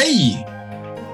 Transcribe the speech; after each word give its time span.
Hei! 0.00 0.46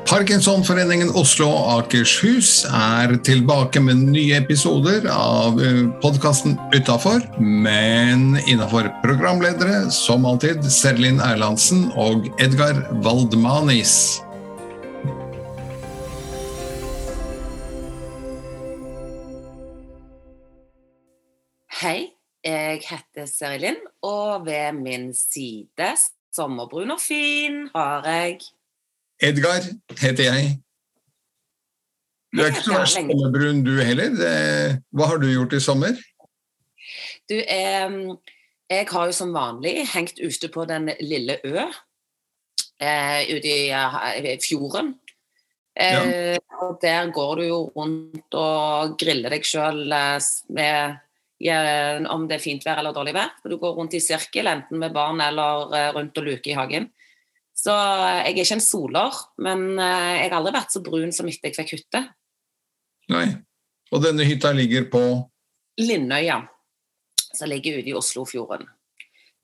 Parkinsonforeningen 0.06 1.09
Oslo 1.18 1.48
og 1.51 1.71
Akershus 1.72 2.60
er 2.71 3.16
tilbake 3.26 3.80
med 3.82 4.04
nye 4.12 4.36
episoder 4.38 5.08
av 5.10 5.58
podkasten 6.04 6.54
Utafor, 6.71 7.25
men 7.43 8.37
innafor 8.46 8.87
programledere, 9.03 9.88
som 9.91 10.22
alltid, 10.30 10.62
Serlin 10.71 11.19
Erlandsen 11.19 11.88
og 11.99 12.29
Edgar 12.38 12.79
Valdmanis. 13.03 14.20
Hei, 21.80 22.12
jeg 22.46 22.84
heter 22.87 23.27
Serilin, 23.27 23.82
og 24.07 24.46
ved 24.46 24.79
min 24.79 25.11
side, 25.11 25.96
sommerbrun 26.30 26.95
og 26.95 27.03
fin, 27.03 27.64
har 27.75 28.07
jeg 28.07 28.46
Edgar 29.23 29.64
heter 30.01 30.29
jeg. 30.29 30.56
Du 32.34 32.43
er 32.43 32.52
ikke 32.52 32.66
så 32.66 32.77
verst 32.77 32.98
sommerbrun 32.98 33.62
du 33.65 33.73
heller. 33.80 34.12
Hva 34.93 35.09
har 35.12 35.23
du 35.23 35.29
gjort 35.30 35.57
i 35.57 35.62
sommer? 35.62 35.97
Du, 37.30 37.37
eh, 37.41 37.97
jeg 38.71 38.87
har 38.91 39.09
jo 39.09 39.15
som 39.15 39.33
vanlig 39.34 39.87
hengt 39.95 40.21
ute 40.21 40.51
på 40.52 40.66
den 40.69 40.91
lille 41.01 41.38
ø 41.47 41.57
eh, 42.80 43.23
ute 43.30 43.51
i 43.51 43.73
uh, 43.73 44.37
fjorden. 44.43 44.95
Eh, 45.77 46.35
ja. 46.35 46.38
og 46.65 46.79
Der 46.80 47.10
går 47.12 47.35
du 47.37 47.43
jo 47.45 47.59
rundt 47.77 48.37
og 48.41 48.95
griller 49.01 49.35
deg 49.35 49.45
sjøl 49.45 49.93
eh, 49.93 50.30
med 50.57 51.02
om 52.09 52.23
det 52.24 52.38
er 52.38 52.41
fint 52.41 52.65
vær 52.65 52.80
eller 52.80 52.96
dårlig 52.96 53.12
vær. 53.12 53.35
Du 53.45 53.59
går 53.60 53.74
rundt 53.77 53.95
i 53.95 54.01
sirkel, 54.01 54.48
enten 54.48 54.80
med 54.80 54.95
barn 54.95 55.21
eller 55.21 55.74
eh, 55.77 55.91
rundt 55.93 56.16
og 56.16 56.30
luker 56.30 56.55
i 56.55 56.57
hagen. 56.57 56.88
Så 57.66 57.75
jeg 57.75 58.20
er 58.23 58.29
ikke 58.30 58.55
en 58.55 58.62
soler, 58.62 59.16
men 59.43 59.65
eh, 59.74 60.12
jeg 60.20 60.29
har 60.29 60.37
aldri 60.38 60.55
vært 60.55 60.74
så 60.74 60.83
brun 60.87 61.11
som 61.15 61.27
etter 61.27 61.51
jeg 61.51 61.57
fikk 61.57 61.73
hytte. 61.74 62.02
Nei. 63.10 63.27
Og 63.90 64.03
denne 64.05 64.27
hytta 64.27 64.53
ligger 64.55 64.87
på 64.91 65.03
Linnøya, 65.83 66.41
som 67.35 67.51
ligger 67.51 67.81
ute 67.81 67.91
i 67.91 67.97
Oslofjorden. 67.99 68.69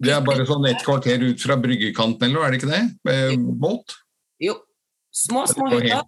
Det 0.03 0.15
er 0.15 0.23
bare 0.27 0.47
sånn 0.47 0.67
et 0.71 0.83
kvarter 0.83 1.23
ut 1.23 1.43
fra 1.43 1.59
bryggekanten, 1.63 2.29
eller 2.29 2.47
er 2.47 2.55
det 2.55 2.63
ikke 2.63 2.71
det? 2.71 2.83
Med 3.07 3.45
båt? 3.63 3.99
Jo. 4.43 4.57
Små, 5.15 5.45
små 5.51 5.69
hytter. 5.75 6.07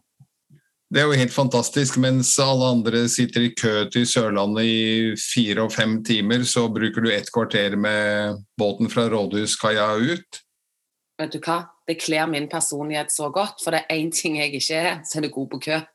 Det 0.95 1.03
er 1.03 1.11
jo 1.11 1.19
helt 1.19 1.35
fantastisk. 1.35 1.99
Mens 2.03 2.31
alle 2.43 2.71
andre 2.77 3.05
sitter 3.11 3.49
i 3.49 3.53
kø 3.59 3.89
til 3.91 4.07
Sørlandet 4.07 4.71
i 4.71 4.81
fire 5.19 5.67
og 5.67 5.75
fem 5.75 5.99
timer, 6.07 6.47
så 6.47 6.69
bruker 6.71 7.03
du 7.03 7.11
ett 7.11 7.31
kvarter 7.35 7.75
med 7.75 8.43
båten 8.59 8.91
fra 8.91 9.09
rådhuskaia 9.11 9.91
ut. 9.99 10.43
Vet 11.19 11.35
du 11.35 11.43
hva? 11.43 11.65
Det 11.89 12.01
kler 12.01 12.27
min 12.27 12.49
personlighet 12.49 13.13
så 13.13 13.31
godt. 13.31 13.55
For 13.65 13.71
det 13.75 13.81
er 13.85 13.97
én 13.99 14.11
ting 14.15 14.39
jeg 14.39 14.55
ikke 14.55 14.75
er, 14.75 15.03
så 15.05 15.19
er 15.19 15.23
det 15.27 15.35
god 15.35 15.49
på 15.53 15.59
kø. 15.67 15.77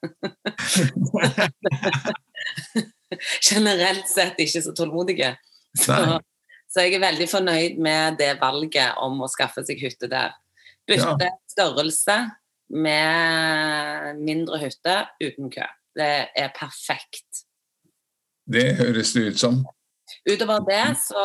Generelt 3.50 4.10
sett 4.10 4.40
ikke 4.40 4.62
så 4.62 4.74
tålmodige. 4.78 5.38
Så, 5.78 6.20
så, 6.70 6.82
jeg 6.82 6.94
er 6.98 7.06
veldig 7.06 7.30
fornøyd 7.30 7.82
med 7.82 8.18
det 8.22 8.42
valget 8.42 8.94
om 9.02 9.22
å 9.22 9.32
skaffe 9.32 9.64
seg 9.66 9.82
hytte 9.82 10.08
der. 10.12 10.30
Bytte 10.90 11.26
ja. 11.26 11.32
størrelse 11.50 12.18
med 12.70 14.16
mindre 14.22 14.58
hytte 14.62 14.96
uten 15.22 15.50
kø. 15.54 15.66
Det 15.98 16.30
er 16.38 16.50
perfekt. 16.56 17.46
Det 18.50 18.76
høres 18.78 19.14
det 19.14 19.22
ut 19.30 19.40
som. 19.42 19.56
Utover 20.30 20.66
det, 20.68 20.84
så 21.02 21.24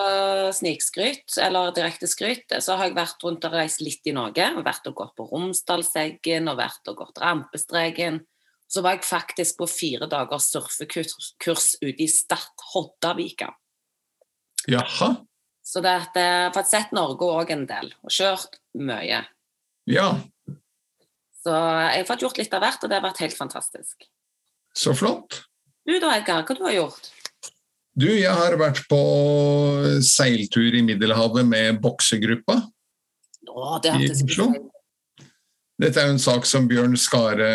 snikskryt, 0.54 1.36
eller 1.42 1.72
direkte 1.77 2.08
skryt, 2.10 2.54
så 2.62 2.78
har 2.78 2.90
jeg 2.90 2.96
vært 2.98 3.27
rundt 3.27 3.46
og 3.48 3.56
reist 3.56 3.82
litt 3.84 4.06
i 4.10 4.14
Norge. 4.16 4.46
Vært 4.64 4.88
og 4.90 4.96
gått 5.00 5.14
på 5.18 5.27
Romsdalseggen 5.30 6.50
og 6.52 6.60
vært 6.60 6.92
og 6.92 7.02
gått 7.02 7.20
Rampestreken. 7.22 8.22
Så 8.70 8.82
var 8.84 8.96
jeg 8.96 9.06
faktisk 9.06 9.60
på 9.60 9.68
fire 9.70 10.08
dagers 10.10 10.48
surfekurs 10.52 11.68
ute 11.82 12.00
i 12.02 12.08
Stad 12.10 12.66
Hoddavika. 12.72 13.52
Jaha. 14.70 15.14
Så 15.64 15.80
det 15.84 15.92
at 15.96 16.16
jeg 16.18 16.33
har 16.45 16.52
fått 16.52 16.68
sett 16.68 16.92
Norge 16.96 17.28
òg 17.28 17.52
en 17.55 17.64
del, 17.68 17.92
og 18.05 18.12
kjørt 18.12 18.58
mye. 18.77 19.22
Ja. 19.89 20.08
Så 21.45 21.52
jeg 21.52 22.02
har 22.02 22.08
fått 22.08 22.24
gjort 22.24 22.40
litt 22.40 22.56
av 22.56 22.64
hvert, 22.64 22.84
og 22.84 22.90
det 22.90 22.98
har 22.98 23.05
vært 23.05 23.22
helt 23.24 23.36
fantastisk. 23.36 24.06
Så 24.77 24.95
flott. 24.96 25.45
Du 25.84 25.92
da, 26.01 26.14
Edgar, 26.16 26.45
hva 26.48 26.56
du 26.56 26.64
har 26.64 26.77
gjort? 26.78 27.11
Du, 27.94 28.08
jeg 28.10 28.30
har 28.34 28.56
vært 28.58 28.80
på 28.90 29.00
seiltur 30.02 30.74
i 30.74 30.82
Middelhavet 30.82 31.46
med 31.46 31.77
boksegruppa 31.82 32.56
Åh, 33.55 33.74
det 33.84 33.92
i 34.02 34.08
Oslo. 34.10 34.48
Dette 35.78 36.00
er 36.00 36.08
jo 36.08 36.14
en 36.16 36.22
sak 36.22 36.46
som 36.46 36.66
Bjørn 36.70 36.96
Skare 36.98 37.46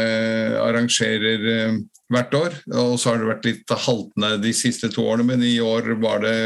arrangerer 0.62 1.44
eh, 1.54 1.76
hvert 2.12 2.38
år. 2.40 2.56
Og 2.72 2.96
så 3.00 3.12
har 3.12 3.20
det 3.20 3.30
vært 3.34 3.50
litt 3.50 3.76
haltende 3.88 4.32
de 4.44 4.54
siste 4.56 4.88
to 4.94 5.04
årene, 5.12 5.28
men 5.34 5.44
i 5.44 5.58
år 5.64 5.92
var 6.00 6.24
det 6.24 6.38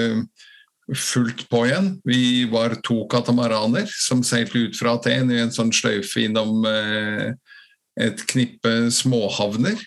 fullt 0.98 1.46
på 1.52 1.64
igjen. 1.68 1.94
Vi 2.06 2.44
var 2.52 2.80
to 2.86 3.04
katamaraner 3.12 3.90
som 3.94 4.26
seilte 4.26 4.66
ut 4.66 4.78
fra 4.78 4.98
Aten 4.98 5.32
i 5.34 5.42
en 5.44 5.54
sånn 5.54 5.74
sløyfe 5.74 6.26
innom 6.26 6.66
eh, 6.70 7.34
et 8.02 8.26
knippe 8.30 8.90
småhavner 8.94 9.78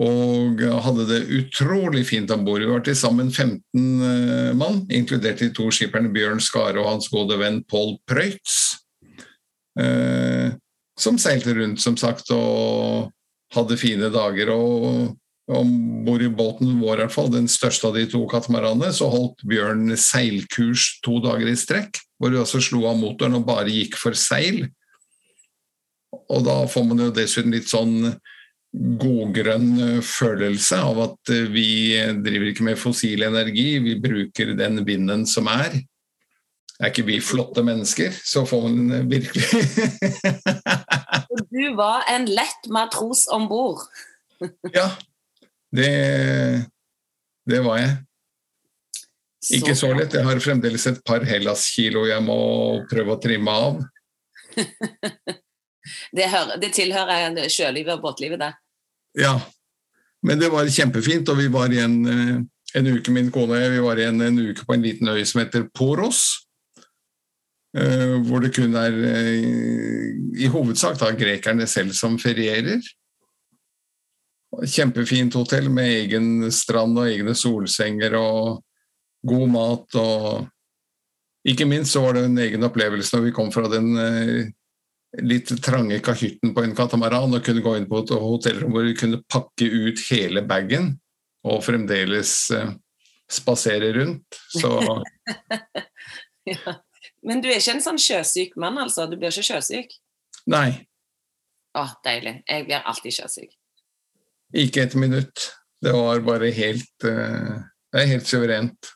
og 0.00 0.62
hadde 0.84 1.04
det 1.10 1.20
utrolig 1.36 2.06
fint 2.08 2.30
om 2.32 2.44
bord. 2.46 2.62
Vi 2.62 2.70
var 2.70 2.84
til 2.86 2.96
sammen 2.96 3.28
15 3.28 3.60
eh, 4.06 4.52
mann, 4.56 4.82
inkludert 4.88 5.42
de 5.42 5.50
to 5.52 5.68
skipperne 5.74 6.12
Bjørn 6.14 6.40
Skare 6.40 6.80
og 6.80 6.88
hans 6.88 7.10
gode 7.12 7.36
venn 7.40 7.60
Pål 7.68 7.98
Preutz. 8.08 8.80
Eh, 9.76 10.56
som 11.00 11.20
seilte 11.20 11.52
rundt, 11.56 11.82
som 11.84 11.98
sagt, 12.00 12.32
og 12.32 13.10
hadde 13.54 13.80
fine 13.80 14.08
dager. 14.12 14.54
og 14.54 15.16
om 15.50 15.70
bord 16.06 16.22
i 16.22 16.28
båten 16.30 16.76
vår, 16.78 17.00
i 17.00 17.02
hvert 17.02 17.14
fall, 17.14 17.30
den 17.32 17.48
største 17.50 17.88
av 17.88 17.96
de 17.98 18.04
to 18.10 18.20
katamaranene, 18.30 18.92
så 18.94 19.08
holdt 19.10 19.42
Bjørn 19.50 19.96
seilkurs 19.98 21.00
to 21.04 21.18
dager 21.24 21.50
i 21.50 21.56
strekk, 21.58 21.98
hvor 22.20 22.30
vi 22.30 22.38
også 22.38 22.60
slo 22.62 22.84
av 22.86 23.00
motoren 23.00 23.34
og 23.40 23.48
bare 23.48 23.72
gikk 23.72 23.98
for 23.98 24.14
seil. 24.14 24.68
Og 26.30 26.44
da 26.46 26.60
får 26.70 26.86
man 26.86 27.02
jo 27.02 27.08
dessuten 27.14 27.54
litt 27.54 27.66
sånn 27.70 28.12
godgrønn 28.70 29.70
eh, 29.82 30.00
følelse 30.04 30.76
av 30.78 31.00
at 31.02 31.30
eh, 31.34 31.48
vi 31.50 31.98
driver 32.22 32.50
ikke 32.52 32.66
med 32.68 32.78
fossil 32.78 33.24
energi, 33.26 33.80
vi 33.82 33.96
bruker 34.02 34.54
den 34.58 34.84
vinden 34.86 35.26
som 35.26 35.50
er. 35.50 35.80
Er 36.80 36.92
ikke 36.92 37.08
vi 37.08 37.18
flotte 37.20 37.64
mennesker, 37.66 38.14
så 38.14 38.44
får 38.48 38.68
man 38.68 38.92
eh, 38.94 39.08
virkelig 39.10 39.44
Du 41.50 41.74
var 41.76 42.06
en 42.10 42.26
lett 42.30 42.70
matros 42.70 43.26
om 43.34 43.48
bord. 43.50 43.82
ja, 44.78 44.86
det, 45.74 45.90
det 47.50 47.60
var 47.66 47.76
jeg. 47.82 47.92
Ikke 49.58 49.74
så 49.74 49.90
lett. 49.96 50.14
Jeg 50.14 50.26
har 50.26 50.38
fremdeles 50.42 50.86
et 50.86 51.00
par 51.06 51.24
Hellas-kilo 51.26 52.06
jeg 52.06 52.22
må 52.22 52.40
prøve 52.90 53.16
å 53.16 53.22
trimme 53.22 53.50
av. 53.66 53.74
Det, 56.16 56.28
hører, 56.28 56.58
det 56.60 56.72
tilhører 56.76 57.48
sjølivet 57.48 57.96
og 57.96 58.04
båtlivet, 58.04 58.42
det. 58.42 58.52
Ja. 59.18 59.38
Men 60.22 60.40
det 60.40 60.50
var 60.52 60.68
kjempefint, 60.68 61.28
og 61.32 61.40
vi 61.40 61.48
var 61.52 61.72
igjen 61.72 61.96
eh, 62.04 62.36
en 62.78 62.92
uke, 62.92 63.12
min 63.14 63.30
kone 63.32 63.56
og 63.56 63.62
jeg, 63.62 63.72
vi 63.72 63.82
var 63.84 64.00
igjen 64.00 64.22
en 64.22 64.38
uke 64.50 64.66
på 64.66 64.76
en 64.76 64.84
liten 64.84 65.10
øy 65.10 65.22
som 65.26 65.42
heter 65.42 65.66
Poros. 65.74 66.22
Eh, 67.76 68.16
hvor 68.26 68.42
det 68.42 68.52
kun 68.54 68.74
er 68.78 68.96
eh, 69.06 69.42
i 70.42 70.50
hovedsak 70.50 70.98
da 71.00 71.12
grekerne 71.14 71.68
selv 71.70 71.94
som 71.96 72.18
ferierer. 72.18 72.82
Kjempefint 74.66 75.36
hotell 75.38 75.68
med 75.70 75.92
egen 76.02 76.48
strand 76.52 76.98
og 76.98 77.06
egne 77.06 77.36
solsenger 77.38 78.16
og 78.18 78.64
god 79.26 79.52
mat 79.52 80.00
og 80.00 80.48
Ikke 81.48 81.64
minst 81.64 81.94
så 81.94 82.02
var 82.04 82.12
det 82.12 82.26
en 82.26 82.36
egen 82.36 82.64
opplevelse 82.66 83.14
når 83.14 83.22
vi 83.24 83.30
kom 83.32 83.48
fra 83.48 83.62
den 83.72 83.94
litt 85.18 85.50
trange 85.64 85.98
kahytten 86.04 86.52
på 86.54 86.62
en 86.62 86.74
katamaran 86.78 87.34
og 87.34 87.42
kunne 87.44 87.64
gå 87.64 87.74
inn 87.78 87.88
på 87.90 88.02
et 88.02 88.12
hotellrom 88.14 88.74
hvor 88.74 88.86
vi 88.86 88.94
kunne 88.98 89.22
pakke 89.30 89.66
ut 89.66 90.02
hele 90.10 90.44
bagen 90.46 90.92
og 91.46 91.64
fremdeles 91.64 92.34
eh, 92.54 92.70
spasere 93.30 93.92
rundt. 93.96 94.38
Så 94.54 94.70
ja. 96.52 96.76
Men 97.26 97.42
du 97.42 97.50
er 97.50 97.58
ikke 97.58 97.76
en 97.76 97.84
sånn 97.84 98.00
sjøsyk 98.00 98.56
mann, 98.60 98.78
altså? 98.80 99.06
Du 99.08 99.16
blir 99.18 99.32
ikke 99.32 99.48
sjøsyk? 99.50 99.96
Nei. 100.50 100.70
Å, 101.76 101.84
deilig. 102.04 102.40
Jeg 102.48 102.66
blir 102.68 102.86
alltid 102.88 103.16
sjøsyk. 103.18 103.52
Ikke 104.60 104.86
et 104.86 104.96
minutt. 104.98 105.50
Det 105.80 105.92
var 105.94 106.20
bare 106.26 106.50
helt 106.52 107.06
uh, 107.06 107.60
Det 107.92 108.02
er 108.02 108.10
helt 108.10 108.28
suverent. 108.28 108.90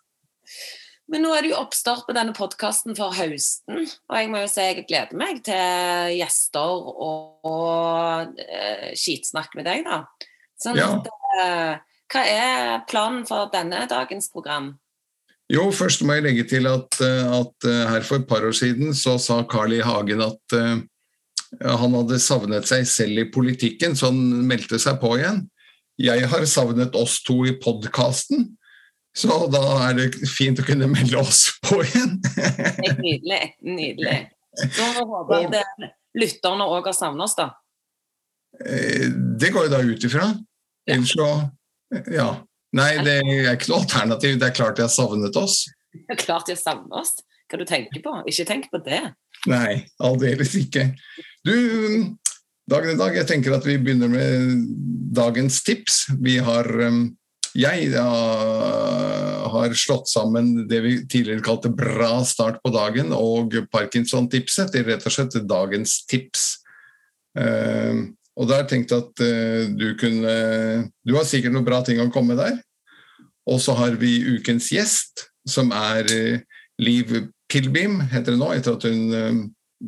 Men 1.15 1.23
nå 1.23 1.31
er 1.31 1.45
det 1.47 1.53
jo 1.53 1.61
oppstart 1.61 2.09
på 2.09 2.15
denne 2.17 2.35
podkasten 2.35 2.97
for 2.99 3.15
høsten, 3.15 3.85
og 3.87 4.17
jeg 4.19 4.31
må 4.33 4.41
jo 4.43 4.49
si 4.51 4.65
jeg 4.67 4.83
gleder 4.89 5.15
meg 5.15 5.45
til 5.47 6.17
gjester 6.19 6.73
og, 6.91 7.45
og 7.47 8.41
uh, 8.41 8.89
skitsnakk 8.99 9.55
med 9.55 9.69
deg, 9.69 9.85
da. 9.87 10.01
Sånn 10.59 10.81
ja. 10.81 10.89
at, 10.97 11.07
uh, 11.39 12.01
hva 12.11 12.25
er 12.33 12.83
planen 12.91 13.23
for 13.29 13.47
denne 13.53 13.85
dagens 13.91 14.27
program? 14.35 14.73
Jo, 15.55 15.69
først 15.77 16.03
må 16.03 16.17
jeg 16.19 16.27
legge 16.27 16.49
til 16.51 16.67
at, 16.67 16.99
eh, 17.05 17.31
at 17.37 17.67
her 17.93 18.05
for 18.07 18.17
et 18.17 18.27
par 18.27 18.47
år 18.49 18.55
siden 18.57 18.95
så 18.97 19.19
sa 19.21 19.43
Carl 19.45 19.75
I. 19.77 19.83
Hagen 19.85 20.23
at 20.25 20.57
uh, 20.57 20.81
han 21.63 21.97
hadde 22.01 22.19
savnet 22.23 22.67
seg 22.67 22.89
selv 22.91 23.23
i 23.23 23.29
politikken, 23.31 23.95
så 23.95 24.11
han 24.11 24.47
meldte 24.49 24.81
seg 24.83 24.99
på 25.03 25.15
igjen. 25.21 25.45
Jeg 26.01 26.27
har 26.33 26.47
savnet 26.51 26.97
oss 26.99 27.21
to 27.23 27.45
i 27.47 27.55
podkasten, 27.61 28.49
så 29.17 29.45
da 29.53 29.63
er 29.89 29.99
det 29.99 30.09
fint 30.27 30.59
å 30.59 30.67
kunne 30.67 30.89
melde 30.91 31.21
oss 31.21 31.47
på 31.63 31.81
igjen. 31.85 32.17
nydelig. 33.05 33.43
Nydelig. 33.63 34.17
Så 34.75 34.89
håper 34.99 35.45
jeg 35.45 35.61
at 35.61 35.93
lytterne 36.19 36.67
òg 36.71 36.89
har 36.91 36.97
savna 36.97 37.27
oss, 37.27 37.37
da. 37.39 37.53
Eh, 38.65 39.07
det 39.39 39.53
går 39.55 39.69
jo 39.69 39.73
da 39.73 39.83
ut 39.83 40.09
ifra. 40.11 40.33
Ellers 40.91 41.15
så 41.15 41.31
Ja. 42.11 42.43
Nei, 42.75 42.91
det 43.07 43.21
er 43.23 43.53
ikke 43.55 43.71
noe 43.71 43.85
alternativ. 43.85 44.39
Det 44.41 44.49
er 44.49 44.55
klart 44.57 44.81
de 44.81 44.83
har 44.83 44.91
savnet 44.91 45.37
oss. 45.39 45.61
Det 45.95 46.17
er 46.17 46.19
klart 46.19 46.49
de 46.49 46.57
har 46.57 46.59
savnet 46.59 46.97
oss. 46.99 47.15
Hva 47.47 47.61
du 47.61 47.65
tenker 47.69 48.03
på? 48.03 48.15
Ikke 48.27 48.47
tenk 48.49 48.67
på 48.73 48.81
det. 48.83 49.03
Nei, 49.47 49.85
aldeles 50.03 50.57
ikke. 50.59 50.89
Du, 51.47 51.55
dagen 52.71 52.95
i 52.95 52.99
dag, 52.99 53.15
jeg 53.15 53.29
tenker 53.31 53.55
at 53.55 53.69
vi 53.69 53.77
begynner 53.79 54.11
med 54.11 54.65
dagens 55.15 55.61
tips. 55.63 56.01
Vi 56.19 56.41
har 56.43 56.67
um, 56.67 57.05
Jeg 57.55 57.93
har 59.55 59.75
slått 59.79 60.09
sammen 60.11 60.65
det 60.67 60.81
vi 60.83 60.95
tidligere 61.07 61.45
kalte 61.45 61.71
bra 61.71 62.19
start 62.27 62.59
på 62.65 62.73
dagen 62.75 63.13
og 63.15 63.55
Parkinson-tipset 63.71 64.73
til 64.75 64.87
rett 64.89 65.07
og 65.07 65.15
slett 65.15 65.37
dagens 65.47 66.01
tips. 66.11 66.49
Uh, 67.39 68.11
og 68.39 68.49
der 68.51 68.63
har 68.63 68.67
jeg 68.71 68.87
at 68.95 69.23
uh, 69.23 69.71
du 69.75 69.89
kunne 69.99 70.35
Du 71.07 71.17
har 71.17 71.27
sikkert 71.27 71.55
noen 71.55 71.67
bra 71.67 71.81
ting 71.87 72.03
å 72.03 72.11
komme 72.15 72.37
der. 72.39 72.59
Og 73.51 73.61
så 73.61 73.75
har 73.79 73.99
vi 74.01 74.17
ukens 74.37 74.71
gjest, 74.73 75.29
som 75.47 75.71
er 75.75 76.09
uh, 76.11 76.43
Liv 76.83 77.13
Pilbim, 77.51 78.01
heter 78.11 78.35
det 78.35 78.41
nå, 78.41 78.51
etter 78.55 78.79
at 78.79 78.87
hun 78.89 79.15
uh, 79.15 79.45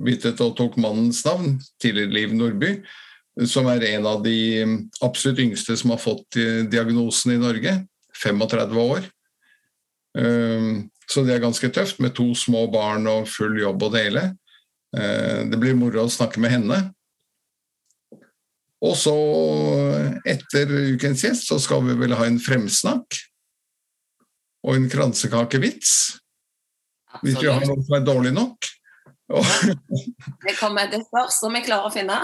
byttet 0.07 0.43
og 0.45 0.55
tok 0.59 0.79
mannens 0.79 1.25
navn, 1.27 1.57
tidligere 1.83 2.15
Liv 2.15 2.35
Nordby, 2.37 2.73
som 3.45 3.69
er 3.69 3.85
en 3.93 4.07
av 4.09 4.23
de 4.25 4.39
absolutt 5.05 5.43
yngste 5.45 5.77
som 5.77 5.93
har 5.93 6.01
fått 6.01 6.39
diagnosen 6.73 7.35
i 7.35 7.41
Norge. 7.41 7.75
35 8.17 8.79
år. 8.81 9.05
Så 11.07 11.23
det 11.27 11.35
er 11.35 11.43
ganske 11.43 11.69
tøft, 11.69 11.99
med 12.01 12.15
to 12.17 12.31
små 12.33 12.63
barn 12.73 13.05
og 13.13 13.29
full 13.29 13.59
jobb 13.61 13.85
å 13.85 13.91
dele. 13.93 14.23
Det 14.89 15.59
blir 15.61 15.77
moro 15.77 16.07
å 16.07 16.13
snakke 16.13 16.41
med 16.41 16.55
henne. 16.55 16.79
Og 18.85 18.97
så, 18.99 19.15
etter 20.29 20.73
ukens 20.95 21.25
gjest, 21.25 21.49
så 21.49 21.59
skal 21.63 21.85
vi 21.87 21.97
vel 22.01 22.17
ha 22.17 22.27
en 22.29 22.41
fremsnakk 22.43 23.21
og 24.67 24.75
en 24.75 24.89
kransekakevits. 24.93 25.93
Hvis 27.23 27.39
vi 27.41 27.49
har 27.49 27.63
noe 27.65 27.85
som 27.87 27.97
er 27.97 28.05
dårlig 28.05 28.35
nok. 28.37 28.69
det 30.45 30.55
kommer 30.61 30.91
det 30.91 31.01
først 31.11 31.47
om 31.49 31.57
vi 31.57 31.65
klarer 31.67 31.89
å 31.89 31.95
finne. 31.95 32.19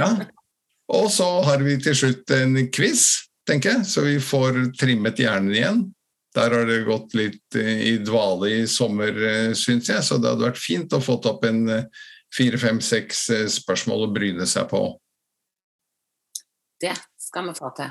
ja. 0.00 0.12
Og 0.94 1.10
så 1.12 1.26
har 1.44 1.62
vi 1.64 1.76
til 1.82 1.96
slutt 1.96 2.32
en 2.36 2.56
quiz, 2.72 3.04
tenker 3.48 3.76
jeg, 3.76 3.88
så 3.90 4.06
vi 4.06 4.16
får 4.22 4.62
trimmet 4.80 5.20
hjernen 5.20 5.54
igjen. 5.54 5.82
Der 6.36 6.54
har 6.54 6.68
det 6.68 6.84
gått 6.86 7.16
litt 7.18 7.56
i 7.58 7.96
dvale 8.04 8.50
i 8.60 8.62
sommer, 8.70 9.12
syns 9.56 9.88
jeg, 9.90 10.04
så 10.04 10.20
det 10.20 10.30
hadde 10.32 10.46
vært 10.46 10.60
fint 10.60 10.92
å 10.96 11.00
få 11.02 11.18
opp 11.28 11.44
en 11.48 11.64
fire, 12.36 12.60
fem, 12.60 12.80
seks 12.84 13.26
spørsmål 13.58 14.06
å 14.06 14.10
bryne 14.14 14.48
seg 14.48 14.68
på. 14.70 14.82
Det 16.80 16.94
skal 17.28 17.48
vi 17.48 17.56
få 17.58 17.72
til. 17.76 17.90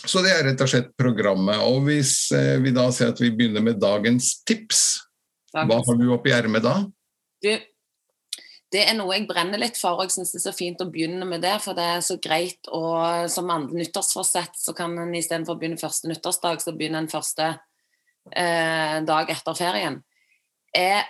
Så 0.00 0.22
det 0.24 0.32
er 0.32 0.46
rett 0.48 0.62
og 0.64 0.70
slett 0.70 0.92
programmet. 0.98 1.60
Og 1.66 1.84
hvis 1.88 2.30
eh, 2.36 2.56
vi 2.62 2.72
da 2.76 2.86
ser 2.94 3.12
at 3.12 3.20
vi 3.20 3.32
begynner 3.34 3.64
med 3.64 3.80
dagens 3.82 4.38
tips, 4.48 5.02
dagens. 5.52 5.68
hva 5.68 5.80
har 5.84 6.00
du 6.00 6.06
oppi 6.14 6.32
ermet 6.32 6.64
da? 6.64 6.76
Du, 7.44 7.50
det 8.70 8.84
er 8.86 8.94
noe 8.94 9.16
jeg 9.16 9.26
brenner 9.26 9.58
litt 9.58 9.78
for, 9.78 9.98
og 9.98 10.06
jeg 10.06 10.14
syns 10.14 10.30
det 10.34 10.38
er 10.38 10.44
så 10.44 10.54
fint 10.54 10.82
å 10.82 10.88
begynne 10.90 11.26
med 11.26 11.42
det. 11.42 11.56
For 11.64 11.74
det 11.74 11.86
er 11.96 12.04
så 12.06 12.16
greit 12.22 12.68
og 12.70 13.26
som 13.32 13.50
andre 13.50 13.80
nyttårsforsett, 13.80 14.54
så 14.60 14.74
kan 14.78 14.94
en 14.94 15.16
istedenfor 15.18 15.56
å 15.56 15.60
begynne 15.60 15.80
første 15.80 16.10
nyttårsdag, 16.10 16.62
så 16.62 16.74
begynner 16.76 17.02
en 17.02 17.10
første 17.10 17.48
eh, 18.30 19.00
dag 19.06 19.32
etter 19.34 19.58
ferien. 19.58 19.98
Er 20.76 21.02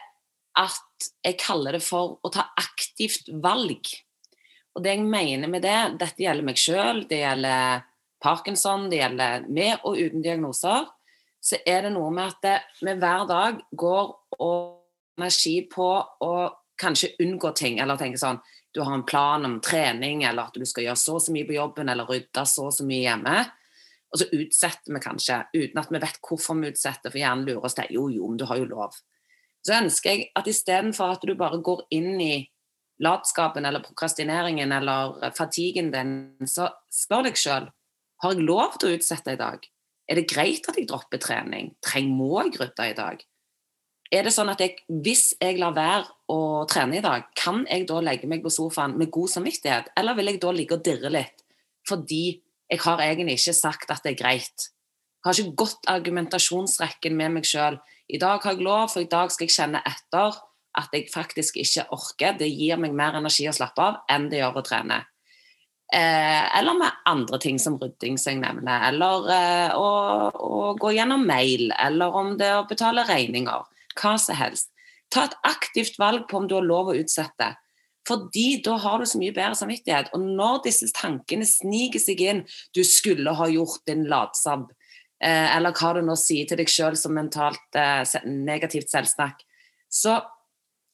at 0.57 1.11
jeg 1.25 1.37
kaller 1.41 1.77
det 1.77 1.83
for 1.85 2.17
å 2.25 2.33
ta 2.33 2.47
aktivt 2.61 3.29
valg. 3.45 3.93
Og 4.73 4.85
det 4.85 4.97
jeg 4.97 5.05
mener 5.05 5.53
med 5.53 5.65
det, 5.67 5.79
dette 6.01 6.25
gjelder 6.25 6.47
meg 6.47 6.61
sjøl, 6.61 7.05
det 7.11 7.21
gjelder 7.21 7.85
Parkinson, 8.25 8.89
det 8.89 9.03
gjelder 9.03 9.45
med 9.53 9.85
og 9.85 10.01
uten 10.01 10.25
diagnoser, 10.25 10.89
så 11.41 11.61
er 11.69 11.85
det 11.85 11.93
noe 11.93 12.09
med 12.13 12.33
at 12.33 12.81
vi 12.81 12.97
hver 13.01 13.29
dag 13.29 13.61
går 13.73 14.11
og 14.41 15.21
energi 15.21 15.59
på 15.69 15.89
å 16.25 16.33
kanskje 16.81 17.15
unngå 17.23 17.53
ting, 17.57 17.79
eller 17.83 18.01
tenke 18.01 18.21
sånn 18.21 18.41
du 18.75 18.83
har 18.87 18.95
en 18.95 19.07
plan 19.07 19.45
om 19.45 19.57
trening, 19.61 20.23
eller 20.25 20.47
at 20.47 20.55
du 20.55 20.67
skal 20.69 20.85
gjøre 20.87 21.01
så 21.01 21.17
og 21.19 21.25
så 21.25 21.33
mye 21.35 21.47
på 21.49 21.57
jobben, 21.57 21.89
eller 21.91 22.07
rydde 22.07 22.45
så 22.47 22.69
og 22.69 22.77
så 22.77 22.87
mye 22.87 23.03
hjemme. 23.03 23.41
Og 24.11 24.21
så 24.21 24.29
utsetter 24.35 24.95
vi 24.95 25.03
kanskje, 25.03 25.41
uten 25.57 25.81
at 25.83 25.91
vi 25.91 26.03
vet 26.03 26.21
hvorfor 26.27 26.59
vi 26.61 26.71
utsetter, 26.71 27.11
for 27.11 27.19
hjernen 27.19 27.49
lurer 27.49 27.67
oss 27.67 27.77
til 27.79 27.91
jo, 27.97 28.07
jo, 28.15 28.29
men 28.31 28.39
du 28.39 28.47
har 28.47 28.61
jo 28.63 28.69
lov. 28.71 28.95
Så 29.67 29.75
ønsker 29.77 30.15
jeg 30.15 30.31
at 30.39 30.49
istedenfor 30.51 31.17
at 31.17 31.27
du 31.27 31.35
bare 31.39 31.59
går 31.63 31.83
inn 31.95 32.15
i 32.23 32.35
latskapen 33.03 33.67
eller 33.67 33.83
prokrastineringen 33.85 34.73
eller 34.77 35.33
fatiguen 35.37 35.91
din, 35.93 36.15
så 36.49 36.69
spør 36.95 37.29
deg 37.29 37.39
sjøl 37.41 37.69
har 38.21 38.35
jeg 38.37 38.45
lov 38.45 38.77
til 38.77 38.91
å 38.91 38.97
utsette 38.99 39.35
i 39.35 39.41
dag. 39.41 39.63
Er 40.11 40.19
det 40.19 40.29
greit 40.29 40.67
at 40.69 40.77
jeg 40.77 40.89
dropper 40.91 41.21
trening? 41.23 41.73
Treng 41.85 42.11
må 42.13 42.43
jeg 42.43 42.59
rydde 42.61 42.89
i 42.91 42.97
dag? 42.99 43.23
Er 44.11 44.27
det 44.27 44.33
sånn 44.35 44.51
at 44.51 44.59
jeg, 44.63 44.81
hvis 44.91 45.37
jeg 45.39 45.61
lar 45.61 45.75
være 45.77 46.09
å 46.35 46.67
trene 46.71 46.99
i 46.99 47.05
dag, 47.05 47.29
kan 47.39 47.63
jeg 47.71 47.87
da 47.87 48.01
legge 48.03 48.27
meg 48.31 48.43
på 48.43 48.51
sofaen 48.51 48.97
med 48.99 49.13
god 49.15 49.31
samvittighet, 49.31 49.93
eller 49.99 50.19
vil 50.19 50.33
jeg 50.33 50.41
da 50.43 50.55
ligge 50.55 50.79
og 50.79 50.85
dirre 50.87 51.13
litt 51.13 51.47
fordi 51.89 52.37
jeg 52.71 52.83
har 52.85 53.01
egentlig 53.03 53.39
ikke 53.39 53.55
sagt 53.57 53.91
at 53.91 54.05
det 54.05 54.13
er 54.13 54.19
greit? 54.19 54.67
Jeg 55.21 55.27
har 55.27 55.39
ikke 55.41 55.61
gått 55.63 55.89
argumentasjonsrekken 55.91 57.17
med 57.17 57.35
meg 57.35 57.49
sjøl. 57.49 57.79
I 58.11 58.21
dag 58.21 58.45
har 58.45 58.55
jeg 58.55 58.65
lov, 58.67 58.91
for 58.93 59.03
i 59.03 59.09
dag 59.11 59.33
skal 59.33 59.49
jeg 59.49 59.57
kjenne 59.57 59.83
etter 59.89 60.37
at 60.79 60.95
jeg 60.95 61.09
faktisk 61.13 61.59
ikke 61.61 61.87
orker. 61.97 62.37
Det 62.39 62.49
gir 62.51 62.79
meg 62.81 62.95
mer 62.97 63.19
energi 63.19 63.49
å 63.51 63.55
slappe 63.55 63.85
av 63.85 63.99
enn 64.13 64.29
det 64.31 64.41
gjør 64.43 64.61
å 64.61 64.65
trene. 64.67 65.01
Eh, 65.93 66.59
eller 66.59 66.79
med 66.79 67.03
andre 67.11 67.41
ting 67.43 67.59
som 67.59 67.77
rydding, 67.81 68.19
som 68.21 68.37
jeg 68.37 68.43
nevner. 68.45 68.87
Eller 68.93 69.31
eh, 69.35 69.75
å, 69.75 69.91
å, 70.31 70.73
gå 70.79 70.95
gjennom 70.95 71.25
mail, 71.27 71.73
eller 71.75 72.17
om 72.17 72.37
det 72.39 72.47
er 72.47 72.61
å 72.61 72.69
betale 72.71 73.05
regninger. 73.09 73.67
Hva 73.99 74.17
som 74.21 74.39
helst. 74.39 74.71
Ta 75.11 75.27
et 75.27 75.37
aktivt 75.47 75.99
valg 75.99 76.29
på 76.31 76.39
om 76.39 76.47
du 76.49 76.55
har 76.59 76.67
lov 76.67 76.93
å 76.93 76.99
utsette. 76.99 77.55
Fordi 78.09 78.61
da 78.65 78.77
har 78.81 79.01
du 79.01 79.07
så 79.07 79.19
mye 79.21 79.35
bedre 79.35 79.57
samvittighet. 79.59 80.13
Og 80.17 80.23
når 80.25 80.63
disse 80.67 80.89
tankene 80.97 81.47
sniker 81.47 82.03
seg 82.03 82.23
inn 82.25 82.45
Du 82.75 82.83
skulle 82.87 83.35
ha 83.37 83.49
gjort 83.51 83.85
din 83.87 84.07
latsabb. 84.09 84.71
Eh, 85.21 85.57
eller 85.57 85.75
hva 85.77 85.93
du 85.95 86.01
nå 86.05 86.17
sier 86.17 86.49
til 86.49 86.63
deg 86.63 86.71
sjøl 86.71 86.97
som 86.97 87.13
mentalt 87.13 87.77
eh, 87.77 88.05
negativt 88.25 88.89
selvsnakk. 88.89 89.43
Så 89.91 90.17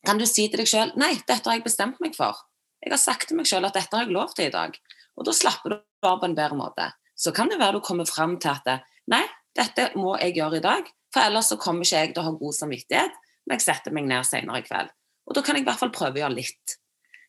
kan 0.07 0.19
du 0.19 0.27
si 0.27 0.49
til 0.49 0.63
deg 0.63 0.71
sjøl 0.71 0.93
nei, 0.99 1.13
dette 1.29 1.47
har 1.47 1.59
jeg 1.59 1.67
bestemt 1.67 2.01
meg 2.03 2.17
for. 2.17 2.35
Jeg 2.83 2.93
har 2.93 3.01
sagt 3.03 3.29
til 3.31 3.39
meg 3.39 3.47
sjøl 3.47 3.69
at 3.69 3.77
dette 3.79 3.95
har 3.95 4.07
jeg 4.07 4.17
lov 4.17 4.35
til 4.35 4.49
i 4.49 4.55
dag. 4.55 4.75
Og 5.17 5.29
da 5.29 5.35
slapper 5.35 5.77
du 5.77 5.79
av 6.07 6.19
på 6.21 6.29
en 6.29 6.37
bedre 6.37 6.59
måte. 6.59 6.91
Så 7.17 7.33
kan 7.33 7.49
det 7.51 7.61
være 7.63 7.79
du 7.79 7.87
kommer 7.87 8.09
fram 8.09 8.37
til 8.43 8.53
at 8.53 8.85
nei, 9.11 9.23
dette 9.57 9.93
må 9.97 10.17
jeg 10.21 10.37
gjøre 10.37 10.59
i 10.59 10.65
dag, 10.65 10.91
for 11.17 11.25
ellers 11.25 11.49
så 11.49 11.57
kommer 11.61 11.87
ikke 11.87 12.03
jeg 12.03 12.13
til 12.13 12.23
å 12.23 12.29
ha 12.29 12.35
god 12.37 12.57
samvittighet 12.59 13.15
når 13.47 13.57
jeg 13.57 13.65
setter 13.65 13.95
meg 13.95 14.09
ned 14.11 14.27
senere 14.29 14.61
i 14.61 14.67
kveld. 14.67 14.91
Og 15.27 15.37
da 15.37 15.43
kan 15.43 15.57
jeg 15.57 15.65
i 15.65 15.69
hvert 15.69 15.81
fall 15.81 15.95
prøve 15.95 16.19
å 16.19 16.23
gjøre 16.25 16.37
litt. 16.37 16.77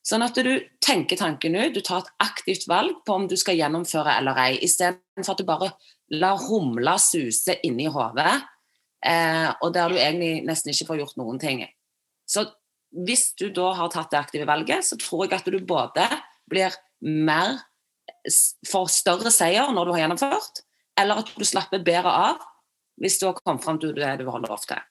Sånn 0.07 0.23
at 0.23 0.37
du 0.39 0.53
tenker 0.83 1.19
tanken 1.19 1.55
ut, 1.57 1.73
du 1.75 1.81
tar 1.83 2.03
et 2.03 2.11
aktivt 2.23 2.67
valg 2.69 2.99
på 3.07 3.15
om 3.15 3.25
du 3.27 3.35
skal 3.39 3.57
gjennomføre 3.59 4.13
eller 4.19 4.39
ei, 4.39 4.53
istedenfor 4.63 5.33
at 5.33 5.41
du 5.41 5.47
bare 5.47 5.71
lar 6.15 6.39
humla 6.45 6.95
suse 7.01 7.57
inni 7.67 7.89
hodet, 7.91 8.37
eh, 9.03 9.49
og 9.61 9.73
der 9.75 9.91
du 9.91 9.99
egentlig 9.99 10.45
nesten 10.47 10.71
ikke 10.71 10.87
får 10.91 11.01
gjort 11.01 11.19
noen 11.19 11.41
ting. 11.41 11.65
Så 12.27 12.45
hvis 13.07 13.33
du 13.39 13.49
da 13.55 13.73
har 13.75 13.91
tatt 13.91 14.13
det 14.13 14.21
aktive 14.21 14.47
valget, 14.47 14.85
så 14.87 14.95
tror 14.99 15.25
jeg 15.25 15.35
at 15.41 15.49
du 15.51 15.59
både 15.67 16.07
blir 16.47 16.75
mer 17.03 17.59
for 18.67 18.87
større 18.91 19.31
seier 19.33 19.73
når 19.75 19.87
du 19.87 19.95
har 19.95 20.05
gjennomført, 20.05 20.63
eller 20.97 21.23
at 21.23 21.35
du 21.35 21.45
slapper 21.45 21.83
bedre 21.83 22.13
av 22.31 22.47
hvis 23.01 23.19
du 23.19 23.27
har 23.29 23.37
kommet 23.39 23.63
fram 23.65 23.79
til 23.81 23.95
det 23.95 24.15
du 24.21 24.27
har 24.29 24.43
lov 24.43 24.61
til. 24.65 24.81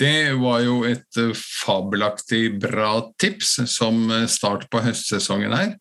Det 0.00 0.32
var 0.40 0.62
jo 0.64 0.80
et 0.88 1.20
eh, 1.20 1.34
fabelaktig 1.36 2.44
bra 2.62 2.92
tips 3.20 3.58
som 3.68 4.06
eh, 4.10 4.28
start 4.30 4.68
på 4.72 4.80
høstsesongen 4.84 5.52
her. 5.52 5.74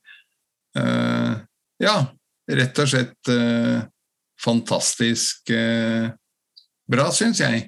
Uh, 0.77 1.39
ja, 1.81 1.95
rett 2.51 2.79
og 2.79 2.89
slett 2.91 3.29
fantastisk 4.39 5.49
bra, 5.49 7.07
syns 7.15 7.41
jeg. 7.41 7.63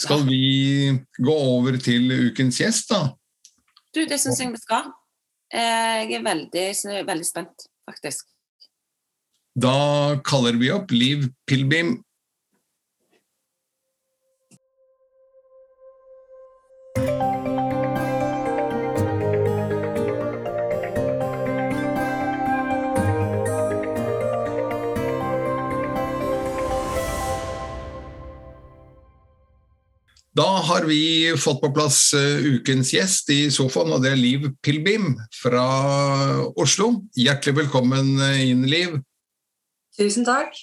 Skal 0.00 0.24
vi 0.26 0.90
gå 1.20 1.34
over 1.34 1.76
til 1.82 2.08
ukens 2.30 2.58
gjest, 2.62 2.90
da? 2.90 3.12
Du, 3.94 4.02
det 4.08 4.18
syns 4.22 4.40
jeg 4.42 4.50
vi 4.54 4.62
skal. 4.62 4.88
Eh, 5.54 6.00
jeg 6.08 6.18
er 6.18 6.24
veldig, 6.26 6.66
veldig 7.06 7.26
spent, 7.28 7.68
faktisk. 7.86 8.26
Da 9.54 10.18
kaller 10.26 10.58
vi 10.58 10.72
opp 10.74 10.90
Liv 10.90 11.28
Pilbim 11.46 12.00
Da 30.34 30.48
har 30.66 30.82
vi 30.82 31.30
fått 31.38 31.60
på 31.62 31.68
plass 31.70 32.08
uh, 32.10 32.42
ukens 32.42 32.88
gjest 32.90 33.28
i 33.30 33.44
sofaen, 33.54 33.92
og 33.94 34.02
det 34.02 34.10
er 34.10 34.18
Liv 34.18 34.48
Pilbim 34.66 35.12
fra 35.30 35.66
Oslo. 36.58 36.88
Hjertelig 37.14 37.60
velkommen 37.60 38.18
inn, 38.42 38.64
Liv. 38.66 38.96
Tusen 39.94 40.26
takk. 40.26 40.58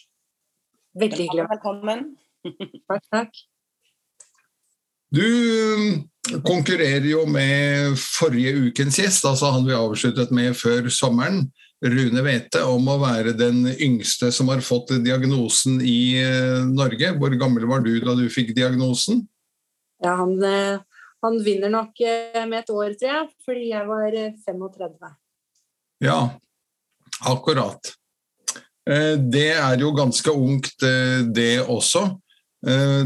Veldig 1.00 1.24
hyggelig. 1.24 1.48
Velkommen. 1.54 2.04
takk, 2.92 3.08
takk. 3.16 3.42
Du 5.16 5.24
mm, 5.24 5.96
konkurrerer 6.44 7.08
jo 7.08 7.24
med 7.32 7.96
forrige 7.96 8.58
ukens 8.68 9.00
gjest, 9.00 9.24
altså 9.24 9.56
han 9.56 9.64
vi 9.64 9.80
avsluttet 9.80 10.36
med 10.36 10.52
før 10.60 10.92
sommeren. 10.92 11.46
Rune 11.82 12.22
Wete 12.28 12.60
om 12.68 12.92
å 12.92 13.00
være 13.02 13.32
den 13.40 13.64
yngste 13.72 14.36
som 14.36 14.52
har 14.52 14.60
fått 14.62 14.92
diagnosen 15.02 15.80
i 15.80 16.20
Norge. 16.68 17.16
Hvor 17.16 17.40
gammel 17.40 17.72
var 17.72 17.88
du 17.88 17.96
da 18.04 18.20
du 18.20 18.28
fikk 18.30 18.52
diagnosen? 18.60 19.24
Ja, 20.02 20.16
han, 20.16 20.44
eh, 20.44 20.80
han, 21.22 21.44
vinner 21.44 21.70
nok 21.70 22.00
eh, 22.02 22.46
med 22.50 22.64
et 22.64 22.74
år, 22.74 22.96
tror 22.98 23.12
jeg, 23.12 23.28
fordi 23.46 23.68
jeg 23.70 23.88
var 23.90 24.16
35. 24.48 24.96
Eh, 25.06 25.18
ja, 26.08 26.20
akkurat. 27.30 27.94
Det 28.82 29.52
er 29.54 29.78
jo 29.78 29.92
ganske 29.94 30.32
ungt, 30.34 30.82
det 31.36 31.62
også. 31.70 32.02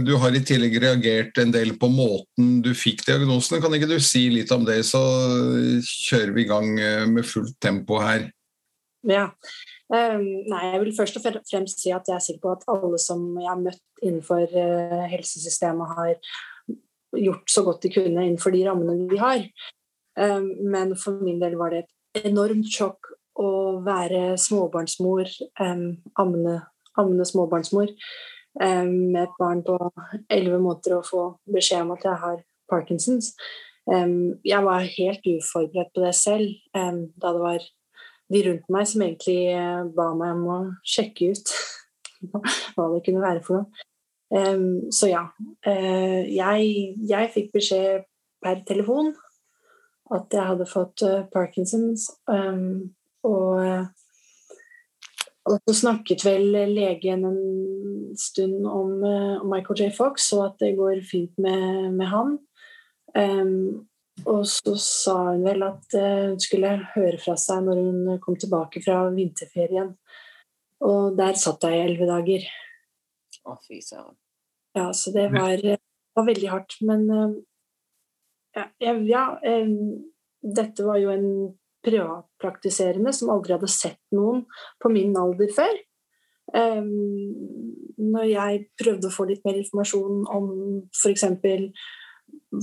Du 0.07 0.13
har 0.21 0.35
i 0.35 0.39
tillegg 0.47 0.77
reagert 0.79 1.35
en 1.43 1.51
del 1.51 1.73
på 1.79 1.89
måten 1.91 2.61
du 2.63 2.69
fikk 2.75 3.03
diagnosen. 3.03 3.59
Kan 3.59 3.75
ikke 3.75 3.89
du 3.91 3.97
si 3.99 4.23
litt 4.31 4.53
om 4.55 4.63
det, 4.65 4.77
så 4.87 5.03
kjører 5.83 6.31
vi 6.31 6.45
i 6.45 6.47
gang 6.47 6.71
med 7.11 7.27
fullt 7.27 7.59
tempo 7.59 7.99
her? 7.99 8.23
Ja. 9.03 9.27
nei, 9.91 10.63
jeg 10.71 10.81
vil 10.85 10.95
først 10.95 11.19
og 11.19 11.27
fremst 11.27 11.83
si 11.83 11.91
at 11.91 12.07
jeg 12.07 12.15
er 12.15 12.23
sikker 12.23 12.45
på 12.47 12.55
at 12.55 12.65
alle 12.71 13.03
som 13.03 13.27
jeg 13.35 13.51
har 13.51 13.61
møtt 13.67 13.83
innenfor 13.99 14.47
helsesystemet, 15.11 15.91
har 15.99 16.15
gjort 17.19 17.51
så 17.51 17.63
godt 17.65 17.83
de 17.85 17.91
kunne 17.95 18.23
innenfor 18.25 18.53
de 18.55 18.63
rammene 18.67 19.09
de 19.09 19.19
har. 19.21 19.43
Um, 20.15 20.47
men 20.71 20.95
for 20.99 21.19
min 21.23 21.41
del 21.41 21.57
var 21.59 21.73
det 21.73 21.83
et 21.83 22.29
enormt 22.29 22.69
sjokk 22.71 23.11
å 23.41 23.81
være 23.83 24.37
småbarnsmor, 24.39 25.27
um, 25.59 25.87
ammende, 26.21 26.61
ammende 26.95 27.27
småbarnsmor, 27.27 27.91
um, 28.61 28.93
med 29.11 29.21
et 29.25 29.39
barn 29.39 29.63
på 29.67 29.77
elleve 30.31 30.61
måneder 30.63 30.99
og 31.01 31.09
få 31.09 31.23
beskjed 31.51 31.83
om 31.83 31.95
at 31.97 32.07
jeg 32.07 32.21
har 32.25 32.43
Parkinsons. 32.71 33.35
jeg 33.85 34.61
var 34.65 34.81
helt 34.81 35.27
uforberedt 35.29 35.91
på 35.93 36.01
det 36.01 36.15
selv, 36.17 36.47
da 36.73 37.33
det 37.35 37.41
var 37.43 37.59
de 38.33 38.41
rundt 38.47 38.69
meg 38.73 38.87
som 38.89 39.03
egentlig 39.05 39.39
eh, 39.53 39.81
ba 39.95 40.07
meg 40.17 40.33
om 40.33 40.45
å 40.49 40.59
sjekke 40.87 41.33
ut 41.33 41.51
hva 42.75 42.87
det 42.93 43.03
kunne 43.05 43.23
være 43.23 43.43
for 43.45 43.59
noe. 43.59 43.85
Um, 44.29 44.91
så 44.91 45.09
ja. 45.11 45.27
Uh, 45.67 46.23
jeg, 46.25 46.95
jeg, 47.07 47.31
fikk 47.33 47.51
beskjed 47.53 48.05
per 48.43 48.63
telefon 48.67 49.13
at 50.13 50.33
jeg 50.33 50.49
hadde 50.49 50.67
fått 50.69 51.03
uh, 51.05 51.25
Parkinsons. 51.33 52.09
Um, 52.29 52.95
og, 53.25 53.61
uh, 53.61 53.85
og, 55.45 55.57
så 55.65 55.77
snakket 55.81 56.25
vel 56.25 56.51
legen 56.73 57.25
en 57.29 57.41
stund 58.17 58.65
om, 58.65 59.01
om, 59.05 59.49
Michael 59.49 59.85
J. 59.85 59.91
Fox, 59.93 60.31
og 60.33 60.47
at 60.49 60.61
det 60.61 60.75
går 60.77 61.03
fint 61.05 61.33
med, 61.41 61.91
med 61.97 62.09
han. 62.09 62.37
Um, 63.15 63.85
og 64.25 64.45
så 64.47 64.77
sa 64.79 65.15
hun 65.33 65.41
vel 65.43 65.65
at 65.65 65.91
hun 65.91 66.37
skulle 66.39 66.69
høre 66.93 67.17
fra 67.19 67.33
seg 67.39 67.65
når 67.65 67.81
hun 67.81 68.19
kom 68.23 68.37
tilbake 68.39 68.79
fra 68.85 69.01
vinterferien. 69.11 69.89
Og 70.87 71.17
der 71.17 71.35
satt 71.39 71.65
jeg 71.67 71.75
i 71.75 71.83
elleve 71.89 72.07
dager. 72.07 72.45
Å, 73.45 73.57
fy 73.65 73.81
søren. 73.85 74.15
Ja, 74.75 74.89
så 74.93 75.13
det 75.15 75.29
var, 75.31 75.61
var 76.17 76.25
veldig 76.27 76.49
hardt. 76.51 76.77
Men 76.83 77.05
ja, 78.55 78.65
ja, 78.81 79.25
dette 80.43 80.87
var 80.87 80.99
jo 80.99 81.13
en 81.13 81.29
privatpraktiserende 81.85 83.13
som 83.13 83.31
aldri 83.33 83.55
hadde 83.55 83.69
sett 83.71 84.01
noen 84.15 84.43
på 84.81 84.91
min 84.93 85.15
alder 85.19 85.51
før. 85.55 85.77
Når 86.55 88.27
jeg 88.29 88.65
prøvde 88.79 89.09
å 89.09 89.13
få 89.13 89.27
litt 89.29 89.45
mer 89.47 89.59
informasjon 89.59 90.25
om 90.33 90.49
f.eks. 90.93 91.25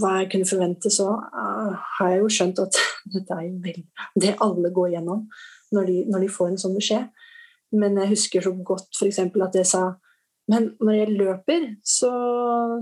hva 0.01 0.12
jeg 0.21 0.31
kunne 0.35 0.49
forvente, 0.49 0.93
så 0.93 1.11
har 1.23 2.15
jeg 2.15 2.23
jo 2.23 2.31
skjønt 2.39 2.62
at 2.67 2.79
dette 3.15 3.39
er 3.39 3.49
jo 3.49 3.75
det 4.23 4.37
alle 4.45 4.73
går 4.75 4.95
gjennom 4.97 5.27
når 5.73 5.89
de, 5.89 5.99
når 6.12 6.25
de 6.27 6.33
får 6.33 6.53
en 6.53 6.62
sånn 6.65 6.79
beskjed. 6.79 7.29
Men 7.73 7.97
jeg 8.03 8.12
husker 8.12 8.45
så 8.45 8.53
godt 8.53 8.91
f.eks. 8.99 9.23
at 9.23 9.61
jeg 9.61 9.69
sa 9.69 9.85
men 10.50 10.72
når 10.82 10.96
jeg 10.96 11.18
løper, 11.18 11.68
så, 11.87 12.11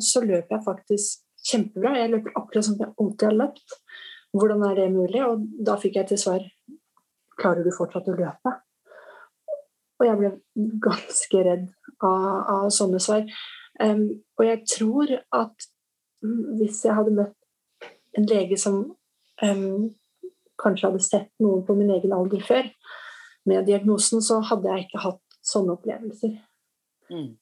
så, 0.00 0.22
løper 0.24 0.56
jeg 0.56 0.64
faktisk 0.64 1.50
kjempebra. 1.50 1.96
Jeg 1.98 2.12
løper 2.14 2.38
akkurat 2.38 2.66
som 2.66 2.78
jeg 2.80 2.92
alltid 2.94 3.26
har 3.28 3.36
løpt. 3.36 3.76
Hvordan 4.36 4.64
er 4.68 4.78
det 4.78 4.88
mulig? 4.94 5.20
Og 5.26 5.44
da 5.66 5.76
fikk 5.80 6.00
jeg 6.00 6.10
til 6.12 6.20
svar 6.22 6.46
Klarer 7.40 7.64
du 7.64 7.70
fortsatt 7.72 8.08
å 8.12 8.14
løpe? 8.18 8.50
Og 9.96 10.04
jeg 10.04 10.16
ble 10.18 10.30
ganske 10.84 11.38
redd 11.46 11.62
av, 12.04 12.26
av 12.52 12.66
sånne 12.74 13.00
svar. 13.00 13.22
Um, 13.80 14.02
og 14.36 14.44
jeg 14.44 14.60
tror 14.68 15.12
at 15.16 15.68
hvis 16.60 16.82
jeg 16.84 16.96
hadde 16.98 17.14
møtt 17.16 17.88
en 18.18 18.28
lege 18.28 18.58
som 18.60 18.76
um, 19.40 19.88
kanskje 20.60 20.90
hadde 20.90 21.04
sett 21.06 21.30
noen 21.40 21.64
på 21.64 21.76
min 21.78 21.92
egen 21.96 22.12
alder 22.12 22.44
før 22.44 22.68
med 23.48 23.64
diagnosen, 23.68 24.20
så 24.20 24.42
hadde 24.50 24.68
jeg 24.68 24.88
ikke 24.88 25.04
hatt 25.06 25.40
sånne 25.48 25.78
opplevelser. 25.78 26.36
Mm. 27.08 27.39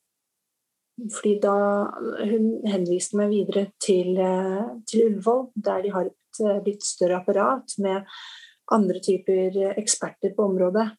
Fordi 1.13 1.35
da 1.39 1.55
Hun 2.19 2.47
henviste 2.67 3.17
meg 3.19 3.31
videre 3.31 3.69
til, 3.79 4.17
eh, 4.19 4.69
til 4.87 5.05
Ullevål, 5.07 5.49
der 5.55 5.81
de 5.81 5.91
har 5.93 6.05
et 6.09 6.41
eh, 6.43 6.61
litt 6.65 6.83
større 6.83 7.21
apparat 7.21 7.77
med 7.79 8.05
andre 8.71 8.99
typer 8.99 9.55
eksperter 9.79 10.35
på 10.35 10.45
området. 10.45 10.89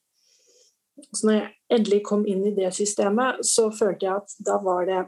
Så 1.13 1.27
når 1.27 1.35
jeg 1.37 1.51
endelig 1.71 2.03
kom 2.05 2.27
inn 2.27 2.45
i 2.47 2.55
det 2.55 2.73
systemet, 2.75 3.45
så 3.47 3.71
følte 3.71 4.07
jeg 4.07 4.17
at 4.17 4.35
da 4.47 4.59
var 4.63 4.87
det 4.89 5.03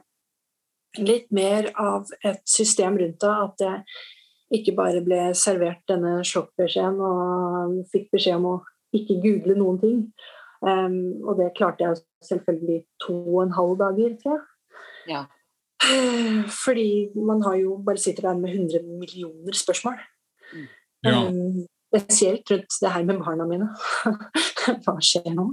litt 1.00 1.30
mer 1.32 1.70
av 1.80 2.10
et 2.24 2.42
system 2.48 2.98
rundt 3.00 3.20
det. 3.20 3.32
At 3.32 3.64
jeg 3.66 4.60
ikke 4.60 4.76
bare 4.76 5.02
ble 5.04 5.32
servert 5.38 5.82
denne 5.88 6.20
sjokkbeskjeden 6.28 7.00
og 7.00 7.82
fikk 7.92 8.10
beskjed 8.12 8.38
om 8.38 8.48
å 8.50 8.56
ikke 8.96 9.20
google 9.22 9.56
noen 9.58 9.80
ting. 9.82 10.00
Um, 10.62 11.24
og 11.26 11.40
det 11.40 11.54
klarte 11.56 11.86
jeg 11.86 12.02
selvfølgelig 12.28 12.82
to 13.02 13.16
og 13.18 13.40
en 13.46 13.56
halv 13.56 13.78
dager, 13.80 14.16
tror 14.20 14.36
jeg. 14.36 14.42
Ja. 15.08 15.24
Fordi 16.64 17.10
man 17.16 17.42
har 17.42 17.56
jo 17.60 17.76
bare 17.86 17.98
sitter 17.98 18.28
der 18.28 18.38
med 18.38 18.54
100 18.54 18.82
millioner 19.00 19.52
spørsmål. 19.52 19.98
Ja. 21.04 21.26
Um, 21.28 21.66
spesielt 21.92 22.50
rundt 22.50 22.80
det 22.80 22.92
her 22.92 23.04
med 23.04 23.18
barna 23.18 23.46
mine. 23.46 23.68
Hva 24.84 24.96
skjer 25.02 25.34
nå? 25.34 25.48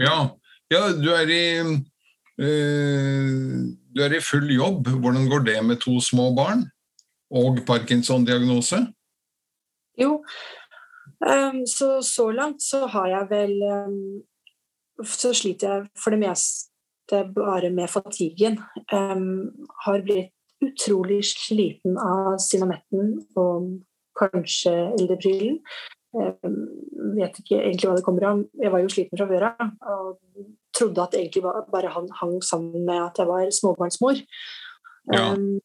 Ja, 0.00 0.28
ja 0.70 0.82
du 0.96 1.10
er 1.16 1.32
i 1.32 1.44
øh, 2.38 3.58
Du 3.96 4.02
er 4.04 4.16
i 4.16 4.22
full 4.22 4.48
jobb. 4.54 4.88
Hvordan 4.88 5.28
går 5.28 5.44
det 5.48 5.58
med 5.64 5.82
to 5.82 6.00
små 6.00 6.30
barn 6.34 6.64
og 7.30 7.60
Parkinson-diagnose? 7.66 8.86
Jo, 10.00 10.24
um, 11.26 11.66
så 11.66 12.00
så 12.02 12.30
langt 12.30 12.62
så 12.62 12.86
har 12.86 13.06
jeg 13.08 13.26
vel 13.30 13.52
um, 13.68 14.22
Så 15.04 15.34
sliter 15.34 15.72
jeg 15.72 15.86
for 16.04 16.10
det 16.10 16.20
meste 16.22 16.69
bare 17.34 17.70
med 17.74 17.90
fatiguen. 17.90 18.58
Um, 18.92 19.68
har 19.84 20.02
blitt 20.06 20.34
utrolig 20.60 21.22
sliten 21.24 21.96
av 21.98 22.36
Sinametten 22.42 23.14
og 23.40 23.80
kanskje 24.20 24.74
eldrebrillen. 24.98 25.60
Um, 26.10 26.56
vet 27.16 27.38
ikke 27.40 27.60
egentlig 27.60 27.88
hva 27.88 27.96
det 27.98 28.06
kommer 28.06 28.28
av. 28.30 28.44
Jeg 28.60 28.72
var 28.74 28.82
jo 28.82 28.92
sliten 28.92 29.20
fra 29.20 29.28
før 29.30 29.48
av 29.52 29.66
og 29.94 30.46
trodde 30.76 31.02
at 31.02 31.14
det 31.14 31.24
egentlig 31.24 31.44
bare 31.72 31.92
hang, 31.94 32.08
hang 32.20 32.38
sammen 32.44 32.84
med 32.86 33.02
at 33.02 33.20
jeg 33.20 33.30
var 33.30 33.50
småbarnsmor. 33.54 34.22
Ja. 35.14 35.30
Um, 35.34 35.60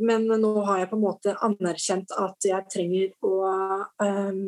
men 0.00 0.28
nå 0.30 0.52
har 0.64 0.82
jeg 0.82 0.90
på 0.92 0.96
en 0.96 1.02
måte 1.04 1.34
anerkjent 1.44 2.14
at 2.16 2.46
jeg 2.46 2.70
trenger 2.72 3.10
å 3.26 3.32
um, 4.00 4.44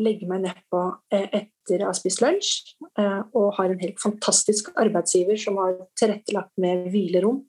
legge 0.00 0.26
meg 0.28 0.42
nedpå 0.44 0.80
eh, 1.14 1.28
etter 1.28 1.80
jeg 1.80 1.86
har 1.86 1.96
spist 1.96 2.22
lunsj, 2.24 2.74
eh, 3.00 3.20
og 3.36 3.54
har 3.58 3.72
en 3.72 3.80
helt 3.82 4.00
fantastisk 4.02 4.72
arbeidsgiver 4.80 5.38
som 5.40 5.60
har 5.62 5.78
tilrettelagt 5.98 6.52
med 6.60 6.88
hvilerom, 6.92 7.44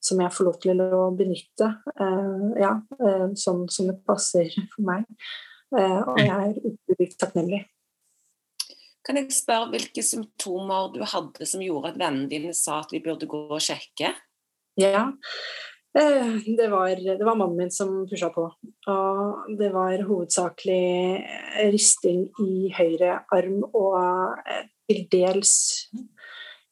som 0.00 0.22
jeg 0.22 0.32
får 0.32 0.46
lov 0.46 0.60
til 0.62 0.80
å 0.80 1.02
benytte 1.16 1.68
eh, 1.92 2.46
ja, 2.62 2.72
sånn 3.36 3.66
som 3.72 3.90
det 3.90 3.98
passer 4.06 4.48
for 4.72 4.86
meg. 4.86 5.04
Og 5.70 6.16
jeg 6.18 6.30
er 6.34 6.56
utrolig 6.66 7.12
takknemlig. 7.14 7.60
Kan 9.06 9.20
jeg 9.20 9.30
spørre 9.32 9.70
hvilke 9.70 10.02
symptomer 10.02 10.88
du 10.96 11.04
hadde 11.06 11.46
som 11.46 11.62
gjorde 11.62 11.92
at 11.92 12.00
vennene 12.00 12.26
dine 12.32 12.50
sa 12.58 12.80
at 12.82 12.90
vi 12.90 12.98
burde 13.04 13.28
gå 13.30 13.44
og 13.46 13.62
sjekke? 13.62 14.10
Ja, 14.80 15.12
det 15.92 16.68
var, 16.70 17.18
det 17.18 17.24
var, 17.24 17.34
mannen 17.34 17.56
min 17.56 17.70
som 17.70 18.04
pusha 18.08 18.30
på. 18.30 18.46
Og 18.92 19.56
det 19.58 19.72
var 19.74 20.04
hovedsakelig 20.06 21.24
risting 21.72 22.28
i 22.44 22.70
høyre 22.76 23.24
arm 23.34 23.64
og 23.72 23.96
eh, 24.46 24.68
til 24.90 25.06
dels 25.10 25.54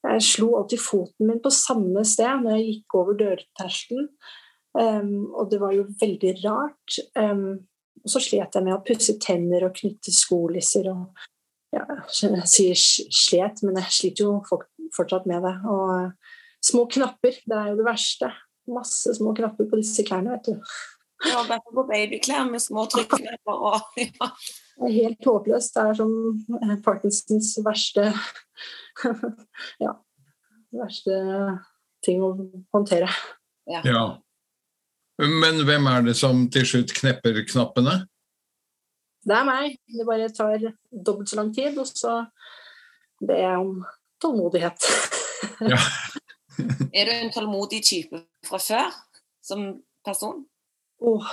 Jeg 0.07 0.23
slo 0.23 0.53
alltid 0.61 0.79
foten 0.79 1.27
min 1.27 1.41
på 1.43 1.51
samme 1.51 2.05
sted 2.07 2.45
når 2.45 2.55
jeg 2.57 2.69
gikk 2.69 2.95
over 3.01 3.19
dørterskelen. 3.19 4.07
Um, 4.79 5.33
og 5.35 5.49
det 5.51 5.59
var 5.59 5.75
jo 5.75 5.89
veldig 6.01 6.33
rart. 6.45 7.01
Um, 7.19 7.67
og 8.05 8.13
så 8.13 8.23
slet 8.23 8.55
jeg 8.55 8.63
med 8.63 8.77
å 8.77 8.85
pusse 8.87 9.17
tenner 9.19 9.67
og 9.67 9.75
knytte 9.75 10.15
skolisser. 10.15 10.87
og 10.93 11.19
ja, 11.75 11.83
Jeg 12.07 12.47
sier 12.47 12.79
slet, 12.79 13.65
men 13.67 13.81
jeg 13.83 13.97
sliter 13.97 14.29
jo 14.29 14.61
fortsatt 14.95 15.27
med 15.27 15.43
det. 15.43 15.57
Og 15.67 16.13
små 16.65 16.87
knapper, 16.95 17.43
det 17.43 17.59
er 17.59 17.73
jo 17.73 17.81
det 17.81 17.89
verste. 17.89 18.31
Masse 18.69 19.15
små 19.17 19.35
knapper 19.37 19.69
på 19.71 19.81
disse 19.81 20.05
klærne, 20.07 20.37
vet 20.37 20.51
du. 20.51 20.73
Ja, 21.27 21.43
bare 21.49 21.61
på 21.75 21.83
babyklær 21.89 22.47
med 22.51 22.63
små 22.63 22.85
trykknapper 22.91 23.65
og 23.71 23.81
ja. 23.99 24.29
Det 24.79 24.87
er 24.87 24.95
helt 24.95 25.27
håpløst. 25.27 25.75
Det 25.75 25.83
er 25.83 25.97
som 25.99 26.13
Parkinsons 26.85 27.57
verste 27.67 28.13
Ja. 29.85 29.97
Verste 30.79 31.17
ting 32.05 32.23
å 32.23 32.31
håndtere. 32.75 33.09
Ja. 33.67 33.81
ja. 33.85 34.05
Men 35.19 35.65
hvem 35.67 35.89
er 35.91 36.07
det 36.07 36.15
som 36.19 36.45
til 36.53 36.67
slutt 36.69 36.95
knepper 36.95 37.41
knappene? 37.49 37.97
Det 39.27 39.35
er 39.35 39.49
meg. 39.49 39.79
Det 39.91 40.07
bare 40.07 40.29
tar 40.31 40.63
dobbelt 40.93 41.33
så 41.33 41.41
lang 41.41 41.51
tid, 41.57 41.79
og 41.81 41.89
så 41.91 42.21
ber 43.19 43.43
jeg 43.43 43.65
om 43.65 43.75
tålmodighet. 44.23 44.89
Ja. 45.67 45.81
er 46.95 47.09
du 47.09 47.15
en 47.15 47.35
tålmodig 47.35 47.83
type 47.87 48.23
fra 48.47 48.61
før 48.63 48.95
som 49.45 49.69
person? 50.07 50.45
Oh. 50.99 51.27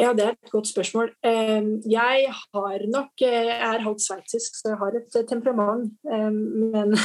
Ja, 0.00 0.12
det 0.16 0.24
er 0.24 0.32
et 0.32 0.50
godt 0.50 0.70
spørsmål. 0.70 1.12
Jeg 1.22 2.32
har 2.32 2.86
nok 2.90 3.20
Jeg 3.20 3.50
er 3.52 3.84
halvt 3.84 4.02
sveitsisk, 4.06 4.56
så 4.56 4.72
jeg 4.72 4.78
har 4.80 4.96
et 4.98 5.28
temperament. 5.28 5.92
Men 6.02 6.96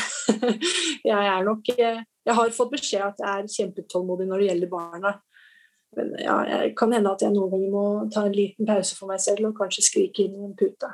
jeg 1.12 1.26
er 1.36 1.44
nok 1.44 1.68
jeg 2.28 2.36
har 2.36 2.52
fått 2.56 2.74
beskjed 2.76 3.06
at 3.06 3.22
jeg 3.24 3.44
er 3.44 3.52
kjempetålmodig 3.54 4.28
når 4.28 4.42
det 4.42 4.48
gjelder 4.50 4.72
barna. 4.72 5.14
Men 5.96 6.10
ja, 6.20 6.38
jeg 6.52 6.74
kan 6.78 6.92
hende 6.92 7.14
at 7.14 7.24
jeg 7.24 7.32
noen 7.32 7.54
ganger 7.54 7.72
må 7.72 7.84
ta 8.12 8.26
en 8.28 8.36
liten 8.36 8.68
pause 8.68 8.98
for 8.98 9.08
meg 9.12 9.22
selv 9.24 9.48
og 9.48 9.60
kanskje 9.60 9.86
skrike 9.86 10.26
inn 10.26 10.36
i 10.36 10.48
en 10.50 10.58
pute. 10.60 10.90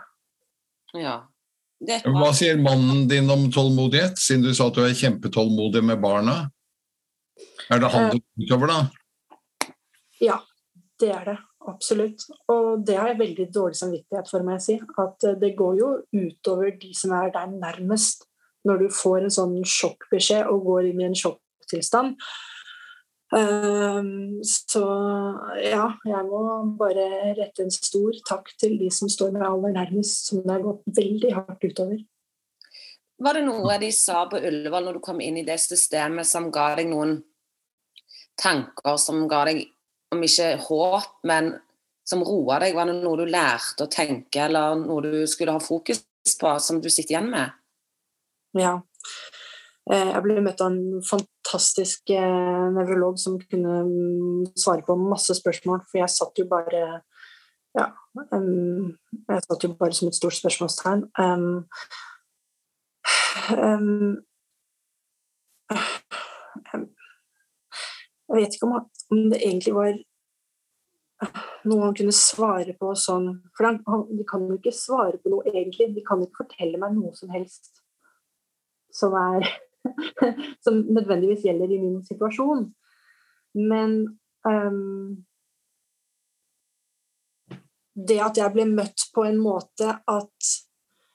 Ja. 0.93 1.15
Hva 1.83 2.31
sier 2.35 2.59
mannen 2.61 3.07
din 3.11 3.29
om 3.31 3.49
tålmodighet, 3.51 4.19
siden 4.19 4.45
du 4.45 4.53
sa 4.55 4.69
at 4.69 4.77
du 4.77 4.83
er 4.85 4.95
kjempetålmodig 4.97 5.83
med 5.85 6.01
barna? 6.03 6.37
Er 7.71 7.81
det 7.81 7.89
han 7.93 8.11
du 8.11 8.19
uh, 8.19 8.43
utover, 8.43 8.71
da? 8.71 9.71
Ja, 10.23 10.37
det 11.01 11.11
er 11.11 11.25
det. 11.31 11.37
Absolutt. 11.67 12.25
Og 12.51 12.83
det 12.87 12.97
har 12.99 13.11
jeg 13.11 13.21
veldig 13.21 13.47
dårlig 13.55 13.79
samvittighet 13.79 14.29
for, 14.31 14.43
må 14.43 14.57
jeg 14.57 14.65
si. 14.65 14.77
At 14.99 15.27
eh, 15.27 15.37
det 15.39 15.53
går 15.59 15.77
jo 15.79 15.91
utover 16.11 16.73
de 16.79 16.91
som 16.97 17.15
er 17.15 17.31
der 17.35 17.51
nærmest 17.51 18.27
når 18.67 18.83
du 18.83 18.89
får 18.95 19.25
en 19.25 19.35
sånn 19.37 19.55
sjokkbeskjed 19.67 20.47
og 20.51 20.67
går 20.67 20.89
inn 20.89 21.01
i 21.03 21.07
en 21.09 21.17
sjokktilstand. 21.19 22.15
Um, 23.33 24.43
så 24.45 24.83
ja, 25.57 25.87
jeg 26.05 26.25
må 26.27 26.41
bare 26.77 27.33
rette 27.33 27.63
en 27.65 27.73
stor 27.73 28.13
takk 28.29 28.51
til 28.61 28.75
de 28.77 28.91
som 28.93 29.09
står 29.09 29.31
meg 29.33 29.47
aller 29.47 29.73
nærmest, 29.73 30.27
som 30.29 30.43
det 30.43 30.53
har 30.53 30.65
gått 30.65 30.83
veldig 30.99 31.31
hardt 31.33 31.65
utover. 31.65 32.03
Var 33.23 33.37
det 33.39 33.45
noe 33.47 33.77
de 33.81 33.89
sa 33.95 34.25
på 34.29 34.37
Ullevål 34.37 34.85
når 34.85 34.99
du 34.99 35.03
kom 35.05 35.21
inn 35.23 35.39
i 35.41 35.45
det 35.47 35.57
systemet 35.63 36.29
som 36.29 36.51
ga 36.53 36.73
deg 36.77 36.91
noen 36.91 37.17
tanker, 38.39 38.97
som 39.01 39.25
ga 39.31 39.43
deg 39.49 39.63
om 40.13 40.21
ikke 40.25 40.53
håp, 40.67 41.11
men 41.29 41.53
som 42.05 42.21
roa 42.25 42.59
deg? 42.61 42.75
Var 42.77 42.89
det 42.89 42.97
noe 42.99 43.21
du 43.21 43.25
lærte 43.25 43.87
å 43.87 43.91
tenke, 43.91 44.45
eller 44.45 44.77
noe 44.81 45.05
du 45.05 45.21
skulle 45.29 45.55
ha 45.55 45.63
fokus 45.63 46.03
på, 46.39 46.53
som 46.61 46.81
du 46.83 46.89
sitter 46.91 47.15
igjen 47.15 47.33
med? 47.33 47.57
Ja. 48.59 48.75
Eh, 49.91 50.09
jeg 50.13 50.23
ble 50.23 50.39
møtt 50.43 50.61
av 50.63 50.71
en 50.71 51.01
fantastisk 51.03 52.13
eh, 52.15 52.67
nevrolog 52.71 53.17
som 53.19 53.35
kunne 53.41 53.81
mm, 53.87 54.45
svare 54.55 54.85
på 54.87 54.95
masse 54.99 55.35
spørsmål, 55.35 55.81
for 55.89 55.99
jeg 55.99 56.13
satt 56.13 56.39
jo 56.39 56.47
bare 56.51 57.01
Ja, 57.73 57.87
jeg 58.13 59.43
satt 59.47 59.63
jo 59.65 59.73
bare 59.79 59.95
som 59.97 60.07
et 60.07 60.15
stort 60.15 60.37
spørsmålstegn. 60.37 61.07
Um, 61.17 61.65
um, 63.57 64.21
jeg 68.29 68.37
vet 68.37 68.55
ikke 68.55 68.69
om, 68.69 68.75
om, 69.09 69.23
det 69.33 69.41
egentlig 69.41 69.73
var 69.73 69.97
noe 71.65 71.87
han 71.87 71.97
kunne 71.97 72.13
svare 72.13 72.75
på 72.77 72.93
sånn 72.99 73.29
For 73.57 73.65
de 73.65 74.27
kan 74.29 74.45
jo 74.47 74.59
ikke 74.59 74.75
svare 74.75 75.17
på 75.17 75.33
noe 75.33 75.49
egentlig. 75.49 75.91
De 75.97 76.05
kan 76.05 76.21
ikke 76.21 76.43
fortelle 76.45 76.79
meg 76.79 76.95
noe 76.95 77.11
som 77.17 77.33
helst 77.33 77.83
som, 78.93 79.15
er, 79.17 79.47
som 80.63 80.81
nødvendigvis 80.89 81.45
gjelder 81.45 81.71
i 81.71 81.79
min 81.81 82.01
situasjon. 82.05 82.67
Men 83.53 83.95
um, 84.47 85.23
det 87.93 88.19
at 88.25 88.39
jeg 88.39 88.53
ble 88.55 88.67
møtt 88.71 89.07
på 89.13 89.25
en 89.29 89.39
måte 89.41 89.91
at 90.09 90.53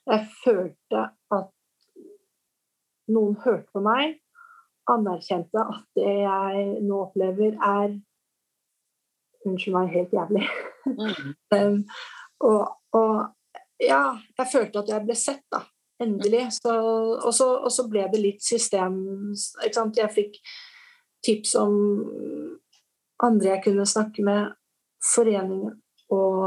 jeg 0.09 0.27
følte 0.43 1.05
at 1.35 1.51
noen 3.09 3.35
hørte 3.43 3.67
på 3.73 3.81
meg, 3.83 4.19
anerkjente 4.89 5.61
at 5.61 5.83
det 5.97 6.13
jeg 6.23 6.63
nå 6.85 7.01
opplever, 7.07 7.57
er 7.57 7.99
Unnskyld 9.47 9.71
meg, 9.71 9.91
helt 9.93 10.11
jævlig. 10.11 10.41
Mm. 10.83 11.27
um, 11.55 11.75
og, 12.49 12.63
og, 12.91 13.59
ja, 13.79 14.01
jeg 14.35 14.49
følte 14.51 14.81
at 14.81 14.89
jeg 14.91 15.05
ble 15.05 15.15
sett, 15.15 15.45
da. 15.47 15.61
Endelig. 15.99 16.45
Så, 16.61 16.73
og, 17.25 17.33
så, 17.35 17.49
og, 17.59 17.71
så, 17.75 17.85
ble 17.91 18.05
det 18.11 18.21
litt 18.23 18.43
system 18.43 19.33
Jeg 19.65 20.11
fikk 20.15 20.39
tips 21.25 21.55
om 21.59 21.75
andre 23.19 23.55
jeg 23.55 23.63
kunne 23.65 23.87
snakke 23.89 24.23
med, 24.23 24.53
foreningen 25.03 25.75
og 26.15 26.45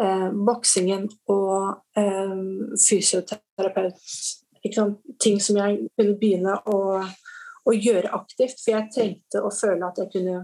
eh, 0.00 0.30
boksingen 0.46 1.08
og 1.30 1.98
eh, 1.98 2.38
fysioterapeut. 2.78 3.98
Ting 5.20 5.40
som 5.42 5.58
jeg 5.60 5.90
kunne 5.98 6.16
begynne 6.18 6.54
å, 6.70 6.78
å, 7.02 7.74
gjøre 7.74 8.14
aktivt. 8.16 8.62
For 8.62 8.72
jeg 8.72 8.90
trengte 8.94 9.42
å 9.44 9.50
føle 9.54 9.90
at 9.90 10.00
jeg 10.00 10.12
kunne 10.14 10.38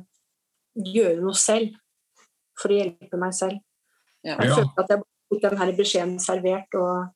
gjøre 0.75 1.23
noe 1.23 1.39
selv 1.39 1.79
for 2.61 2.75
å 2.75 2.83
hjelpe 2.83 3.19
meg 3.19 3.35
selv. 3.35 3.63
Ja. 4.27 4.37
Jeg 4.37 4.53
følte 4.59 4.85
at 4.85 4.93
jeg 4.93 5.03
fikk 5.33 5.47
den 5.47 5.75
beskjeden 5.79 6.19
servert. 6.23 6.77
og 6.77 7.09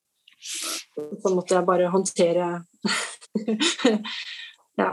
så 0.45 1.35
måtte 1.35 1.57
jeg 1.57 1.67
bare 1.69 1.91
håndtere 1.93 2.53
Ja. 4.81 4.93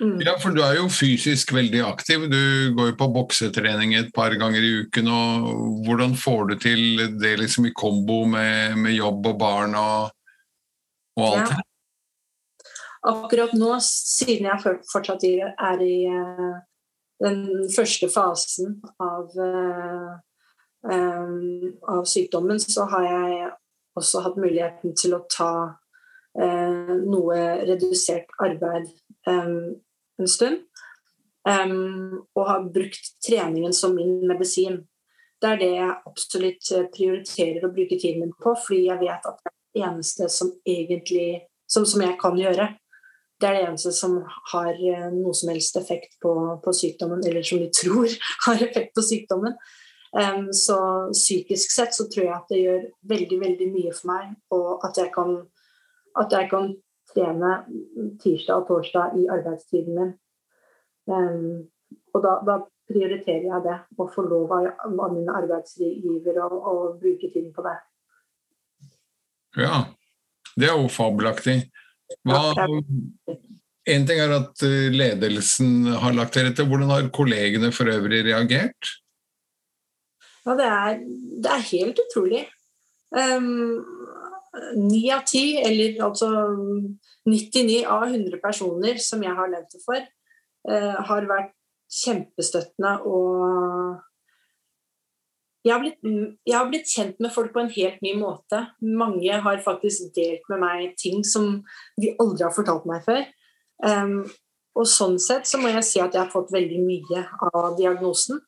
Mm. 0.00 0.18
Ja, 0.26 0.32
for 0.42 0.50
du 0.50 0.58
er 0.64 0.78
jo 0.80 0.88
fysisk 0.90 1.52
veldig 1.54 1.84
aktiv. 1.86 2.24
Du 2.30 2.74
går 2.74 2.90
jo 2.90 2.96
på 2.98 3.06
boksetrening 3.14 3.94
et 3.94 4.10
par 4.14 4.34
ganger 4.40 4.64
i 4.64 4.72
uken. 4.82 5.06
og 5.06 5.84
Hvordan 5.86 6.16
får 6.18 6.48
du 6.50 6.54
til 6.58 7.04
det 7.20 7.36
liksom 7.38 7.68
i 7.68 7.74
kombo 7.76 8.24
med, 8.26 8.74
med 8.80 8.96
jobb 8.96 9.28
og 9.30 9.38
barn 9.38 9.76
og, 9.78 10.10
og 11.20 11.28
alt? 11.28 11.54
Ja. 11.54 11.62
Akkurat 13.04 13.52
nå, 13.52 13.74
siden 13.84 14.48
jeg 14.48 14.76
fortsatt 14.88 15.26
er 15.28 15.82
i 15.84 15.96
uh, 16.08 16.54
den 17.20 17.42
første 17.74 18.08
fasen 18.08 18.78
av, 18.96 19.28
uh, 19.36 20.14
um, 20.88 21.74
av 21.84 22.06
sykdommen, 22.08 22.58
så 22.64 22.88
har 22.88 23.04
jeg 23.10 23.50
også 23.98 24.24
hatt 24.24 24.38
muligheten 24.40 24.94
til 24.98 25.16
å 25.16 25.24
ta 25.30 25.52
eh, 26.38 26.94
noe 27.04 27.40
redusert 27.64 28.32
arbeid 28.42 28.88
eh, 29.28 29.52
en 30.20 30.30
stund. 30.30 30.64
Um, 31.44 32.24
og 32.32 32.46
har 32.48 32.68
brukt 32.72 33.10
treningen 33.26 33.74
som 33.76 33.92
min 33.98 34.22
medisin. 34.24 34.78
Det 35.42 35.50
er 35.50 35.58
det 35.60 35.72
jeg 35.74 35.96
absolutt 36.08 36.70
eh, 36.72 36.86
prioriterer 36.94 37.66
å 37.66 37.72
bruke 37.74 37.98
tiden 38.00 38.22
min 38.22 38.32
på, 38.40 38.54
fordi 38.56 38.86
jeg 38.86 39.02
vet 39.02 39.28
at 39.28 39.42
det 39.42 39.50
er 39.50 39.58
det 39.74 39.84
eneste 39.90 40.28
som 40.32 40.54
egentlig 40.64 41.26
som, 41.68 41.84
som 41.84 42.00
jeg 42.00 42.16
kan 42.20 42.38
gjøre. 42.40 42.70
Det 43.40 43.48
er 43.48 43.58
det 43.58 43.66
eneste 43.66 43.92
som 43.92 44.16
har 44.54 44.72
uh, 44.72 45.10
noe 45.12 45.34
som 45.36 45.50
helst 45.52 45.76
effekt 45.76 46.16
på, 46.22 46.32
på, 46.64 46.76
sykdommen, 46.76 47.20
eller 47.28 47.44
som 47.44 47.60
vi 47.60 47.68
tror 47.76 48.08
har 48.46 48.64
effekt 48.64 48.94
på 48.96 49.04
sykdommen. 49.04 49.58
Så 50.54 50.76
psykisk 51.10 51.72
sett 51.74 51.94
så 51.96 52.04
tror 52.06 52.26
jeg 52.28 52.34
at 52.36 52.52
det 52.52 52.58
gjør 52.60 52.82
veldig, 53.10 53.38
veldig 53.40 53.66
mye 53.72 53.94
for 53.96 54.10
meg. 54.12 54.28
Og 54.54 54.84
at 54.86 55.00
jeg 55.00 55.10
kan, 55.14 55.32
at 56.20 56.36
jeg 56.36 56.46
kan 56.52 56.68
trene 57.10 57.50
tirsdag 58.22 58.62
og 58.62 58.68
torsdag 58.68 59.16
i 59.18 59.26
arbeidstiden 59.34 59.98
min. 59.98 60.14
Og 62.14 62.22
da, 62.22 62.36
da, 62.46 62.60
prioriterer 62.84 63.46
jeg 63.48 63.64
det, 63.64 63.78
å 63.96 64.04
få 64.12 64.26
lov 64.28 64.50
av, 64.52 64.66
av 64.84 65.12
min 65.14 65.28
arbeidsgiver 65.32 66.36
å, 66.44 66.48
å 66.52 66.74
bruke 67.00 67.30
tiden 67.32 67.48
på 67.56 67.64
det. 67.64 67.78
Ja, 69.56 69.78
det 70.60 70.68
er 70.68 70.76
jo 70.76 70.90
fabelaktig. 70.92 71.62
Hva, 72.28 72.52
en 73.88 74.04
ting 74.08 74.20
er 74.20 74.34
at 74.36 74.66
eh, 74.68 74.92
ledelsen 74.92 75.94
har 76.02 76.12
lagt 76.16 76.36
til 76.36 76.44
rette. 76.44 76.66
Hvordan 76.68 76.92
har 76.92 77.08
kollegene 77.16 77.72
for 77.72 77.88
øvrig 77.88 78.20
reagert? 78.28 78.92
Ja, 80.44 80.56
det 80.58 80.68
er, 80.68 80.98
det 81.44 81.52
er 81.52 81.68
helt 81.70 82.00
utrolig. 82.04 82.44
Um, 83.14 83.84
av 84.54 85.22
ti, 85.26 85.44
eller 85.62 86.00
altså 86.04 86.30
99 87.26 87.84
av 87.90 88.08
100 88.10 88.40
personer 88.42 88.98
som 89.02 89.22
jeg 89.24 89.34
har 89.34 89.50
levd 89.50 89.70
det 89.72 89.82
for, 89.84 90.08
uh, 90.70 90.96
har 91.08 91.30
vært 91.30 91.54
kjempestøttende 91.94 92.98
og 93.06 94.02
jeg 95.64 95.72
har, 95.72 95.80
blitt, 95.80 96.00
jeg 96.44 96.56
har, 96.58 96.66
blitt, 96.68 96.90
kjent 96.92 97.20
med 97.24 97.32
folk 97.32 97.54
på 97.54 97.62
en 97.62 97.70
helt 97.72 98.02
ny 98.04 98.10
måte. 98.20 98.58
Mange 98.84 99.38
har 99.46 99.62
faktisk 99.64 100.10
delt 100.12 100.44
med 100.52 100.60
meg 100.60 100.90
ting 101.00 101.22
som 101.24 101.62
de 101.96 102.10
aldri 102.20 102.44
har 102.44 102.52
fortalt 102.52 102.84
meg 102.84 103.00
før. 103.06 103.22
Um, 103.80 104.26
og 104.76 104.90
sånn 104.90 105.16
sett 105.22 105.48
så 105.48 105.56
må 105.62 105.70
jeg 105.72 105.86
si 105.88 106.02
at 106.04 106.12
jeg 106.12 106.20
har 106.20 106.32
fått 106.32 106.52
veldig 106.52 106.82
mye 106.84 107.22
av 107.48 107.78
diagnosen. 107.78 108.42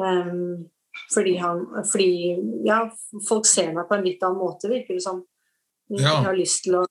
Um, 0.00 0.64
fordi, 1.12 1.36
han, 1.40 1.62
fordi 1.90 2.10
ja, 2.66 2.82
folk 3.28 3.46
ser 3.48 3.72
meg 3.76 3.88
på 3.88 3.96
en 3.96 4.04
litt 4.06 4.22
annen 4.26 4.40
måte, 4.40 4.70
virker 4.72 4.98
det 4.98 5.04
som. 5.04 5.24
Ja. 5.86 6.16
har 6.24 6.34
lyst 6.34 6.64
til 6.64 6.80
å 6.80 6.86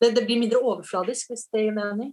det, 0.00 0.08
det, 0.16 0.24
blir 0.24 0.40
mindre 0.40 0.58
overfladisk, 0.58 1.28
hvis 1.30 1.44
det 1.52 1.66
gir 1.66 1.74
mening. 1.76 2.12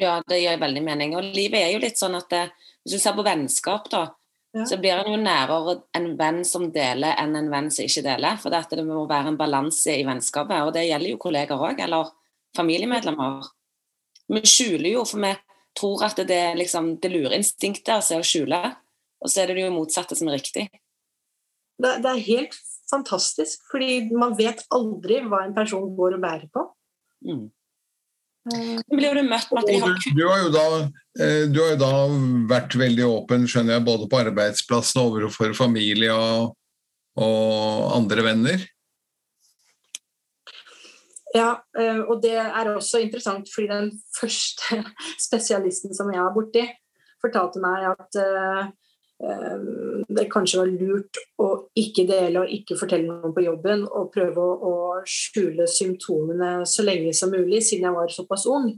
Ja, 0.00 0.18
det 0.28 0.42
gir 0.42 0.58
veldig 0.60 0.82
mening. 0.84 1.14
Og 1.16 1.30
livet 1.32 1.62
er 1.62 1.70
jo 1.72 1.80
litt 1.82 2.00
sånn 2.00 2.16
at 2.18 2.28
det, 2.32 2.42
hvis 2.84 2.98
du 2.98 3.02
ser 3.02 3.16
på 3.16 3.24
vennskap, 3.24 3.88
da, 3.92 4.02
ja. 4.52 4.66
så 4.68 4.76
blir 4.80 5.00
en 5.00 5.14
jo 5.14 5.20
nærere 5.20 5.78
en 5.96 6.10
venn 6.18 6.42
som 6.48 6.68
deler, 6.74 7.16
enn 7.20 7.36
en 7.38 7.48
venn 7.52 7.70
som 7.72 7.88
ikke 7.88 8.04
deler. 8.04 8.36
For 8.42 8.52
det, 8.52 8.66
det 8.76 8.84
må 8.84 9.06
være 9.08 9.32
en 9.32 9.40
balanse 9.40 9.96
i 9.96 10.04
vennskapet, 10.04 10.60
og 10.60 10.74
det 10.76 10.84
gjelder 10.90 11.14
jo 11.14 11.22
kolleger 11.24 11.64
òg, 11.70 11.80
eller 11.86 12.12
familiemedlemmer. 12.56 13.48
Vi 14.32 14.44
skjuler 14.48 14.90
jo, 14.92 15.06
for 15.08 15.24
vi 15.24 15.32
tror 15.78 16.04
at 16.04 16.20
det, 16.28 16.42
liksom, 16.60 16.96
det 17.00 17.14
lurer 17.14 17.38
instinktet 17.38 17.94
altså, 17.96 18.20
å 18.20 18.26
skjule, 18.26 18.60
og 19.22 19.30
så 19.30 19.42
er 19.42 19.52
det 19.52 19.62
jo 19.64 19.72
motsatte 19.74 20.18
som 20.18 20.30
er 20.30 20.40
riktig. 20.40 20.66
Det, 21.82 21.96
det, 22.02 22.10
er 22.10 22.26
helt 22.26 22.56
fantastisk, 22.90 23.62
fordi 23.70 24.04
man 24.12 24.36
vet 24.38 24.62
aldri 24.74 25.22
hva 25.24 25.44
en 25.46 25.56
person 25.56 25.90
går 25.96 26.18
og 26.18 26.24
bærer 26.24 26.48
på. 26.52 26.66
Mm. 27.26 27.46
Eh, 28.52 28.80
blir 28.90 29.14
du 29.14 29.22
møtt 29.22 29.52
med 29.54 29.62
at 29.62 29.70
de 29.70 29.78
har 29.78 29.94
du, 30.18 30.24
har 30.26 30.40
jo 30.42 30.50
da, 30.50 30.64
eh, 31.22 31.44
du 31.46 31.60
har 31.62 31.74
jo 31.74 31.78
da 31.78 31.92
vært 32.50 32.74
veldig 32.78 33.06
åpen, 33.06 33.46
skjønner 33.46 33.78
jeg, 33.78 33.86
både 33.86 34.10
på 34.10 34.20
arbeidsplassen 34.24 35.02
og 35.02 35.20
overfor 35.22 35.54
familie 35.54 36.10
og, 36.14 36.52
og 37.22 37.92
andre 37.94 38.26
venner? 38.26 38.66
Ja, 41.32 41.54
eh, 41.78 42.02
og 42.02 42.18
det 42.24 42.36
er 42.42 42.74
også 42.74 43.00
interessant, 43.06 43.48
fordi 43.54 43.70
den 43.70 43.90
første 44.18 44.82
spesialisten 45.26 45.94
som 45.96 46.10
jeg 46.12 46.20
er 46.20 46.34
borti, 46.34 46.66
fortalte 47.22 47.62
meg 47.62 47.86
at 47.92 48.16
det 49.22 50.24
kanskje 50.30 50.58
var 50.58 50.70
lurt 50.70 51.20
å 51.38 51.48
ikke 51.78 52.04
dele 52.08 52.42
og 52.42 52.54
ikke 52.54 52.76
fortelle 52.78 53.06
noen 53.06 53.34
på 53.34 53.44
jobben, 53.44 53.84
og 53.86 54.10
prøve 54.14 54.42
å, 54.42 54.72
skjule 55.02 55.64
symptomene 55.66 56.66
så 56.68 56.84
lenge 56.86 57.10
som 57.16 57.32
mulig, 57.34 57.58
siden 57.66 57.88
jeg 57.88 57.96
var 57.96 58.10
såpass 58.14 58.44
ung. 58.46 58.68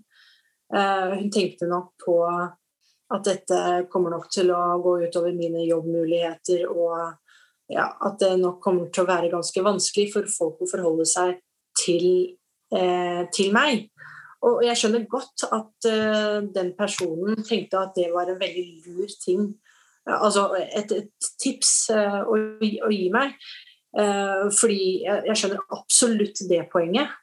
Ehm, 0.73 1.11
hun 1.19 1.27
tenkte 1.33 1.69
nok 1.69 1.91
på 2.01 2.15
at 2.25 3.27
dette 3.27 3.59
kommer 3.93 4.15
nok 4.15 4.31
til 4.33 4.49
å 4.55 4.79
gå 4.81 4.95
utover 5.03 5.35
mine 5.37 5.67
jobbmuligheter, 5.67 6.65
og 6.73 6.97
ja, 7.69 7.91
at 7.93 8.17
det 8.23 8.31
nok 8.41 8.57
kommer 8.65 8.89
til 8.89 9.05
å 9.05 9.11
være 9.11 9.33
ganske 9.35 9.67
vanskelig 9.67 10.07
for 10.15 10.33
folk 10.33 10.65
å 10.65 10.71
forholde 10.71 11.05
seg 11.09 11.37
til, 11.83 12.09
eh, 12.73 13.29
til 13.37 13.53
meg. 13.53 13.91
Og 14.45 14.65
jeg 14.65 14.81
skjønner 14.81 15.05
godt 15.09 15.47
at 15.49 15.87
uh, 15.89 16.41
den 16.53 16.75
personen 16.77 17.45
tenkte 17.49 17.81
at 17.81 17.95
det 17.97 18.11
var 18.13 18.29
en 18.29 18.41
veldig 18.41 18.65
lur 18.85 19.15
ting 19.23 19.47
altså 20.07 20.49
et, 20.59 20.93
et 20.93 21.29
tips 21.41 21.91
uh, 21.95 22.23
å, 22.29 22.39
å, 22.61 22.91
gi 22.93 23.07
meg. 23.15 23.37
Uh, 23.95 24.51
fordi 24.55 25.05
jeg, 25.05 25.37
skjønner 25.39 25.63
absolutt 25.75 26.43
det 26.51 26.65
poenget. 26.73 27.15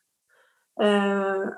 Uh, 0.82 1.50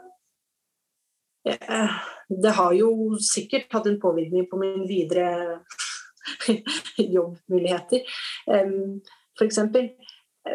det 1.44 2.54
har 2.58 2.74
jo 2.76 3.20
sikkert 3.22 3.72
hatt 3.76 3.88
en 3.92 4.00
påvirkning 4.02 4.48
på 4.50 4.60
min 4.62 4.86
videre 4.88 5.60
jobbmuligheter, 7.18 8.06
f.eks. 8.48 9.60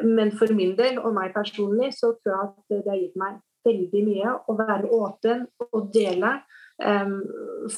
Men 0.05 0.33
for 0.37 0.53
min 0.57 0.73
del 0.79 0.97
og 1.03 1.13
meg 1.17 1.35
personlig 1.37 1.91
så 1.97 2.15
tror 2.17 2.33
jeg 2.33 2.47
at 2.47 2.73
det 2.73 2.81
har 2.89 3.03
gitt 3.03 3.21
meg 3.21 3.37
veldig 3.69 4.03
mye 4.07 4.33
å 4.49 4.57
være 4.57 4.91
åpen 4.97 5.45
og 5.69 5.91
dele. 5.93 6.33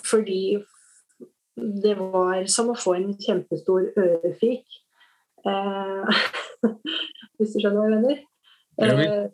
Fordi 0.07 0.41
det 1.57 1.97
var 1.99 2.45
som 2.53 2.71
å 2.73 2.79
få 2.79 2.97
en 2.99 3.15
kjempestor 3.21 3.91
ørefik. 3.99 4.65
Eh, 5.47 6.21
hvis 7.41 7.55
du 7.55 7.63
skjønner 7.63 7.81
hva 7.81 7.89
jeg 7.89 7.97
mener? 7.97 8.23
Eh, 8.81 9.27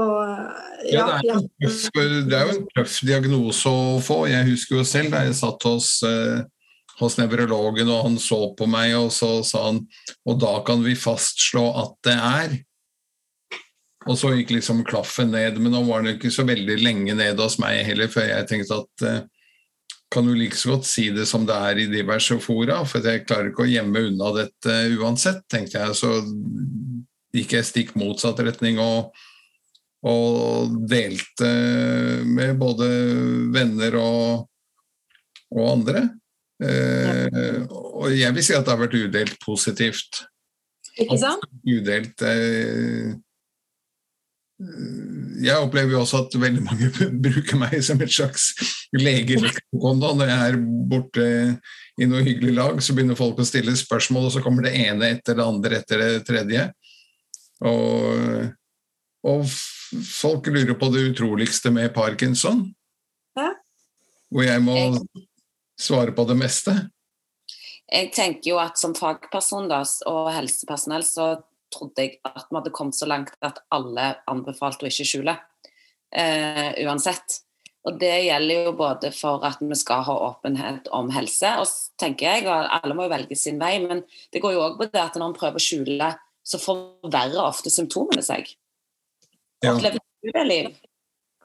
og, 0.00 0.20
ja, 0.88 1.18
ja, 1.26 1.36
det, 1.50 1.66
er 1.66 1.68
tøff, 1.68 1.90
det, 1.92 2.36
er 2.36 2.46
jo 2.46 2.54
en 2.54 2.64
tøff 2.72 2.96
diagnose 3.04 3.68
å 3.68 3.98
få. 4.04 4.22
Jeg 4.30 4.48
husker 4.48 4.80
jo 4.80 4.86
selv 4.88 5.12
da 5.12 5.26
jeg 5.26 5.36
satt 5.40 5.66
hos, 5.68 5.90
eh, 6.06 6.40
hos 7.02 7.18
nevrologen 7.20 7.90
og 7.90 8.06
han 8.06 8.16
så 8.22 8.40
på 8.56 8.68
meg, 8.70 8.94
og 8.96 9.10
så 9.12 9.40
sa 9.46 9.66
han 9.68 9.82
Og 10.28 10.40
da 10.40 10.54
kan 10.64 10.84
vi 10.86 10.96
fastslå 10.96 11.66
at 11.82 11.96
det 12.06 12.16
er. 12.16 12.56
Og 14.08 14.16
så 14.16 14.32
gikk 14.32 14.54
liksom 14.56 14.80
klaffen 14.88 15.34
ned, 15.34 15.58
men 15.60 15.74
nå 15.74 15.82
var 15.84 16.00
den 16.04 16.16
ikke 16.16 16.32
så 16.32 16.46
veldig 16.48 16.78
lenge 16.80 17.16
ned 17.18 17.40
hos 17.42 17.58
meg 17.60 17.82
heller, 17.84 18.08
før 18.08 18.30
jeg 18.30 18.48
tenkte 18.48 18.80
at 18.80 19.04
eh, 19.04 19.20
kan 20.10 20.26
jo 20.26 20.34
like 20.34 20.58
så 20.58 20.74
godt 20.74 20.88
si 20.90 21.08
det 21.14 21.26
som 21.30 21.44
det 21.46 21.54
er 21.54 21.78
i 21.78 21.88
diverse 21.90 22.36
fora, 22.42 22.80
for 22.88 23.04
jeg 23.06 23.24
klarer 23.28 23.52
ikke 23.52 23.64
å 23.66 23.70
gjemme 23.70 24.06
unna 24.10 24.32
dette 24.40 24.76
uansett, 24.98 25.44
tenkte 25.50 25.78
jeg. 25.78 25.98
Så 25.98 26.12
gikk 27.36 27.54
jeg 27.54 27.68
stikk 27.68 27.92
motsatt 27.98 28.42
retning 28.42 28.80
og, 28.82 29.12
og 30.02 30.74
delte 30.90 31.50
med 32.26 32.58
både 32.58 32.88
venner 33.54 33.98
og, 34.00 34.48
og 35.54 35.70
andre. 35.76 36.08
Eh, 36.60 37.62
og 37.70 38.10
jeg 38.12 38.34
vil 38.36 38.44
si 38.44 38.56
at 38.56 38.66
det 38.66 38.74
har 38.74 38.82
vært 38.82 38.98
udelt 38.98 39.38
positivt. 39.44 40.24
Ikke 41.00 41.20
sant? 41.22 41.46
Udelt 41.64 42.26
eh, 42.26 43.14
jeg 45.40 45.56
opplever 45.56 45.94
jo 45.94 46.02
også 46.02 46.24
at 46.26 46.34
veldig 46.36 46.62
mange 46.66 46.90
bruker 47.24 47.60
meg 47.60 47.78
som 47.84 48.00
et 48.04 48.12
slags 48.12 48.50
legeleksikon. 48.96 50.02
Når 50.02 50.28
jeg 50.28 50.50
er 50.50 50.58
borte 50.90 51.28
i 52.00 52.08
noe 52.08 52.24
hyggelig 52.26 52.54
lag, 52.58 52.82
så 52.84 52.96
begynner 52.96 53.18
folk 53.18 53.40
å 53.40 53.48
stille 53.48 53.72
spørsmål, 53.78 54.28
og 54.28 54.34
så 54.36 54.44
kommer 54.44 54.66
det 54.66 54.76
ene 54.82 55.14
etter 55.16 55.38
det 55.38 55.46
andre 55.46 55.80
etter 55.80 56.04
det 56.04 56.12
tredje. 56.28 56.66
Og, 57.64 58.46
og 59.28 59.48
folk 60.06 60.52
lurer 60.52 60.76
på 60.80 60.92
det 60.92 61.08
utroligste 61.10 61.72
med 61.72 61.92
parkinson. 61.96 62.66
Ja. 63.38 63.52
Hvor 64.28 64.44
jeg 64.44 64.64
må 64.64 64.76
svare 65.80 66.12
på 66.12 66.26
det 66.28 66.36
meste. 66.40 66.76
Jeg 67.90 68.12
tenker 68.14 68.52
jo 68.52 68.58
at 68.62 68.78
som 68.78 68.92
fagperson 68.94 69.70
da, 69.72 69.80
og 70.06 70.28
helsepersonell 70.36 71.04
så 71.06 71.32
trodde 71.72 72.04
jeg 72.04 72.18
at 72.26 72.48
vi 72.48 72.58
hadde 72.58 72.72
kommet 72.74 72.98
så 72.98 73.08
langt 73.08 73.36
at 73.46 73.62
alle 73.74 74.12
anbefalte 74.30 74.86
å 74.86 74.90
ikke 74.90 75.06
skjule. 75.08 75.36
Eh, 76.10 76.74
uansett. 76.86 77.40
Og 77.88 77.96
Det 77.98 78.12
gjelder 78.26 78.66
jo 78.66 78.72
både 78.76 79.08
for 79.16 79.44
at 79.48 79.60
vi 79.64 79.76
skal 79.78 80.02
ha 80.04 80.16
åpenhet 80.26 80.90
om 80.92 81.08
helse, 81.14 81.54
og 81.62 81.70
tenker 82.00 82.26
jeg, 82.26 82.44
og 82.44 82.68
alle 82.76 82.96
må 82.96 83.06
jo 83.06 83.14
velge 83.14 83.38
sin 83.38 83.60
vei, 83.60 83.78
men 83.80 84.02
det 84.32 84.42
går 84.44 84.52
jo 84.52 84.66
òg 84.66 84.76
på 84.76 84.90
det 84.90 85.00
at 85.00 85.16
når 85.16 85.30
en 85.30 85.38
prøver 85.38 85.56
å 85.56 85.64
skjule, 85.64 86.10
så 86.44 86.60
forverrer 86.60 87.40
ofte 87.40 87.72
symptomene 87.72 88.24
seg. 88.24 88.52
Ja. 89.64 89.72
Opplever 89.72 90.00
du 90.00 90.32
det, 90.34 90.44
Liv? 90.48 90.76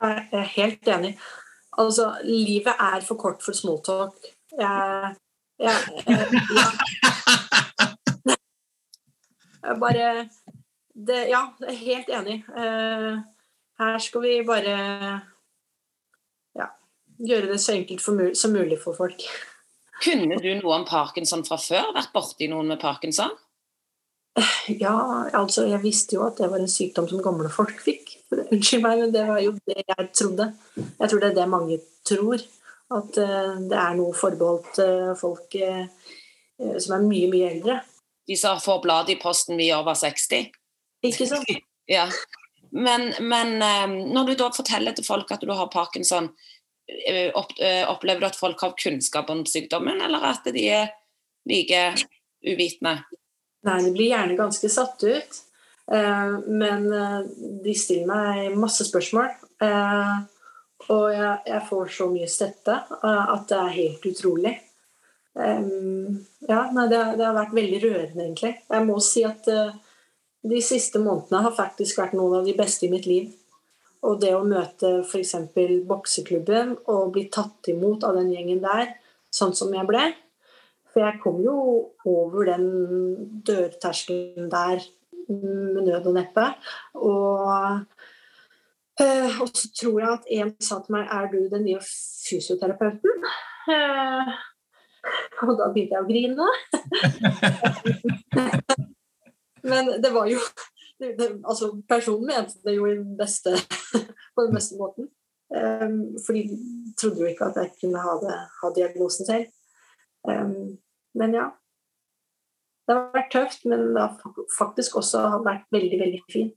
Jeg 0.02 0.28
er 0.36 0.52
helt 0.58 0.92
enig. 0.92 1.16
Altså, 1.80 2.12
livet 2.24 2.76
er 2.80 3.04
for 3.04 3.20
kort 3.20 3.44
for 3.44 3.56
smalltalk. 3.56 4.20
Jeg, 4.60 5.16
jeg, 5.60 6.04
jeg, 6.08 6.44
ja. 6.60 7.42
Bare 9.80 10.28
det, 10.96 11.28
Ja, 11.30 11.48
jeg 11.60 11.72
er 11.72 11.80
helt 11.86 12.12
enig. 12.14 12.36
Uh, 12.50 13.20
her 13.80 13.98
skal 14.00 14.24
vi 14.24 14.36
bare 14.48 14.76
ja, 16.56 16.68
gjøre 17.20 17.52
det 17.52 17.60
så 17.64 17.76
enkelt 17.76 18.06
mul 18.16 18.36
som 18.36 18.56
mulig 18.56 18.80
for 18.84 18.96
folk. 18.96 19.26
Kunne 20.04 20.38
du 20.40 20.52
noe 20.60 20.78
om 20.78 20.86
parkinson 20.88 21.44
fra 21.48 21.58
før? 21.60 21.92
Vært 21.96 22.14
borti 22.16 22.48
noen 22.52 22.72
med 22.72 22.80
parkinson? 22.80 23.34
Ja, 24.68 24.96
altså 25.36 25.64
jeg 25.70 25.80
visste 25.84 26.18
jo 26.18 26.26
at 26.26 26.40
det 26.40 26.50
var 26.52 26.60
en 26.60 26.72
sykdom 26.72 27.08
som 27.08 27.24
gamle 27.24 27.52
folk 27.52 27.80
fikk. 27.84 28.18
Unnskyld 28.52 28.84
meg, 28.84 29.04
men 29.04 29.14
det 29.16 29.24
var 29.28 29.42
jo 29.44 29.56
det 29.68 29.84
jeg 29.84 30.08
trodde. 30.16 30.50
Jeg 30.76 31.10
tror 31.12 31.24
det 31.24 31.30
er 31.32 31.38
det 31.40 31.50
mange 31.52 31.80
tror. 32.08 32.44
At 32.96 33.20
uh, 33.20 33.60
det 33.68 33.82
er 33.82 34.00
noe 34.00 34.16
forbeholdt 34.16 34.80
folk 35.20 35.60
som 36.56 36.94
er 36.96 37.04
mye, 37.04 37.28
mye 37.28 37.48
eldre 37.52 37.80
de 38.28 38.38
som 38.40 38.60
får 38.62 38.82
bladet 38.84 39.16
i 39.16 39.22
posten 39.22 39.58
vi 39.60 39.70
er 39.70 39.80
over 39.80 39.98
60. 39.98 40.50
Ikke 41.06 41.28
sant? 41.30 41.52
ja. 41.98 42.08
Men, 42.76 43.12
men, 43.22 43.56
ehm, 43.64 43.96
når 44.12 44.32
du 44.32 44.36
da 44.40 44.50
forteller 44.56 44.96
til 44.96 45.06
folk 45.08 45.30
at 45.32 45.46
du 45.46 45.54
har 45.54 45.72
parkinson, 45.72 46.32
eh, 47.08 47.30
eh, 47.30 47.84
opplever 47.88 48.24
du 48.24 48.28
at 48.28 48.40
folk 48.40 48.62
har 48.66 48.76
kunnskap 48.82 49.30
om 49.32 49.46
sykdommen, 49.48 50.02
eller 50.02 50.26
at 50.34 50.50
de 50.52 50.66
er 50.68 50.90
like 51.48 51.86
uvitende? 52.46 52.98
Nei, 53.66 53.82
de 53.82 53.92
blir 53.94 54.12
gjerne 54.12 54.38
ganske 54.38 54.70
satt 54.70 55.06
ut. 55.06 55.42
Eh, 55.92 56.40
men 56.48 56.94
eh, 56.94 57.20
de 57.64 57.74
stiller 57.78 58.10
meg 58.10 58.58
masse 58.60 58.86
spørsmål. 58.88 59.30
Eh, 59.62 60.16
og 60.92 61.06
jeg, 61.14 61.34
jeg, 61.48 61.62
får 61.70 61.92
så 61.96 62.08
mye 62.12 62.30
støtte 62.30 62.74
at 63.02 63.46
det 63.50 63.58
er 63.58 63.76
helt 63.80 64.04
utrolig. 64.06 64.52
Ja, 65.36 66.60
nei, 66.72 66.86
det, 66.88 67.00
det, 67.18 67.26
har 67.26 67.36
vært 67.36 67.56
veldig 67.58 67.80
rørende, 67.84 68.24
egentlig. 68.24 68.54
Jeg 68.72 68.86
må 68.88 69.00
si 69.04 69.26
at 69.28 69.50
de 70.46 70.62
siste 70.64 71.02
månedene 71.02 71.42
har 71.48 71.56
faktisk 71.58 72.00
vært 72.00 72.14
noen 72.16 72.40
av 72.40 72.48
de 72.48 72.54
beste 72.58 72.88
i 72.88 72.92
mitt 72.92 73.08
liv. 73.10 73.34
Og 74.06 74.20
det 74.22 74.36
å 74.38 74.46
møte 74.46 75.00
f.eks. 75.02 75.34
bokseklubben 75.90 76.76
og 76.92 77.16
bli 77.16 77.26
tatt 77.34 77.72
imot 77.72 78.06
av 78.06 78.20
den 78.20 78.30
gjengen 78.36 78.62
der, 78.64 78.94
sånn 79.34 79.56
som 79.58 79.74
jeg 79.76 79.88
ble 79.90 80.04
For 80.94 81.04
jeg 81.04 81.20
kom 81.24 81.42
jo 81.44 81.56
over 82.08 82.52
den 82.52 82.68
dørterskelen 83.48 84.52
der 84.52 84.84
med 85.28 85.82
nød 85.90 86.12
og 86.12 86.20
neppe. 86.22 86.52
Og, 87.02 87.82
Uh, 88.96 89.42
og, 89.44 89.50
så 89.52 89.68
tror 89.76 89.98
jeg 90.00 90.08
at 90.08 90.28
en 90.32 90.52
sa 90.64 90.78
til 90.80 90.94
meg 90.96 91.10
'Er 91.12 91.26
du 91.28 91.50
den 91.52 91.66
nye 91.66 91.82
fysioterapeuten?' 91.84 93.26
Uh, 93.68 94.30
og 95.46 95.54
da 95.60 95.70
begynte 95.74 95.96
jeg 95.96 96.04
å 96.04 96.10
grine. 96.10 96.48
Men 99.70 99.96
det 100.02 100.12
var 100.14 100.30
jo 100.30 100.40
det, 101.02 101.28
altså 101.44 101.74
Personen 101.90 102.30
mente 102.30 102.62
det 102.64 102.78
jo 102.78 102.88
beste, 103.20 103.56
på 103.92 104.46
den 104.46 104.56
beste 104.56 104.78
måten. 104.80 105.10
Um, 105.56 106.16
for 106.26 106.34
de 106.34 106.44
trodde 106.98 107.22
jo 107.22 107.30
ikke 107.30 107.50
at 107.52 107.60
jeg 107.62 107.74
kunne 107.84 108.02
ha, 108.02 108.16
det, 108.22 108.38
ha 108.62 108.72
diagnosen 108.78 109.28
selv. 109.28 109.52
Um, 110.26 110.78
men 111.16 111.36
ja 111.38 111.52
det 112.86 112.94
har 112.94 113.16
vært 113.16 113.32
tøft, 113.34 113.66
men 113.70 113.94
det 113.96 114.04
har 114.04 114.36
faktisk 114.58 115.00
også 115.02 115.24
vært 115.46 115.66
veldig, 115.74 115.98
veldig 116.02 116.22
fint. 116.30 116.54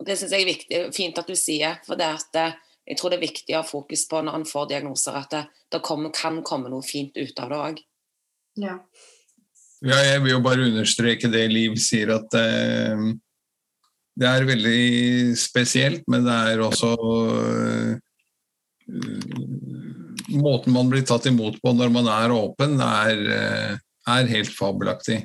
Og 0.00 0.06
Det 0.08 0.16
syns 0.18 0.34
jeg 0.34 0.42
er 0.42 0.50
viktig, 0.50 0.80
fint 0.96 1.20
at 1.20 1.28
du 1.28 1.36
sier. 1.38 1.78
for 1.86 2.00
det 2.00 2.08
at 2.08 2.38
eh, 2.40 2.56
jeg 2.90 2.98
tror 2.98 3.12
det 3.12 3.20
er 3.20 3.28
viktig 3.28 3.54
å 3.54 3.60
ha 3.60 3.66
fokus 3.66 4.02
på 4.10 4.20
når 4.26 4.40
en 4.40 4.48
får 4.48 4.68
diagnoser, 4.72 5.14
at 5.20 5.30
det, 5.30 5.44
det 5.70 5.82
kommer, 5.86 6.10
kan 6.14 6.40
komme 6.46 6.72
noe 6.72 6.82
fint 6.82 7.14
ut 7.14 7.42
av 7.42 7.52
det 7.52 7.58
òg. 7.62 7.82
Ja. 8.58 8.76
ja. 9.86 9.98
jeg 10.08 10.24
vil 10.24 10.34
jo 10.34 10.40
bare 10.42 10.66
understreke 10.66 11.30
det 11.30 11.44
Liv 11.52 11.76
sier, 11.78 12.10
at 12.16 12.34
eh, 12.34 13.04
det 14.18 14.26
er 14.26 14.48
veldig 14.48 15.36
spesielt, 15.38 16.02
men 16.10 16.26
det 16.26 16.38
er 16.54 16.64
også 16.66 16.94
eh, 17.54 17.92
Måten 20.30 20.74
man 20.74 20.88
blir 20.90 21.02
tatt 21.06 21.28
imot 21.30 21.56
på 21.62 21.72
når 21.74 21.90
man 21.94 22.08
er 22.10 22.32
åpen, 22.34 22.76
er 22.82 23.22
eh, 23.34 23.78
er 24.10 24.30
helt 24.30 24.50
fabelaktig. 24.50 25.20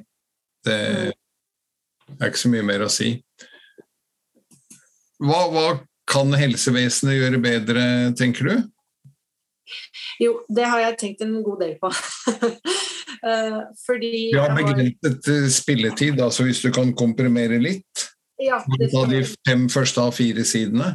Det 0.65 0.77
er 1.09 2.29
ikke 2.29 2.41
så 2.41 2.51
mye 2.53 2.65
mer 2.65 2.85
å 2.85 2.91
si. 2.91 3.11
Hva, 5.21 5.45
hva 5.49 5.65
kan 6.09 6.33
helsevesenet 6.37 7.19
gjøre 7.19 7.41
bedre, 7.43 7.83
tenker 8.17 8.49
du? 8.49 8.55
Jo, 10.21 10.37
det 10.53 10.67
har 10.69 10.83
jeg 10.83 10.97
tenkt 11.01 11.23
en 11.25 11.39
god 11.45 11.63
del 11.65 11.77
på. 11.81 11.93
Eh, 13.25 13.61
fordi 13.81 14.09
Vi 14.35 14.37
har 14.37 14.51
begrenset 14.53 15.25
har... 15.25 15.47
spilletid, 15.49 16.19
altså 16.21 16.43
hvis 16.45 16.59
du 16.61 16.67
kan 16.69 16.91
komprimere 16.93 17.57
litt? 17.57 18.03
Ja, 18.37 18.59
det 18.77 18.91
Ta 18.91 19.01
de 19.09 19.23
fem 19.47 19.63
første 19.71 20.03
av 20.03 20.11
fire 20.13 20.43
sidene? 20.45 20.91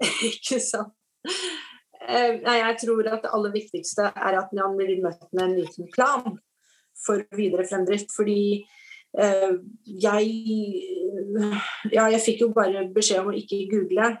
ikke 0.30 0.56
sant. 0.62 0.94
Eh, 2.06 2.38
nei, 2.46 2.56
jeg 2.62 2.78
tror 2.84 3.10
at 3.10 3.26
det 3.26 3.32
aller 3.34 3.52
viktigste 3.52 4.08
er 4.08 4.38
at 4.40 4.54
man 4.56 4.78
blir 4.78 5.02
møtt 5.02 5.26
med 5.34 5.44
en 5.50 5.56
liten 5.58 5.90
plan 5.92 6.38
for 7.04 7.26
videre 7.36 7.66
fremdrift. 7.68 8.14
Fordi 8.14 8.40
eh, 9.18 9.52
jeg 9.84 10.30
Ja, 11.92 12.06
jeg 12.08 12.22
fikk 12.24 12.46
jo 12.46 12.52
bare 12.56 12.86
beskjed 12.94 13.20
om 13.20 13.34
å 13.34 13.36
ikke 13.36 13.66
google. 13.74 14.14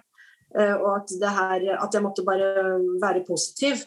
Eh, 0.54 0.74
og 0.74 0.90
at, 0.92 1.16
her, 1.38 1.66
at, 1.74 1.94
jeg 1.94 2.04
måtte 2.04 2.24
bare 2.26 2.76
være 3.02 3.24
positiv. 3.26 3.82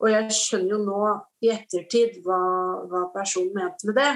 Og 0.00 0.10
jeg 0.10 0.32
skjønner 0.32 0.74
jo 0.74 0.82
nå 0.82 1.00
i 1.44 1.52
ettertid 1.52 2.22
hva, 2.24 2.40
hva 2.88 3.06
personen 3.14 3.52
mente 3.56 3.88
med 3.90 4.00
det. 4.00 4.12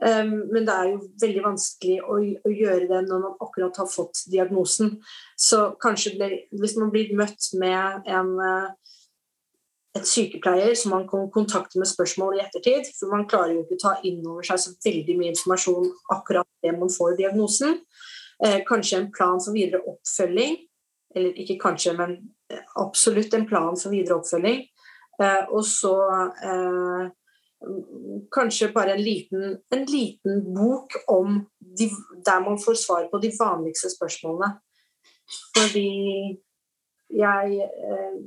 Um, 0.00 0.46
men 0.48 0.64
det 0.64 0.72
er 0.72 0.86
jo 0.94 1.00
veldig 1.20 1.42
vanskelig 1.44 1.98
å, 2.00 2.14
å, 2.16 2.50
gjøre 2.56 2.86
det 2.88 3.02
når 3.04 3.18
man 3.20 3.42
akkurat 3.44 3.82
har 3.82 3.88
fått 3.90 4.22
diagnosen. 4.32 4.94
Så 5.36 5.74
kanskje 5.82 6.14
ble, 6.14 6.28
hvis 6.56 6.78
man 6.80 6.88
blir 6.94 7.12
møtt 7.18 7.50
med 7.60 8.08
en 8.08 8.30
uh, 8.40 8.70
et 9.98 10.06
sykepleier 10.06 10.74
som 10.78 10.94
man 10.94 11.06
kan 11.10 11.26
kontakte 11.34 11.80
med 11.80 11.88
spørsmål 11.90 12.38
i 12.38 12.42
ettertid. 12.44 12.88
For 12.98 13.10
man 13.10 13.26
klarer 13.30 13.56
jo 13.56 13.64
ikke 13.64 13.78
å 13.78 13.84
ta 13.84 13.94
inn 14.06 14.22
over 14.22 14.46
seg 14.46 14.62
så 14.62 14.74
veldig 14.84 15.16
mye 15.18 15.34
informasjon 15.34 15.90
akkurat 16.14 16.48
det 16.64 16.74
man 16.78 16.92
får 16.94 17.16
diagnosen. 17.18 17.80
Eh, 18.44 18.60
kanskje 18.68 19.00
en 19.00 19.10
plan 19.12 19.40
for 19.42 19.56
videre 19.56 19.82
oppfølging. 19.90 20.60
Eller 21.14 21.38
ikke 21.42 21.58
kanskje, 21.58 21.94
men 21.98 22.16
eh, 22.50 22.62
absolutt 22.78 23.34
en 23.34 23.46
plan 23.48 23.78
for 23.78 23.90
videre 23.94 24.20
oppfølging. 24.20 24.62
Eh, 25.22 25.42
og 25.50 25.64
så 25.66 25.94
eh, 26.46 27.08
kanskje 28.32 28.70
bare 28.74 28.94
en 28.94 29.02
liten, 29.04 29.56
en 29.74 29.84
liten 29.90 30.44
bok 30.54 30.96
om 31.10 31.40
de, 31.58 31.90
der 32.26 32.44
man 32.44 32.60
får 32.62 32.78
svar 32.84 33.08
på 33.10 33.18
de 33.22 33.32
vanligste 33.40 33.90
spørsmålene. 33.96 34.54
Fordi 35.56 35.90
jeg, 37.10 37.68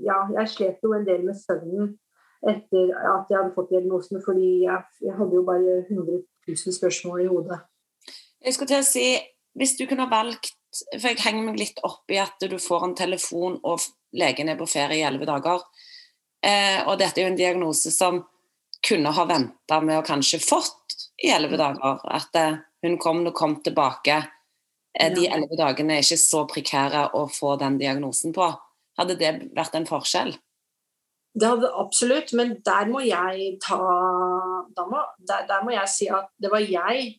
ja, 0.03 0.19
jeg 0.37 0.49
slet 0.51 0.83
jo 0.83 0.93
en 0.95 1.05
del 1.07 1.23
med 1.25 1.35
søvnen 1.39 1.93
etter 2.43 2.91
at 2.91 3.29
jeg 3.31 3.39
hadde 3.39 3.53
fått 3.55 3.71
diagnosen, 3.71 4.19
fordi 4.23 4.47
jeg, 4.65 4.81
jeg 5.03 5.15
hadde 5.15 5.37
jo 5.39 5.43
bare 5.47 5.77
100 5.87 6.19
000 6.47 6.75
spørsmål 6.77 7.23
i 7.23 7.27
hodet. 7.31 7.59
Jeg 8.43 8.55
skulle 8.55 8.71
til 8.73 8.83
å 8.83 8.87
si, 8.87 9.07
Hvis 9.53 9.75
du 9.77 9.85
kunne 9.85 10.07
valgt 10.09 10.55
For 10.73 11.11
jeg 11.11 11.21
henger 11.21 11.47
meg 11.47 11.59
litt 11.61 11.81
opp 11.85 12.09
i 12.11 12.19
at 12.21 12.41
du 12.49 12.57
får 12.61 12.87
en 12.87 12.95
telefon, 12.97 13.59
og 13.61 13.83
legen 14.17 14.49
er 14.49 14.59
på 14.59 14.69
ferie 14.69 15.01
i 15.01 15.07
elleve 15.07 15.27
dager. 15.29 15.61
Eh, 16.43 16.81
og 16.87 16.97
dette 16.99 17.21
er 17.21 17.27
jo 17.27 17.33
en 17.33 17.39
diagnose 17.39 17.91
som 17.93 18.23
kunne 18.83 19.13
ha 19.15 19.25
venta 19.29 19.79
med 19.81 20.01
å 20.01 20.05
kanskje 20.05 20.41
fått 20.43 20.97
i 21.23 21.31
elleve 21.31 21.59
dager. 21.61 22.01
At 22.09 22.39
eh, 22.39 22.57
hun 22.83 22.97
kom 23.01 23.23
og 23.25 23.35
kom 23.37 23.59
tilbake. 23.63 24.17
Eh, 24.93 25.13
de 25.13 25.27
elleve 25.29 25.57
dagene 25.59 25.97
er 25.97 26.05
ikke 26.05 26.19
så 26.21 26.43
prekære 26.49 27.09
å 27.17 27.27
få 27.31 27.55
den 27.61 27.79
diagnosen 27.81 28.35
på. 28.35 28.49
Hadde 28.99 29.17
det 29.17 29.31
vært 29.55 29.77
en 29.79 29.87
forskjell? 29.89 30.35
Det 31.33 31.49
hadde 31.49 31.71
absolutt, 31.81 32.33
men 32.37 32.59
der 32.65 32.89
må 32.91 33.01
jeg 33.01 33.55
ta 33.63 33.79
må, 33.79 34.99
der, 35.17 35.47
der, 35.49 35.63
må 35.65 35.73
jeg 35.73 35.89
si 35.89 36.09
at 36.13 36.29
det 36.37 36.51
var 36.53 36.61
jeg 36.61 37.15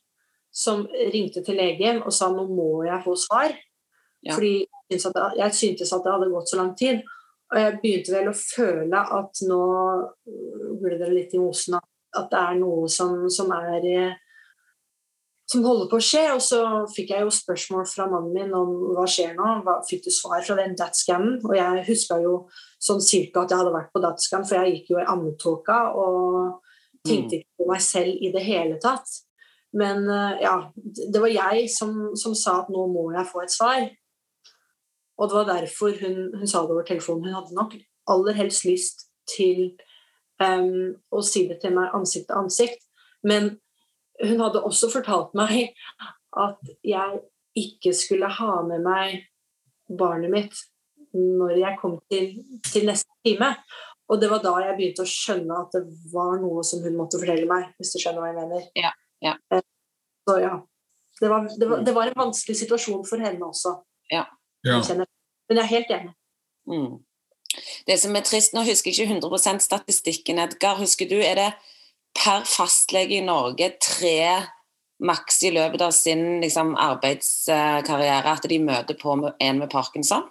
som 0.55 0.85
ringte 1.13 1.43
til 1.45 1.59
legen 1.59 2.03
og 2.05 2.15
sa 2.15 2.31
nå 2.31 2.47
må 2.51 2.85
jeg 2.87 3.03
få 3.05 3.17
svar. 3.19 3.55
Ja. 4.25 4.37
Fordi 4.37 4.55
jeg 4.63 5.01
syntes, 5.01 5.09
at, 5.11 5.39
jeg 5.39 5.59
syntes 5.59 5.93
at 5.93 6.05
det 6.05 6.15
hadde 6.15 6.33
gått 6.33 6.53
så 6.53 6.61
lang 6.61 6.75
tid. 6.79 7.03
Og 7.53 7.61
jeg 7.61 7.79
begynte 7.83 8.15
vel 8.15 8.31
å 8.31 8.37
føle 8.39 9.01
at 9.19 9.43
nå 9.49 9.65
burde 10.81 11.01
dere 11.01 11.13
litt 11.15 11.35
i 11.35 11.43
mosen 11.43 11.77
at 11.79 12.29
det 12.31 12.41
er 12.41 12.61
noe 12.61 12.87
som, 12.91 13.27
som 13.31 13.51
er 13.55 14.15
som 15.51 15.65
holder 15.65 15.91
på 15.91 15.99
å 15.99 16.05
skje. 16.05 16.23
Og 16.37 16.43
så 16.43 16.61
fikk 16.95 17.13
jeg 17.15 17.27
jo 17.27 17.35
spørsmål 17.35 17.87
fra 17.91 18.09
mannen 18.11 18.33
min 18.35 18.55
om 18.57 18.73
hva 18.97 19.07
skjer 19.11 19.35
nå. 19.39 19.51
Hva, 19.67 19.79
fikk 19.89 20.07
du 20.07 20.11
svar 20.15 20.45
fra 20.47 20.57
den 20.61 20.77
DAT-scannen? 20.79 21.39
Og 21.45 21.55
jeg 21.59 21.85
huska 21.91 22.21
jo 22.25 22.37
sånn 22.83 23.03
cirka 23.05 23.45
at 23.45 23.53
jeg 23.53 23.63
hadde 23.63 23.77
vært 23.77 23.93
på 23.95 24.03
DAT-scan, 24.05 24.47
for 24.49 24.61
jeg 24.61 24.79
gikk 24.79 24.95
jo 24.95 25.03
i 25.03 25.09
ammetåka 25.15 25.79
og 26.01 26.65
tenkte 27.05 27.37
mm. 27.37 27.41
ikke 27.43 27.61
på 27.61 27.71
meg 27.71 27.85
selv 27.85 28.25
i 28.25 28.33
det 28.35 28.45
hele 28.47 28.81
tatt. 28.83 29.19
Men 29.75 30.09
eh, 30.11 30.43
ja, 30.45 30.55
det 31.13 31.21
var 31.21 31.33
jeg 31.33 31.69
som, 31.73 32.15
som 32.19 32.37
sa 32.39 32.61
at 32.63 32.71
nå 32.73 32.87
må 32.93 33.09
jeg 33.17 33.31
få 33.31 33.43
et 33.45 33.55
svar. 33.55 33.89
Og 35.19 35.31
det 35.31 35.39
var 35.39 35.51
derfor 35.51 35.95
hun, 36.01 36.31
hun 36.39 36.49
sa 36.51 36.63
det 36.63 36.75
over 36.75 36.87
telefonen. 36.87 37.29
Hun 37.29 37.39
hadde 37.39 37.59
nok 37.59 37.77
aller 38.11 38.39
helst 38.39 38.65
lyst 38.67 39.07
til 39.31 39.77
um, 40.43 40.95
å 41.15 41.23
si 41.25 41.47
det 41.49 41.61
til 41.63 41.75
meg 41.77 41.95
ansikt 41.97 42.29
til 42.31 42.41
ansikt. 42.43 42.83
Men 43.27 43.55
hun 44.23 44.43
hadde 44.43 44.63
også 44.63 44.91
fortalt 44.93 45.35
meg 45.39 45.73
at 46.35 46.75
jeg 46.85 47.23
ikke 47.55 47.95
skulle 47.95 48.31
ha 48.39 48.59
med 48.67 48.83
meg 48.85 49.25
barnet 49.87 50.33
mitt 50.33 50.63
når 51.15 51.59
jeg 51.61 51.79
kom 51.79 52.01
til, 52.11 52.33
til, 52.67 52.89
neste 52.89 53.11
time. 53.27 53.53
Og 54.11 54.19
det 54.21 54.29
var 54.33 54.43
da 54.43 54.57
jeg 54.65 54.77
begynte 54.79 55.07
å 55.07 55.09
skjønne 55.09 55.61
at 55.63 55.77
det 55.77 55.85
var 56.13 56.37
noe 56.43 56.65
som 56.67 56.83
hun 56.83 56.99
måtte 56.99 57.21
fortelle 57.23 57.47
meg. 57.49 57.71
hvis 57.79 57.95
du 57.95 58.01
skjønner 58.03 58.25
hva 58.25 58.33
jeg 58.33 58.39
mener. 58.41 58.67
Ja, 58.83 58.91
ja. 59.25 59.35
Eh, 59.53 59.65
så 60.29 60.39
ja. 60.43 60.55
Det 61.21 61.29
var, 61.31 61.47
det, 61.61 61.67
var, 61.71 61.83
det 61.87 61.93
var, 61.95 62.11
en 62.11 62.19
vanskelig 62.19 62.57
situasjon 62.59 63.05
for 63.07 63.23
henne 63.23 63.47
også. 63.47 63.77
Ja. 64.11 64.25
ja. 64.67 64.81
Men 64.91 65.61
jeg 65.61 65.63
er 65.63 65.71
helt 65.71 65.93
enig. 65.95 66.15
Mm. 66.71 66.97
Det 67.87 67.99
som 68.03 68.17
er 68.19 68.25
trist, 68.27 68.55
Nå 68.57 68.65
husker 68.67 68.91
jeg 68.91 69.07
ikke 69.07 69.21
100 69.21 69.63
statistikken, 69.63 70.41
Edgar. 70.43 70.81
Husker 70.81 71.09
du, 71.09 71.21
er 71.23 71.39
det 71.39 71.51
per 72.19 72.43
fastlege 72.49 73.21
i 73.21 73.25
Norge 73.25 73.71
tre 73.83 74.19
maks 75.05 75.43
i 75.47 75.53
løpet 75.55 75.83
av 75.83 75.95
sin 75.95 76.41
liksom, 76.43 76.75
arbeidskarriere 76.79 78.35
at 78.35 78.49
de 78.51 78.59
møter 78.63 78.99
på 78.99 79.15
en 79.15 79.63
med 79.63 79.71
parkinson? 79.71 80.27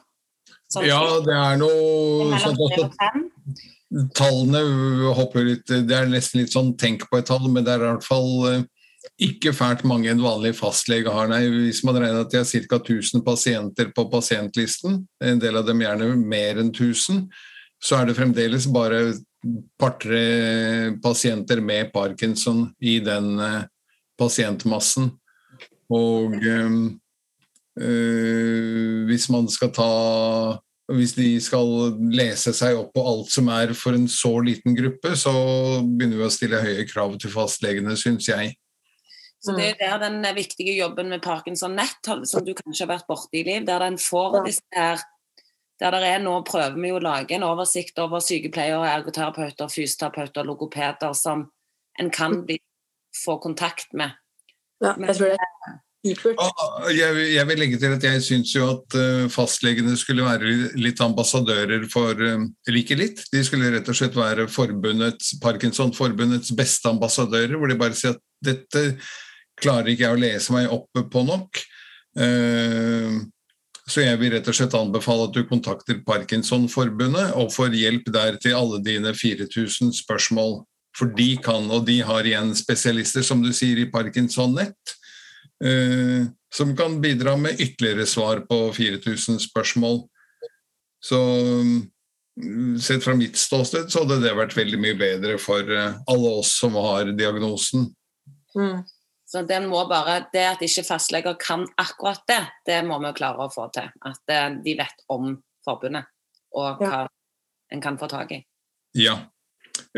Sånn, 0.71 0.87
ja, 0.87 0.99
det 1.23 1.35
er 1.37 1.59
noe 1.61 2.39
sånn 2.41 3.29
Tallene 4.17 5.11
hopper 5.13 5.45
litt 5.45 5.69
Det 5.69 5.93
er 5.93 6.07
nesten 6.09 6.41
litt 6.41 6.55
sånn 6.55 6.71
tenk 6.81 7.05
på 7.11 7.19
et 7.19 7.27
tall, 7.29 7.45
men 7.45 7.65
det 7.65 7.75
er 7.75 7.83
i 7.83 7.91
hvert 7.91 8.07
fall 8.07 8.31
eh, 8.49 8.63
ikke 9.21 9.53
fælt 9.53 9.83
mange 9.85 10.09
en 10.09 10.23
vanlig 10.23 10.55
fastlege 10.57 11.11
har. 11.13 11.27
Nei, 11.29 11.45
hvis 11.51 11.83
man 11.85 11.99
regner 11.99 12.23
at 12.23 12.31
de 12.33 12.39
har 12.41 12.47
ca. 12.49 12.79
1000 12.79 13.21
pasienter 13.25 13.91
på 13.93 14.07
pasientlisten, 14.09 15.03
en 15.23 15.41
del 15.41 15.59
av 15.59 15.67
dem 15.67 15.83
gjerne 15.83 16.15
mer 16.17 16.61
enn 16.61 16.71
1000, 16.73 17.27
så 17.83 17.99
er 17.99 18.09
det 18.09 18.17
fremdeles 18.17 18.65
bare 18.73 19.13
par-tre 19.79 20.95
pasienter 21.03 21.61
med 21.61 21.91
parkinson 21.93 22.65
i 22.81 22.99
den 23.03 23.37
uh, 23.39 23.63
pasientmassen. 24.17 25.11
Og 25.93 26.33
uh, 26.39 26.75
hvis 29.09 29.29
man 29.33 29.49
skal 29.51 29.73
ta 29.75 29.91
hvis 30.93 31.13
de 31.15 31.29
skal 31.41 31.95
lese 32.11 32.51
seg 32.55 32.75
opp 32.77 32.91
på 32.95 33.03
alt 33.07 33.31
som 33.31 33.47
er 33.53 33.71
for 33.77 33.95
en 33.95 34.07
så 34.11 34.33
liten 34.43 34.75
gruppe, 34.75 35.13
så 35.15 35.31
begynner 35.81 36.19
vi 36.19 36.27
å 36.27 36.33
stille 36.33 36.59
høye 36.59 36.83
krav 36.89 37.15
til 37.21 37.31
fastlegene, 37.33 37.95
syns 37.99 38.27
jeg. 38.27 38.51
Så 39.43 39.55
Det 39.57 39.73
er 39.75 39.97
der 39.99 40.07
den 40.07 40.35
viktige 40.35 40.75
jobben 40.77 41.09
med 41.11 41.21
Parkinson 41.21 41.75
Nett, 41.75 42.07
som 42.29 42.45
du 42.45 42.53
kanskje 42.55 42.85
har 42.85 42.93
vært 42.93 43.09
borti 43.09 43.41
i 43.41 43.47
liv, 43.47 43.65
der 43.67 43.83
den 43.83 43.97
får 43.99 44.39
disse 44.45 44.63
her 44.75 45.03
der 45.81 45.91
det 45.91 46.07
er 46.07 46.21
Nå 46.23 46.37
prøver 46.47 46.77
vi 46.79 46.93
å 46.93 47.01
lage 47.03 47.35
en 47.35 47.43
oversikt 47.43 47.97
over 47.99 48.21
sykepleiere, 48.23 48.87
ergoterapeuter, 48.87 49.67
fysioterapeuter, 49.67 50.45
logopeder 50.47 51.15
som 51.17 51.49
en 51.99 52.11
kan 52.13 52.37
bli, 52.45 52.59
få 53.13 53.35
kontakt 53.41 53.91
med. 53.93 54.13
Ja, 54.83 54.93
jeg 54.95 55.17
tror 55.17 55.33
det 55.33 55.41
er 55.41 55.81
jeg, 56.03 57.45
vil 57.47 57.61
legge 57.61 57.77
til 57.79 57.93
at 57.95 58.03
jeg 58.03 58.23
syns 58.25 58.49
jo 58.51 58.65
at 58.73 58.95
uh, 58.99 59.29
fastlegene 59.31 59.93
skulle 59.95 60.25
være 60.25 60.73
litt 60.75 60.99
ambassadører 60.99 61.85
for 61.91 62.19
uh, 62.19 62.43
Like 62.67 62.97
litt. 62.99 63.21
De 63.31 63.39
skulle 63.47 63.71
rett 63.71 63.87
og 63.87 63.95
slett 63.95 64.17
være 64.17 64.49
Parkinson-forbundets 64.51 66.51
beste 66.59 66.91
ambassadører, 66.91 67.55
hvor 67.55 67.71
de 67.71 67.79
bare 67.79 67.95
sier 67.95 68.17
at 68.17 68.23
dette 68.43 68.83
klarer 69.63 69.93
ikke 69.93 70.05
jeg 70.07 70.17
å 70.17 70.21
lese 70.21 70.55
meg 70.55 70.73
opp 70.73 71.03
på 71.13 71.23
nok. 71.27 71.61
Uh, 72.19 73.23
så 73.89 74.05
jeg 74.05 74.19
vil 74.21 74.31
rett 74.35 74.47
og 74.47 74.55
slett 74.55 74.75
anbefale 74.79 75.27
at 75.27 75.35
du 75.35 75.41
kontakter 75.49 75.99
Parkinson-forbundet 76.07 77.33
og 77.39 77.51
får 77.51 77.75
hjelp 77.75 78.11
der 78.15 78.37
til 78.43 78.55
alle 78.55 78.79
dine 78.83 79.11
4000 79.17 79.91
spørsmål. 80.03 80.61
For 80.93 81.09
de 81.17 81.33
kan, 81.41 81.65
og 81.73 81.87
de 81.87 81.97
har 82.05 82.27
igjen 82.27 82.53
spesialister, 82.55 83.25
som 83.25 83.41
du 83.43 83.49
sier, 83.55 83.81
i 83.81 83.89
Parkinson-nett 83.91 84.93
eh, 85.65 86.27
som 86.55 86.75
kan 86.77 87.01
bidra 87.01 87.37
med 87.37 87.59
ytterligere 87.59 88.05
svar 88.05 88.39
på 88.39 88.73
4000 88.73 89.39
spørsmål. 89.39 90.03
Så 91.05 91.19
mm, 92.41 92.79
sett 92.79 93.03
fra 93.03 93.15
mitt 93.15 93.37
ståsted 93.37 93.91
så 93.91 94.03
hadde 94.03 94.21
det 94.23 94.35
vært 94.37 94.57
veldig 94.57 94.79
mye 94.79 94.97
bedre 94.99 95.37
for 95.41 95.67
eh, 95.67 95.99
alle 96.07 96.35
oss 96.39 96.55
som 96.59 96.77
har 96.79 97.11
diagnosen. 97.17 97.89
Mm. 98.55 98.83
Så 99.33 99.41
den 99.49 99.65
må 99.65 99.79
bare, 99.89 100.27
Det 100.33 100.43
at 100.45 100.61
ikke 100.61 100.83
fastleger 100.85 101.33
kan 101.41 101.65
akkurat 101.81 102.21
det, 102.29 102.41
det 102.69 102.83
må 102.85 102.99
vi 103.01 103.13
klare 103.17 103.47
å 103.47 103.49
få 103.49 103.65
til. 103.73 103.89
At 104.05 104.29
eh, 104.29 104.49
de 104.61 104.75
vet 104.77 105.05
om 105.09 105.31
forbundet 105.65 106.05
og 106.53 106.83
hva 106.83 106.89
ja. 106.91 107.07
en 107.73 107.81
kan 107.81 107.97
få 107.97 108.05
tak 108.11 108.35
i. 108.35 108.43
Ja. 108.93 109.15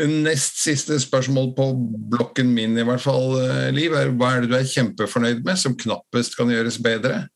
Nest 0.00 0.62
siste 0.62 0.96
spørsmål 1.02 1.50
på 1.56 1.66
blokken 2.14 2.54
min, 2.56 2.78
i 2.80 2.84
hvert 2.88 3.04
fall, 3.04 3.36
eh, 3.42 3.68
Liv, 3.76 3.92
er 3.92 4.14
hva 4.16 4.30
er 4.32 4.46
det 4.46 4.54
du 4.54 4.56
er 4.56 4.70
kjempefornøyd 4.70 5.44
med, 5.44 5.60
som 5.60 5.76
knappest 5.76 6.38
kan 6.38 6.48
gjøres 6.52 6.80
bedre? 6.80 7.26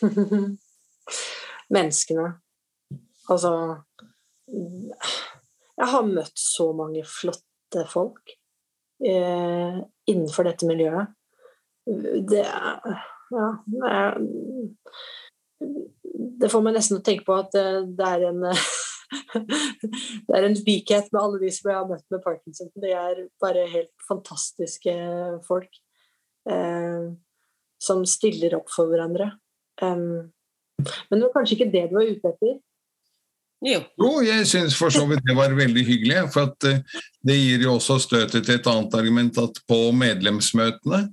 Menneskene. 1.76 2.30
Altså 3.28 3.52
Jeg 4.48 5.88
har 5.92 6.08
møtt 6.08 6.40
så 6.40 6.72
mange 6.76 7.04
flotte 7.08 7.84
folk 7.92 8.32
eh, 9.06 9.80
innenfor 10.10 10.48
dette 10.48 10.68
miljøet. 10.68 11.12
Det 11.86 12.44
Ja, 13.32 13.46
det, 16.42 16.50
får 16.52 16.62
meg 16.64 16.76
nesten 16.76 16.98
å 16.98 17.04
tenke 17.04 17.24
på 17.24 17.36
at 17.38 17.48
det, 17.54 17.64
det 17.96 18.08
er 18.08 18.26
en 18.28 18.42
det 20.26 20.36
er 20.36 20.46
en 20.46 20.58
likhet 20.66 21.08
med 21.12 21.20
alle 21.20 21.40
de 21.42 21.50
som 21.54 21.70
jeg 21.70 21.78
har 21.78 21.88
møtt 21.88 22.04
med 22.12 22.22
parkinson. 22.24 22.70
De 22.80 22.92
er 22.92 23.24
bare 23.42 23.64
helt 23.72 23.92
fantastiske 24.08 24.94
folk 25.46 25.80
eh, 26.50 27.12
som 27.82 28.04
stiller 28.08 28.56
opp 28.58 28.70
for 28.72 28.92
hverandre. 28.92 29.32
Um, 29.82 30.32
men 31.10 31.18
det 31.18 31.24
var 31.26 31.34
kanskje 31.36 31.58
ikke 31.58 31.72
det 31.72 31.88
du 31.90 31.96
var 31.98 32.10
ute 32.10 32.32
etter? 32.34 32.54
Jo. 33.62 34.10
jeg 34.26 34.46
syns 34.50 34.74
for 34.74 34.90
så 34.90 35.04
vidt 35.06 35.22
det 35.26 35.36
var 35.38 35.54
veldig 35.54 35.84
hyggelig. 35.86 36.26
For 36.34 36.50
uh, 36.66 37.00
det 37.22 37.38
gir 37.38 37.66
jo 37.66 37.76
også 37.76 38.00
støtet 38.02 38.46
til 38.46 38.58
et 38.58 38.70
annet 38.70 38.94
argument 38.98 39.38
at 39.42 39.62
på 39.70 39.80
medlemsmøtene 39.94 41.04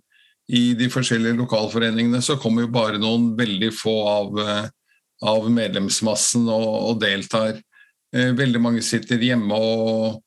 i 0.50 0.72
de 0.74 0.88
forskjellige 0.90 1.38
lokalforeningene 1.38 2.24
så 2.26 2.40
kommer 2.42 2.66
jo 2.66 2.74
bare 2.74 2.98
noen 3.02 3.36
veldig 3.38 3.70
få 3.76 3.96
av, 4.10 4.40
uh, 4.42 4.66
av 5.30 5.50
medlemsmassen 5.54 6.50
og, 6.50 6.70
og 6.90 7.04
deltar. 7.04 7.60
Eh, 8.16 8.32
veldig 8.34 8.62
mange 8.62 8.82
sitter 8.82 9.22
hjemme 9.22 9.54
og, 9.54 10.18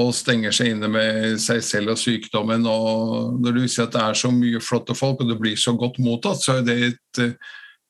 og, 0.00 0.12
stenger 0.16 0.54
seg 0.56 0.72
inne 0.72 0.88
med 0.88 1.36
seg 1.42 1.60
selv 1.64 1.92
og 1.92 2.00
sykdommen. 2.00 2.64
og 2.64 3.36
Når 3.44 3.58
du 3.58 3.62
sier 3.66 3.84
at 3.84 3.92
det 3.96 4.04
er 4.06 4.20
så 4.22 4.32
mye 4.32 4.62
flotte 4.64 4.96
folk, 4.96 5.20
og 5.20 5.28
det 5.28 5.38
blir 5.42 5.60
så 5.60 5.76
godt 5.76 6.00
mottatt, 6.00 6.40
så 6.40 6.58
er 6.58 6.64
det 6.64 6.78
et, 6.88 7.22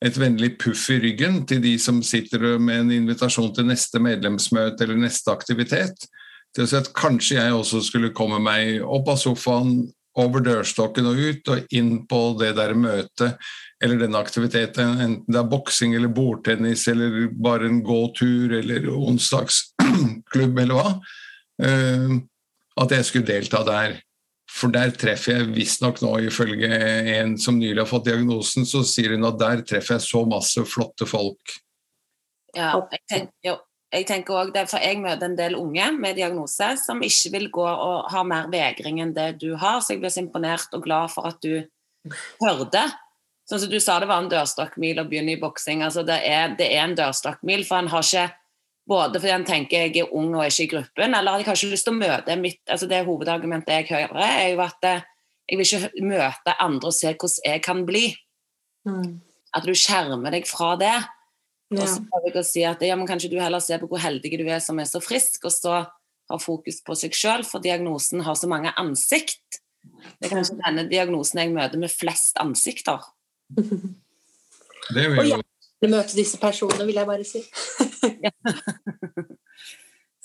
et 0.05 0.17
vennlig 0.19 0.53
puff 0.61 0.89
i 0.93 0.99
ryggen 1.01 1.41
til 1.49 1.61
de 1.63 1.73
som 1.81 2.03
sitter 2.05 2.57
med 2.61 2.83
en 2.83 2.95
invitasjon 2.99 3.53
til 3.55 3.65
neste 3.69 4.01
medlemsmøte 4.03 4.85
eller 4.85 4.99
neste 5.01 5.33
aktivitet. 5.33 6.05
Til 6.55 6.65
å 6.65 6.69
si 6.69 6.77
at 6.77 6.91
kanskje 6.97 7.39
jeg 7.39 7.55
også 7.55 7.81
skulle 7.85 8.13
komme 8.15 8.39
meg 8.43 8.83
opp 8.85 9.09
av 9.13 9.21
sofaen, 9.21 9.87
over 10.17 10.41
dørstokken 10.41 11.05
og 11.11 11.19
ut, 11.21 11.49
og 11.53 11.73
inn 11.77 11.91
på 12.09 12.21
det 12.39 12.55
der 12.57 12.73
møtet 12.73 13.37
eller 13.83 13.99
den 14.01 14.17
aktiviteten, 14.17 14.95
enten 14.97 15.29
det 15.29 15.37
er 15.37 15.49
boksing 15.51 15.93
eller 15.93 16.09
bordtennis 16.09 16.87
eller 16.89 17.27
bare 17.37 17.69
en 17.69 17.83
gåtur 17.85 18.55
eller 18.57 18.87
onsdagsklubb 18.89 20.57
eller 20.63 20.73
hva, 20.73 20.95
uh, 21.61 22.15
at 22.81 22.95
jeg 22.97 23.05
skulle 23.05 23.29
delta 23.29 23.61
der. 23.67 23.99
For 24.57 24.73
der 24.73 24.89
treffer 24.97 25.35
jeg 25.35 25.53
visstnok 25.53 26.01
nå, 26.01 26.15
ifølge 26.31 26.69
en 27.17 27.35
som 27.41 27.59
nylig 27.59 27.83
har 27.83 27.89
fått 27.89 28.07
diagnosen, 28.09 28.65
så 28.65 28.81
sier 28.87 29.13
hun 29.13 29.27
at 29.29 29.37
der 29.37 29.63
treffer 29.67 29.97
jeg 29.97 30.07
så 30.07 30.23
masse 30.29 30.63
flotte 30.65 31.05
folk. 31.09 31.57
Ja, 32.57 32.71
jeg 32.89 33.03
tenker, 33.11 33.33
jo, 33.45 33.57
jeg 33.93 34.07
tenker 34.09 34.39
også 34.39 34.55
det, 34.55 34.63
for 34.71 34.83
jeg 34.83 35.01
møter 35.03 35.29
en 35.29 35.37
del 35.37 35.57
unge 35.59 35.91
med 35.99 36.17
diagnose 36.17 36.71
som 36.81 37.03
ikke 37.05 37.33
vil 37.35 37.49
gå 37.53 37.67
og 37.67 38.09
ha 38.11 38.23
mer 38.25 38.49
vegring 38.51 39.03
enn 39.03 39.13
det 39.13 39.35
du 39.43 39.51
har, 39.61 39.83
så 39.83 39.93
jeg 39.93 40.01
blir 40.01 40.15
så 40.15 40.23
imponert 40.25 40.73
og 40.73 40.87
glad 40.87 41.13
for 41.13 41.29
at 41.29 41.43
du 41.43 41.61
hørte 42.41 42.87
Sånn 43.47 43.61
som 43.63 43.69
du 43.71 43.77
sa, 43.79 43.93
det 44.03 44.09
var 44.09 44.19
en 44.19 44.27
dørstokkmil 44.27 44.97
å 44.99 45.05
begynne 45.07 45.37
i 45.37 45.39
boksing. 45.39 45.79
Altså 45.85 46.01
det, 46.03 46.17
er, 46.27 46.49
det 46.59 46.65
er 46.67 46.81
en 46.83 46.97
dørstokkmil, 46.97 47.61
for 47.63 47.79
en 47.79 47.87
har 47.93 48.03
ikke 48.03 48.25
både 48.87 49.19
fordi 49.19 49.33
han 49.33 49.45
tenker 49.47 49.85
jeg 49.85 50.03
er 50.03 50.15
ung 50.15 50.31
og 50.35 50.45
ikke 50.47 50.63
i 50.63 50.71
gruppen, 50.71 51.15
eller 51.17 51.41
jeg 51.41 51.47
har 51.47 51.59
ikke 51.59 51.71
lyst 51.73 51.87
til 51.87 51.95
å 51.95 51.99
møte 51.99 52.39
mitt 52.39 52.61
altså 52.71 52.87
Det 52.89 53.03
hovedargumentet 53.07 53.73
jeg 53.73 53.89
hører, 53.91 54.23
er 54.23 54.49
jo 54.53 54.63
at 54.63 54.87
eh, 54.87 55.05
jeg 55.47 55.59
vil 55.59 55.67
ikke 55.67 56.07
møte 56.07 56.55
andre 56.63 56.89
og 56.89 56.95
se 56.95 57.11
hvordan 57.13 57.51
jeg 57.51 57.63
kan 57.63 57.83
bli. 57.87 58.07
Mm. 58.87 59.19
At 59.55 59.67
du 59.67 59.73
skjermer 59.75 60.33
deg 60.35 60.47
fra 60.47 60.73
det. 60.79 60.95
Ja. 61.71 61.83
Og 61.83 61.87
så 61.91 62.01
prøver 62.03 62.31
jeg 62.31 62.39
å 62.39 62.47
si 62.47 62.63
at 62.67 62.83
ja, 62.83 62.95
men 62.99 63.07
kanskje 63.07 63.31
du 63.31 63.37
heller 63.39 63.63
ser 63.63 63.79
på 63.81 63.89
hvor 63.91 64.01
heldig 64.03 64.39
du 64.39 64.45
er 64.47 64.59
som 64.63 64.79
er 64.79 64.87
så 64.89 65.01
frisk, 65.03 65.47
og 65.47 65.55
så 65.55 65.77
har 66.27 66.43
fokus 66.43 66.81
på 66.83 66.95
seg 66.99 67.15
sjøl, 67.15 67.45
for 67.47 67.63
diagnosen 67.63 68.23
har 68.27 68.35
så 68.39 68.49
mange 68.51 68.73
ansikt. 68.79 69.61
Det 70.19 70.27
er 70.27 70.35
kanskje 70.35 70.59
denne 70.59 70.87
diagnosen 70.91 71.39
jeg 71.43 71.55
møter 71.55 71.79
med 71.79 71.91
flest 71.91 72.39
ansikter. 72.43 73.07
Det 74.95 75.03
vil 75.11 75.33
jo... 75.33 75.39
Møte 75.85 76.17
disse 76.17 76.39
personene, 76.41 76.87
vil 76.87 76.97
jeg 76.97 77.05
bare 77.05 77.25
si. 77.27 77.43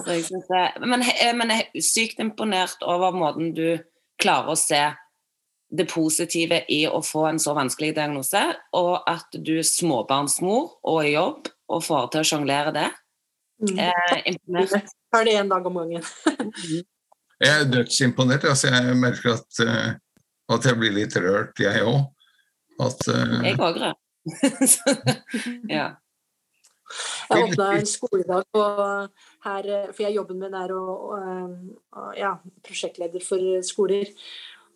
jeg 0.09 0.22
jeg, 0.24 0.70
men, 0.80 1.05
men 1.36 1.53
jeg 1.53 1.66
er 1.68 1.84
sykt 1.84 2.22
imponert 2.24 2.80
over 2.88 3.12
måten 3.12 3.53
du 3.57 3.76
klarer 4.22 4.55
å 4.55 4.59
se 4.59 4.80
det 5.72 5.86
positive 5.88 6.62
i 6.72 6.82
å 6.88 7.00
få 7.05 7.26
en 7.30 7.40
så 7.40 7.55
vanskelig 7.57 7.94
diagnose, 7.96 8.42
og 8.76 9.09
at 9.09 9.38
du 9.40 9.55
er 9.59 9.66
småbarnsmor 9.66 10.78
og 10.88 10.98
i 11.05 11.14
jobb 11.14 11.48
og 11.72 11.84
får 11.84 12.11
til 12.12 12.24
å 12.24 12.28
sjonglere 12.28 12.74
det. 12.76 12.88
Mm. 13.62 13.78
Eh, 13.78 14.18
imponert. 14.32 14.92
Tar 15.12 15.28
det 15.28 15.36
én 15.40 15.48
dag 15.48 15.66
om 15.68 15.78
gangen. 15.80 16.05
jeg 17.44 17.53
er 17.53 17.68
dødsimponert. 17.70 18.44
Altså, 18.48 18.72
jeg 18.72 18.96
merker 19.00 19.36
at, 19.36 19.61
uh, 19.64 20.57
at 20.57 20.68
jeg 20.68 20.80
blir 20.80 20.96
litt 20.96 21.16
rørt, 21.16 21.61
jeg 21.62 21.84
òg. 21.86 22.03
At, 22.82 23.05
uh, 23.09 23.38
jeg 23.46 23.61
òg 23.61 23.80
ja. 25.77 25.89
Jeg 27.33 27.45
åpna 27.47 27.66
en 27.79 27.87
skoledag 27.89 28.45
her, 29.47 29.68
for 29.95 30.03
jeg 30.05 30.16
jobben 30.18 30.41
min 30.43 30.57
er 30.59 30.75
å, 30.77 30.83
å, 31.09 32.09
ja, 32.18 32.35
prosjektleder 32.66 33.25
for 33.25 33.62
skoler. 33.64 34.11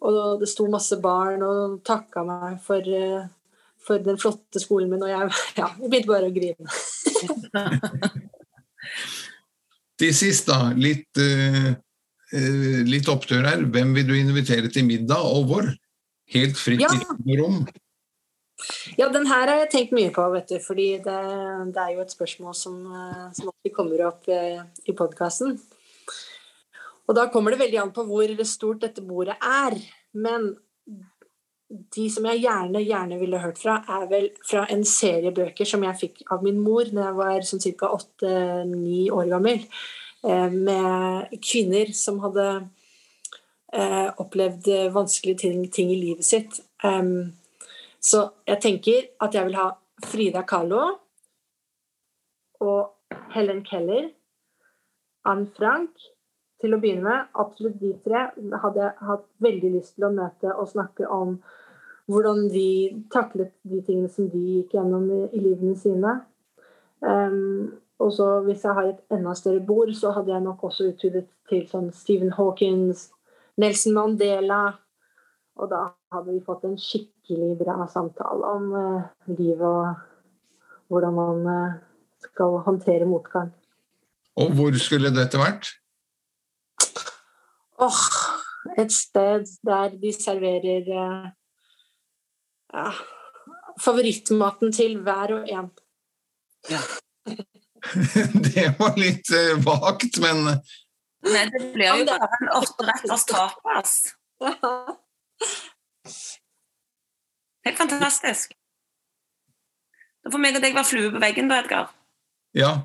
Og 0.06 0.40
det 0.40 0.48
sto 0.48 0.66
masse 0.72 0.96
barn 1.02 1.44
og 1.44 1.80
takka 1.86 2.24
meg 2.24 2.56
for, 2.64 2.82
for 3.84 4.00
den 4.04 4.18
flotte 4.20 4.60
skolen 4.62 4.92
min, 4.92 5.04
og 5.04 5.12
jeg, 5.12 5.28
ja, 5.60 5.68
jeg 5.82 5.90
begynte 5.92 6.12
bare 6.12 6.30
å 6.30 6.36
grine. 6.36 6.64
Til 9.96 10.12
sist, 10.12 10.48
da. 10.50 10.72
Litt, 10.76 11.08
uh, 11.16 11.72
litt 12.86 13.08
opptur 13.08 13.46
her. 13.48 13.64
Hvem 13.72 13.94
vil 13.96 14.08
du 14.10 14.14
invitere 14.18 14.68
til 14.72 14.84
middag, 14.88 15.24
og 15.24 15.48
hvor? 15.50 15.70
Helt 16.34 16.58
fritt 16.58 16.82
Ja. 16.82 16.90
i 17.24 17.36
rom. 17.38 17.62
Ja, 18.96 19.08
den 19.12 19.26
her 19.28 19.50
har 19.50 19.58
jeg 19.60 19.72
tenkt 19.72 19.94
mye 19.96 20.12
på, 20.14 20.24
vet 20.32 20.48
du, 20.48 20.56
fordi 20.64 20.86
det, 21.04 21.16
det 21.76 21.82
er 21.82 21.90
jo 21.92 22.04
et 22.04 22.14
spørsmål 22.14 22.54
som, 22.56 22.78
eh, 22.88 23.26
som 23.36 23.50
alltid 23.52 23.74
kommer 23.76 24.04
opp 24.08 24.30
eh, 24.32 24.62
i 24.88 24.94
podkasten. 24.96 25.58
Og 27.06 27.14
da 27.18 27.26
kommer 27.30 27.52
det 27.52 27.60
veldig 27.60 27.82
an 27.82 27.92
på 27.94 28.06
hvor 28.08 28.32
stort 28.48 28.80
dette 28.86 29.04
bordet 29.04 29.36
er. 29.44 29.76
Men 30.16 30.54
de 31.68 32.08
som 32.10 32.26
jeg 32.30 32.46
gjerne, 32.46 32.82
gjerne 32.82 33.20
ville 33.20 33.42
hørt 33.42 33.60
fra, 33.60 33.76
er 33.92 34.08
vel 34.10 34.30
fra 34.46 34.64
en 34.72 34.84
serie 34.88 35.34
bøker 35.34 35.68
som 35.68 35.84
jeg 35.84 36.00
fikk 36.00 36.24
av 36.32 36.42
min 36.46 36.58
mor 36.62 36.88
da 36.88 37.10
jeg 37.10 37.20
var 37.20 37.46
sånn 37.46 37.64
ca. 37.66 37.92
åtte-ni 37.92 39.06
år 39.12 39.30
gammel. 39.36 39.66
eh, 40.24 40.50
Med 40.50 41.40
kvinner 41.44 41.92
som 41.92 42.24
hadde 42.24 42.48
opplevd 44.16 44.68
vanskelige 44.94 45.42
ting, 45.42 45.64
ting 45.68 45.90
i 45.92 45.98
livet 46.00 46.24
sitt. 46.24 46.54
Em, 46.86 47.34
så 48.06 48.22
jeg 48.46 48.62
tenker 48.62 49.08
at 49.24 49.34
jeg 49.34 49.48
vil 49.48 49.58
ha 49.58 49.70
Frida 50.06 50.44
Kahlo 50.46 50.82
og 52.62 53.16
Helen 53.34 53.64
Keller, 53.66 54.10
Anne 55.26 55.48
Frank. 55.56 55.96
Til 56.56 56.72
å 56.72 56.78
begynne 56.80 57.04
med, 57.04 57.26
absolutt 57.36 57.76
de 57.82 57.90
tre 58.00 58.30
hadde 58.62 58.80
jeg 58.80 59.06
hatt 59.08 59.24
veldig 59.44 59.70
lyst 59.74 59.98
til 59.98 60.06
å 60.06 60.14
møte 60.14 60.54
og 60.54 60.70
snakke 60.70 61.04
om 61.12 61.34
hvordan 62.08 62.46
de 62.48 62.94
taklet 63.12 63.50
de 63.68 63.82
tingene 63.84 64.08
som 64.08 64.30
de 64.32 64.40
gikk 64.40 64.72
gjennom 64.78 65.04
i, 65.10 65.20
livene 65.34 65.76
sine. 65.76 66.14
Um, 67.04 67.74
og 68.00 68.14
så 68.16 68.28
hvis 68.46 68.64
jeg 68.64 68.76
har 68.78 68.88
et 68.88 69.02
enda 69.12 69.34
større 69.36 69.60
bord, 69.68 69.92
så 69.98 70.14
hadde 70.16 70.32
jeg 70.32 70.46
nok 70.46 70.64
også 70.70 70.88
utvidet 70.94 71.26
til 71.50 71.66
sånn 71.68 71.90
Stephen 71.92 72.32
Hawkins, 72.38 73.10
Nelson 73.60 73.98
Mandela. 73.98 74.62
Og 75.60 75.68
da 75.74 75.82
hadde 76.14 76.32
vi 76.38 76.44
fått 76.46 76.64
en 76.68 76.80
skikkelig 76.80 77.15
bra 77.34 77.86
samtale 77.90 78.46
om 78.46 78.74
eh, 78.74 79.02
livet 79.38 79.66
og 79.66 79.94
hvordan 80.88 81.14
man 81.14 81.46
eh, 81.50 81.74
skal 82.22 82.60
håndtere 82.66 83.06
motgang. 83.06 83.52
Og 84.36 84.52
hvor 84.54 84.78
skulle 84.78 85.14
dette 85.14 85.38
vært? 85.40 85.72
Åh, 87.78 88.02
et 88.78 88.92
sted 88.92 89.44
der 89.66 89.88
de 90.02 90.12
serverer 90.14 90.86
eh, 90.86 91.30
ja, 92.72 92.90
favorittmaten 93.80 94.72
til 94.72 95.02
hver 95.02 95.34
og 95.40 95.48
en. 95.50 95.70
Det 98.46 98.74
var 98.78 98.96
litt 98.98 99.30
vagt, 99.62 100.18
men 100.18 100.36
Nei, 101.26 101.44
det 101.50 101.72
blir 101.74 101.86
jo 101.86 102.04
bare 102.06 102.28
en 102.40 102.48
åtteretters 102.58 103.24
tapas. 103.30 103.90
Helt 107.66 107.78
fantastisk. 107.80 108.52
Da 110.22 110.32
får 110.32 110.42
meg 110.42 110.58
og 110.58 110.62
deg 110.62 110.74
være 110.74 110.88
flue 110.88 111.14
på 111.14 111.22
veggen, 111.22 111.50
da, 111.50 111.62
Edgar. 111.64 111.90
ja. 112.54 112.76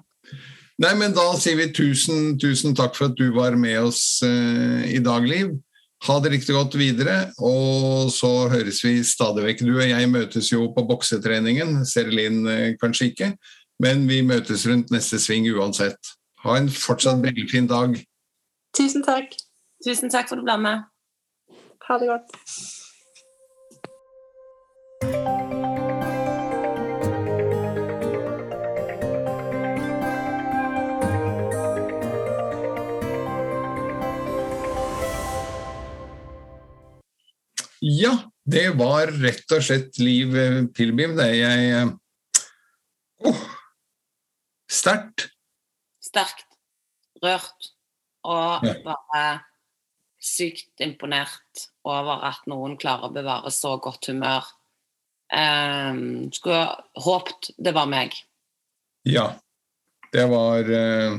Nei, 0.82 0.96
men 0.98 1.12
da 1.14 1.28
sier 1.38 1.60
vi 1.60 1.68
tusen, 1.76 2.40
tusen 2.42 2.74
takk 2.74 2.96
for 2.98 3.12
at 3.12 3.18
du 3.20 3.28
var 3.36 3.54
med 3.60 3.76
oss 3.84 4.24
eh, 4.26 4.88
i 4.96 5.02
dag, 5.04 5.28
Liv. 5.30 5.52
Ha 6.08 6.16
det 6.24 6.32
riktig 6.34 6.56
godt 6.56 6.74
videre, 6.80 7.28
og 7.38 8.10
så 8.10 8.48
høres 8.50 8.80
vi 8.82 8.96
stadig 9.06 9.44
vekk. 9.46 9.62
Du 9.68 9.76
og 9.76 9.86
jeg 9.86 10.10
møtes 10.10 10.50
jo 10.50 10.72
på 10.74 10.86
boksetreningen, 10.90 11.84
Serelin 11.86 12.42
eh, 12.50 12.74
kanskje 12.82 13.12
ikke, 13.12 13.30
men 13.84 14.08
vi 14.10 14.24
møtes 14.26 14.66
rundt 14.66 14.90
neste 14.90 15.22
sving 15.22 15.46
uansett. 15.54 16.16
Ha 16.42 16.58
en 16.58 16.74
fortsatt 16.74 17.22
brillefin 17.22 17.70
dag. 17.70 18.00
Tusen 18.74 19.06
takk. 19.06 19.38
Tusen 19.86 20.10
takk 20.10 20.32
for 20.32 20.40
at 20.40 20.42
du 20.42 20.50
ble 20.50 20.58
med. 20.66 20.88
Ha 21.86 22.02
det 22.02 22.10
godt. 22.10 22.40
Ja, 38.02 38.16
det 38.50 38.72
var 38.80 39.12
rett 39.22 39.54
og 39.54 39.62
slett 39.62 40.00
Liv 40.02 40.34
eh, 40.38 40.64
Pilbim. 40.74 41.14
Det 41.20 41.28
jeg 41.38 41.92
oh, 43.30 43.44
Sterkt. 44.72 45.28
Sterkt, 46.02 46.48
rørt 47.22 47.72
og 48.26 48.66
bare 48.86 49.24
sykt 50.22 50.82
imponert 50.84 51.66
over 51.88 52.26
at 52.30 52.46
noen 52.50 52.78
klarer 52.82 53.10
å 53.10 53.14
bevare 53.14 53.52
så 53.54 53.76
godt 53.82 54.10
humør. 54.12 54.46
Um, 55.32 56.28
skulle 56.36 56.66
håpt 57.06 57.54
det 57.62 57.74
var 57.76 57.90
meg. 57.92 58.16
Ja. 59.08 59.32
Det 60.12 60.26
var 60.28 60.68
eh, 60.68 61.14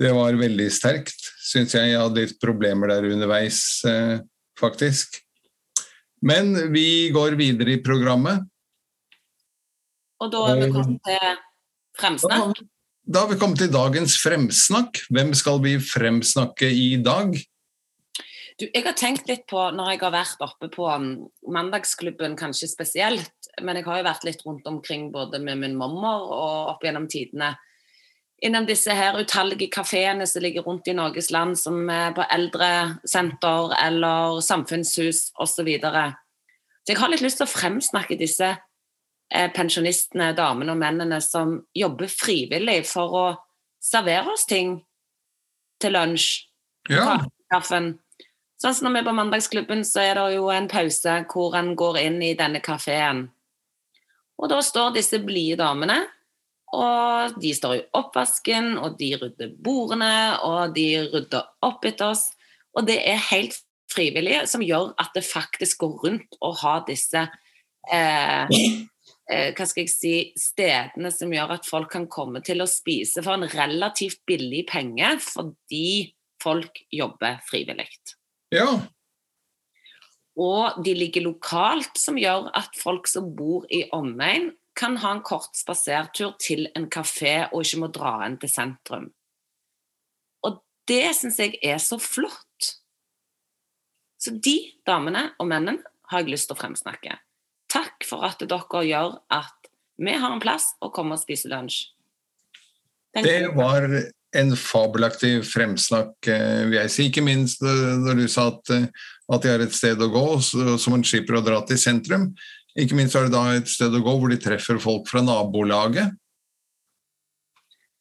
Det 0.00 0.12
var 0.16 0.38
veldig 0.40 0.70
sterkt, 0.72 1.26
syns 1.44 1.74
jeg. 1.76 1.90
Jeg 1.92 2.00
hadde 2.00 2.22
litt 2.22 2.38
problemer 2.40 2.88
der 2.88 3.10
underveis, 3.10 3.58
eh, 3.84 4.22
faktisk. 4.60 5.20
Men 6.20 6.52
vi 6.72 7.10
går 7.14 7.38
videre 7.40 7.78
i 7.78 7.82
programmet. 7.82 8.44
Og 10.20 10.28
da 10.32 10.42
er 10.52 10.60
vi 10.60 10.72
kommet 10.74 11.00
til 11.06 11.38
fremsnakk. 12.00 12.60
Da 13.10 13.24
har 13.24 13.30
vi 13.32 13.38
kommet 13.40 13.62
til 13.62 13.72
dagens 13.72 14.18
fremsnakk. 14.20 15.00
Hvem 15.10 15.32
skal 15.34 15.62
vi 15.64 15.78
fremsnakke 15.82 16.68
i 16.68 16.92
dag? 17.02 17.32
Du, 18.60 18.66
jeg 18.68 18.84
har 18.84 18.92
tenkt 18.98 19.30
litt 19.30 19.46
på, 19.48 19.62
når 19.72 19.94
jeg 19.94 20.02
har 20.02 20.12
vært 20.12 20.42
oppe 20.44 20.68
på 20.68 20.84
um, 20.84 21.08
mandagsklubben 21.48 22.36
kanskje 22.36 22.68
spesielt, 22.68 23.48
men 23.64 23.78
jeg 23.78 23.86
har 23.86 24.02
jo 24.02 24.08
vært 24.10 24.26
litt 24.28 24.44
rundt 24.44 24.68
omkring 24.68 25.08
både 25.14 25.40
med 25.40 25.62
min 25.62 25.78
mormor 25.80 26.26
og 26.28 26.74
opp 26.74 26.84
gjennom 26.84 27.08
tidene, 27.08 27.54
innom 28.40 28.66
disse 28.66 28.94
her 28.96 29.18
utallige 29.20 29.68
kafeene 29.72 30.26
som 30.26 30.42
ligger 30.42 30.64
rundt 30.66 30.88
i 30.88 30.96
Norges 30.96 31.30
land, 31.30 31.58
som 31.58 31.88
er 31.92 32.14
på 32.16 32.24
eldresenter 32.24 33.74
eller 33.76 34.40
samfunnshus 34.44 35.30
osv. 35.34 35.54
Så, 35.60 35.66
videre. 35.66 36.04
så 36.82 36.94
jeg 36.94 37.00
har 37.00 37.12
litt 37.12 37.24
lyst 37.24 37.40
til 37.40 37.48
å 37.48 37.52
fremsnakke 37.52 38.16
disse 38.20 38.48
eh, 38.54 39.50
pensjonistene, 39.52 40.32
damene 40.36 40.72
og 40.72 40.80
mennene 40.80 41.20
som 41.24 41.58
jobber 41.76 42.08
frivillig 42.08 42.82
for 42.88 43.16
å 43.16 43.26
servere 43.80 44.32
oss 44.32 44.46
ting 44.48 44.78
til 45.80 45.96
lunsj 45.96 46.46
Ja, 46.90 47.20
kaffen. 47.52 47.98
Sånn 48.60 48.74
som 48.76 48.88
når 48.88 48.92
vi 48.92 49.00
er 49.00 49.08
på 49.08 49.16
mandagsklubben, 49.16 49.84
så 49.88 50.02
er 50.04 50.16
det 50.18 50.24
jo 50.34 50.48
en 50.52 50.68
pause 50.68 51.20
hvor 51.32 51.54
en 51.56 51.74
går 51.76 51.98
inn 52.02 52.18
i 52.24 52.34
denne 52.36 52.60
kafeen. 52.64 53.26
Og 54.40 54.48
da 54.52 54.60
står 54.64 54.94
disse 54.96 55.20
blide 55.24 55.60
damene, 55.60 56.02
og 56.76 57.40
de 57.42 57.50
står 57.54 57.76
i 57.76 57.86
oppvasken, 57.98 58.76
og 58.78 58.98
de 59.00 59.14
rydder 59.18 59.54
bordene, 59.64 60.38
og 60.46 60.76
de 60.76 60.86
rydder 61.10 61.48
opp 61.66 61.86
etter 61.88 62.12
oss. 62.12 62.28
Og 62.78 62.86
det 62.86 63.00
er 63.10 63.18
helt 63.30 63.58
frivillige 63.90 64.44
som 64.46 64.62
gjør 64.62 64.92
at 65.02 65.10
det 65.16 65.26
faktisk 65.26 65.82
går 65.82 65.96
rundt 66.04 66.38
å 66.46 66.52
ha 66.60 66.76
disse 66.86 67.24
eh, 67.90 68.54
eh, 68.54 69.50
hva 69.56 69.66
skal 69.66 69.82
jeg 69.82 69.90
si, 69.90 70.14
stedene 70.38 71.10
som 71.14 71.34
gjør 71.34 71.56
at 71.56 71.66
folk 71.66 71.90
kan 71.96 72.06
komme 72.10 72.42
til 72.46 72.62
å 72.62 72.70
spise 72.70 73.24
for 73.26 73.34
en 73.34 73.50
relativt 73.50 74.22
billig 74.30 74.62
penge, 74.70 75.16
fordi 75.24 76.12
folk 76.42 76.84
jobber 76.94 77.42
frivillig. 77.50 77.90
ja. 78.54 78.70
Og 80.40 80.78
de 80.86 80.94
ligger 80.94 81.26
lokalt, 81.26 81.98
som 81.98 82.16
gjør 82.16 82.46
at 82.56 82.76
folk 82.78 83.08
som 83.10 83.26
bor 83.36 83.66
i 83.68 83.82
omegn, 83.92 84.52
kan 84.80 84.96
ha 85.02 85.12
en 85.12 85.22
kort 85.26 85.56
spasertur 85.58 86.34
til 86.40 86.66
en 86.74 86.88
kafé 86.92 87.34
og 87.50 87.64
ikke 87.64 87.80
må 87.82 87.90
dra 87.92 88.14
inn 88.26 88.38
til 88.40 88.52
sentrum. 88.52 89.10
Og 90.46 90.60
det 90.88 91.04
syns 91.18 91.40
jeg 91.42 91.58
er 91.60 91.80
så 91.82 92.00
flott. 92.00 92.70
Så 94.20 94.32
de 94.36 94.56
damene 94.88 95.30
og 95.40 95.48
mennene 95.52 95.84
har 96.10 96.24
jeg 96.24 96.32
lyst 96.32 96.48
til 96.50 96.56
å 96.56 96.60
fremsnakke. 96.60 97.18
Takk 97.70 98.06
for 98.08 98.24
at 98.26 98.40
dere 98.40 98.84
gjør 98.88 99.18
at 99.32 99.70
vi 100.00 100.16
har 100.16 100.32
en 100.32 100.42
plass 100.42 100.72
å 100.80 100.88
komme 100.94 101.16
og 101.16 101.22
spise 101.22 101.50
lunsj. 101.52 101.84
Det 103.20 103.50
var 103.56 103.86
en 104.36 104.52
fabelaktig 104.56 105.40
fremsnakk, 105.46 106.14
eh, 106.30 106.64
vil 106.70 106.78
jeg 106.78 106.92
si. 106.94 107.06
Ikke 107.10 107.24
minst 107.26 107.64
eh, 107.66 107.96
når 108.00 108.22
du 108.22 108.26
sa 108.30 108.46
at, 108.52 108.70
eh, 108.74 108.86
at 109.34 109.42
de 109.42 109.50
har 109.50 109.64
et 109.64 109.74
sted 109.74 110.00
å 110.00 110.10
gå 110.12 110.26
så, 110.46 110.76
som 110.78 110.94
en 110.94 111.04
slipper 111.06 111.40
å 111.40 111.44
dra 111.44 111.58
til 111.66 111.80
sentrum. 111.80 112.30
Ikke 112.78 112.96
minst 112.98 113.16
er 113.18 113.26
det 113.26 113.34
da 113.34 113.44
et 113.56 113.70
sted 113.70 113.94
å 113.94 114.02
gå 114.04 114.16
hvor 114.20 114.30
de 114.30 114.38
treffer 114.40 114.78
folk 114.82 115.08
fra 115.10 115.22
nabolaget. 115.24 116.14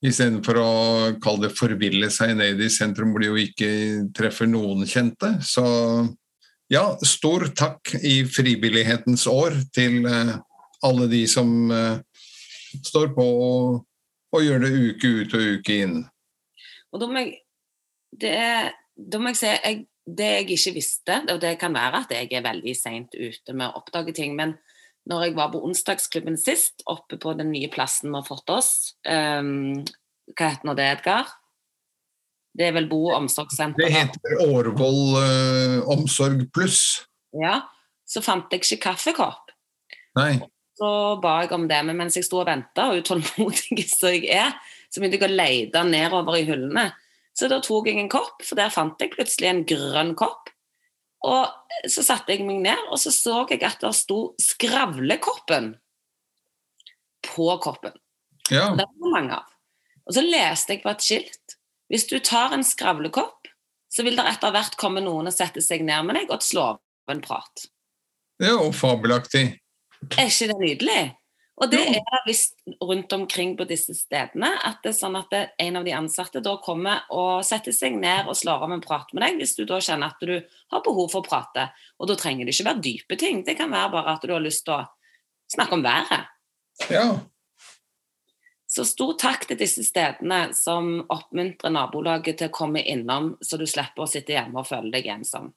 Istedenfor 0.06 0.60
å 0.62 0.74
kalle 1.20 1.48
det 1.48 1.58
forville 1.58 2.08
seg 2.14 2.38
ned 2.40 2.62
i 2.64 2.70
sentrum 2.72 3.12
hvor 3.12 3.24
de 3.24 3.32
jo 3.32 3.40
ikke 3.42 3.72
treffer 4.16 4.48
noen 4.48 4.86
kjente. 4.88 5.34
Så 5.44 5.66
ja, 6.72 6.86
stor 7.04 7.50
takk 7.58 7.96
i 7.98 8.22
frivillighetens 8.30 9.26
år 9.28 9.58
til 9.76 10.06
eh, 10.08 10.36
alle 10.86 11.10
de 11.12 11.24
som 11.28 11.50
eh, 11.74 11.98
står 12.86 13.12
på 13.16 13.26
og, 13.26 13.80
og 14.30 14.46
gjør 14.46 14.64
det 14.64 14.72
uke 14.78 15.14
ut 15.20 15.36
og 15.36 15.48
uke 15.58 15.80
inn. 15.84 15.98
Og 16.94 17.06
jeg, 17.18 17.34
det 18.22 18.34
er, 18.38 18.72
da 19.00 19.22
må 19.22 19.32
jeg 19.32 19.40
si 19.40 19.50
jeg 19.54 19.86
det 20.10 20.26
jeg 20.26 20.46
ikke 20.56 20.74
visste, 20.74 21.16
og 21.30 21.40
det 21.42 21.54
kan 21.62 21.76
være 21.76 22.04
at 22.04 22.14
jeg 22.14 22.32
er 22.34 22.46
veldig 22.46 22.76
seint 22.78 23.16
ute 23.16 23.54
med 23.54 23.68
å 23.68 23.82
oppdage 23.82 24.16
ting, 24.18 24.36
men 24.38 24.56
når 25.10 25.28
jeg 25.28 25.36
var 25.38 25.52
på 25.54 25.62
onsdagsklubben 25.66 26.38
sist, 26.38 26.84
oppe 26.90 27.18
på 27.22 27.34
den 27.38 27.52
nye 27.54 27.70
plassen 27.72 28.12
vi 28.12 28.20
har 28.20 28.28
fått 28.28 28.52
oss 28.54 28.72
um, 29.08 29.80
Hva 30.36 30.52
heter 30.52 30.68
nå 30.68 30.76
det, 30.78 30.88
Edgar? 30.98 31.32
Det 32.54 32.68
er 32.68 32.76
vel 32.76 32.90
Bo 32.92 33.08
omsorgssenter? 33.16 33.86
Det 33.86 33.94
heter 33.94 34.44
Årvoll 34.50 35.18
uh, 35.18 35.90
omsorg 35.94 36.44
pluss. 36.54 37.06
Ja. 37.38 37.62
Så 38.10 38.22
fant 38.26 38.52
jeg 38.52 38.66
ikke 38.66 38.90
kaffekopp. 38.90 39.54
Nei. 40.18 40.34
Så 40.78 40.90
ba 41.24 41.40
jeg 41.44 41.54
om 41.56 41.68
det, 41.70 41.80
men 41.88 41.98
mens 42.00 42.18
jeg 42.18 42.26
sto 42.26 42.42
og 42.42 42.50
venta, 42.50 42.90
og 42.90 43.02
utålmodig 43.02 43.86
som 43.90 44.14
jeg 44.14 44.30
er, 44.34 44.58
så 44.90 45.02
begynte 45.02 45.22
jeg 45.22 45.30
å 45.30 45.38
lete 45.38 45.86
nedover 45.88 46.40
i 46.40 46.46
hullene. 46.50 46.90
Så 47.40 47.48
da 47.48 47.62
tok 47.64 47.88
jeg 47.88 48.00
en 48.02 48.12
kopp, 48.12 48.42
for 48.44 48.60
der 48.60 48.72
fant 48.74 49.00
jeg 49.00 49.14
plutselig 49.14 49.48
en 49.48 49.62
grønn 49.68 50.12
kopp. 50.20 50.52
Og 51.28 51.88
så 51.92 52.04
satte 52.04 52.34
jeg 52.36 52.44
meg 52.48 52.62
ned, 52.66 52.82
og 52.92 53.00
så 53.00 53.12
så 53.16 53.46
jeg 53.50 53.64
at 53.64 53.80
det 53.84 53.94
sto 53.96 54.36
'Skravlekoppen' 54.40 55.74
på 57.24 57.48
koppen. 57.64 57.96
Ja. 58.50 58.76
Det 58.76 58.86
var 58.88 59.12
mange 59.12 59.36
av. 59.36 59.48
Og 60.08 60.16
så 60.16 60.24
leste 60.26 60.74
jeg 60.74 60.84
på 60.84 60.92
et 60.92 61.06
skilt. 61.06 61.56
Hvis 61.90 62.08
du 62.10 62.20
tar 62.20 62.54
en 62.54 62.64
skravlekopp, 62.64 63.48
så 63.90 64.06
vil 64.06 64.18
det 64.18 64.26
etter 64.30 64.54
hvert 64.54 64.78
komme 64.80 65.02
noen 65.04 65.30
og 65.30 65.34
sette 65.34 65.62
seg 65.66 65.84
ned 65.86 66.06
med 66.08 66.20
deg 66.20 66.32
og 66.34 66.46
slå 66.46 66.66
av 66.76 67.14
en 67.14 67.22
prat. 67.22 67.66
Det 68.40 68.48
er 68.48 68.56
jo 68.56 68.72
fabelaktig. 68.74 69.46
Er 70.16 70.30
ikke 70.30 70.48
det 70.52 70.60
nydelig? 70.62 71.02
Og 71.60 71.68
det 71.72 71.82
er 72.00 72.22
visst 72.24 72.56
rundt 72.80 73.12
omkring 73.14 73.58
på 73.60 73.66
disse 73.68 73.92
stedene 73.98 74.52
at 74.64 74.80
det 74.84 74.94
er 74.94 74.96
sånn 74.96 75.18
at 75.20 75.28
det, 75.34 75.42
en 75.60 75.80
av 75.80 75.88
de 75.88 75.96
ansatte 75.96 76.40
da 76.44 76.54
kommer 76.64 77.04
og 77.12 77.44
setter 77.48 77.76
seg 77.76 77.98
ned 78.00 78.30
og 78.32 78.38
slår 78.40 78.64
av 78.64 78.76
en 78.76 78.84
prat 78.84 79.12
med 79.12 79.26
deg, 79.26 79.42
hvis 79.42 79.58
du 79.58 79.66
da 79.68 79.82
kjenner 79.84 80.14
at 80.14 80.24
du 80.24 80.38
har 80.40 80.86
behov 80.86 81.12
for 81.12 81.20
å 81.20 81.28
prate. 81.28 81.68
Og 82.00 82.08
da 82.08 82.16
trenger 82.20 82.48
det 82.48 82.56
ikke 82.56 82.70
være 82.70 82.86
dype 82.86 83.20
ting, 83.20 83.44
det 83.44 83.58
kan 83.60 83.74
være 83.74 83.92
bare 83.98 84.16
at 84.16 84.24
du 84.24 84.32
har 84.36 84.46
lyst 84.46 84.64
til 84.70 84.78
å 84.78 84.86
snakke 85.52 85.76
om 85.76 85.84
været. 85.84 86.32
Ja. 86.88 87.10
Så 88.70 88.86
stor 88.86 89.16
takk 89.20 89.48
til 89.50 89.58
disse 89.60 89.84
stedene 89.84 90.54
som 90.56 91.02
oppmuntrer 91.10 91.74
nabolaget 91.74 92.40
til 92.40 92.52
å 92.52 92.56
komme 92.56 92.86
innom, 92.86 93.34
så 93.42 93.58
du 93.60 93.66
slipper 93.68 94.06
å 94.06 94.10
sitte 94.10 94.38
hjemme 94.38 94.62
og 94.62 94.70
føle 94.70 94.94
deg 94.94 95.10
ensom. 95.12 95.52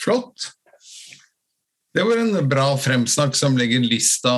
Flott. 0.00 0.52
Det 1.90 2.04
var 2.06 2.20
en 2.22 2.36
bra 2.48 2.76
fremsnakk 2.78 3.34
som 3.34 3.56
legger 3.58 3.82
lista 3.82 4.30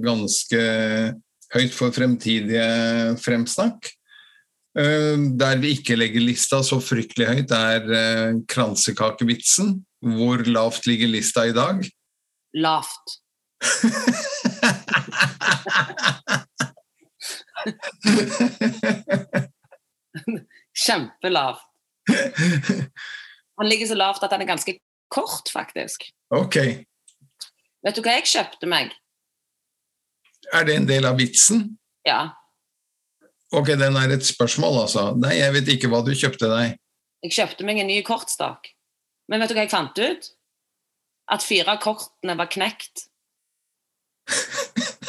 ganske 0.00 0.60
høyt 1.52 1.74
for 1.76 1.92
fremtidige 1.92 2.64
fremsnakk. 3.20 3.90
Eh, 4.78 5.16
Der 5.36 5.56
vi 5.60 5.74
ikke 5.76 5.96
legger 5.96 6.20
lista 6.24 6.62
så 6.64 6.80
fryktelig 6.80 7.26
høyt, 7.28 7.50
er 7.52 7.82
eh, 7.92 8.32
kransekakevitsen. 8.48 9.84
Hvor 10.16 10.38
lavt 10.48 10.86
ligger 10.88 11.08
lista 11.12 11.44
i 11.48 11.52
dag? 11.56 11.84
Lavt. 12.56 13.20
Kjempelavt. 20.86 21.60
Han 23.56 23.68
ligger 23.68 23.86
så 23.88 23.96
lavt 23.96 24.22
at 24.24 24.32
han 24.32 24.40
er 24.44 24.48
ganske 24.48 24.78
kort, 25.12 25.48
faktisk. 25.52 26.08
Ok. 26.34 26.56
Vet 27.86 27.96
du 27.96 28.00
hva 28.02 28.12
jeg 28.16 28.26
kjøpte 28.30 28.66
meg? 28.70 28.86
Er 30.54 30.62
det 30.66 30.74
en 30.78 30.86
del 30.88 31.04
av 31.08 31.16
vitsen? 31.20 31.58
Ja, 32.06 32.32
Ok, 33.54 33.66
den 33.78 33.94
er 33.96 34.10
et 34.10 34.26
spørsmål, 34.26 34.80
altså. 34.82 35.02
Nei, 35.22 35.36
jeg 35.38 35.52
vet 35.54 35.68
ikke 35.70 35.88
hva 35.88 36.00
du 36.04 36.10
kjøpte 36.18 36.48
deg. 36.50 36.72
jeg 37.22 37.32
kjøpte 37.36 37.64
meg 37.64 37.78
en 37.78 37.86
ny 37.86 38.00
kortstokk. 38.02 38.72
Men 39.30 39.40
vet 39.40 39.48
du 39.48 39.54
hva 39.54 39.62
jeg 39.62 39.70
fant 39.70 39.98
ut? 40.02 40.26
At 41.30 41.42
fire 41.46 41.70
av 41.76 41.78
kortene 41.80 42.34
var 42.38 42.46
knekt. 42.50 43.06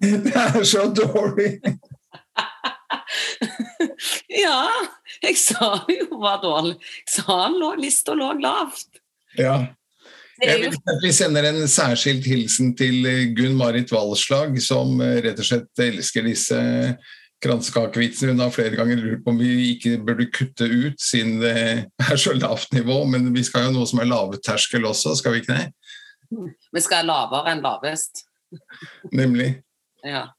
Det 0.00 0.32
er 0.34 0.62
så 0.64 0.86
dårlig! 0.96 1.60
Ja, 4.30 4.68
jeg 5.26 5.36
sa 5.40 5.74
jo 5.90 6.20
var 6.22 6.40
dårlig. 6.44 6.78
Jeg 7.04 7.20
sa 7.20 7.74
lista 7.78 8.16
lå 8.16 8.32
lavt. 8.40 9.00
Ja. 9.38 9.68
Jeg 10.40 10.62
vil 10.62 10.72
at 10.72 11.02
Vi 11.04 11.12
sender 11.12 11.44
en 11.50 11.66
særskilt 11.68 12.24
hilsen 12.24 12.72
til 12.76 13.04
eh, 13.06 13.26
Gunn-Marit 13.36 13.92
Walslag, 13.92 14.56
som 14.64 15.00
eh, 15.04 15.20
rett 15.26 15.40
og 15.42 15.46
slett 15.46 15.82
elsker 15.84 16.24
disse 16.24 16.60
kransekakevitsene. 17.44 18.32
Hun 18.32 18.42
har 18.44 18.54
flere 18.54 18.76
ganger 18.78 19.00
lurt 19.00 19.24
på 19.24 19.34
om 19.34 19.40
vi 19.40 19.74
ikke 19.74 19.98
burde 20.04 20.30
kutte 20.32 20.64
ut, 20.64 20.96
siden 21.00 21.38
det 21.42 21.54
er 22.08 22.20
så 22.20 22.34
lavt 22.36 22.72
nivå. 22.76 23.02
Men 23.04 23.28
vi 23.36 23.44
skal 23.44 23.66
jo 23.66 23.70
ha 23.70 23.76
noe 23.76 23.88
som 23.90 24.00
er 24.00 24.08
lavterskel 24.10 24.88
også, 24.88 25.14
skal 25.20 25.36
vi 25.36 25.44
ikke 25.44 25.58
det? 25.58 25.68
Vi 26.72 26.84
skal 26.84 27.08
lavere 27.10 27.52
enn 27.52 27.64
lavest. 27.64 28.24
Nemlig. 29.20 29.52
Ja. 30.06 30.30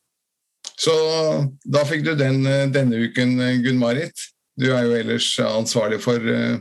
Så 0.81 0.93
da 1.61 1.83
fikk 1.85 2.05
du 2.07 2.15
den 2.17 2.45
eh, 2.49 2.67
denne 2.73 3.05
uken, 3.05 3.37
eh, 3.43 3.57
Gunn-Marit. 3.61 4.30
Du 4.59 4.67
er 4.71 4.85
jo 4.85 4.95
ellers 4.97 5.27
ansvarlig 5.43 6.01
for 6.03 6.31
eh, 6.31 6.59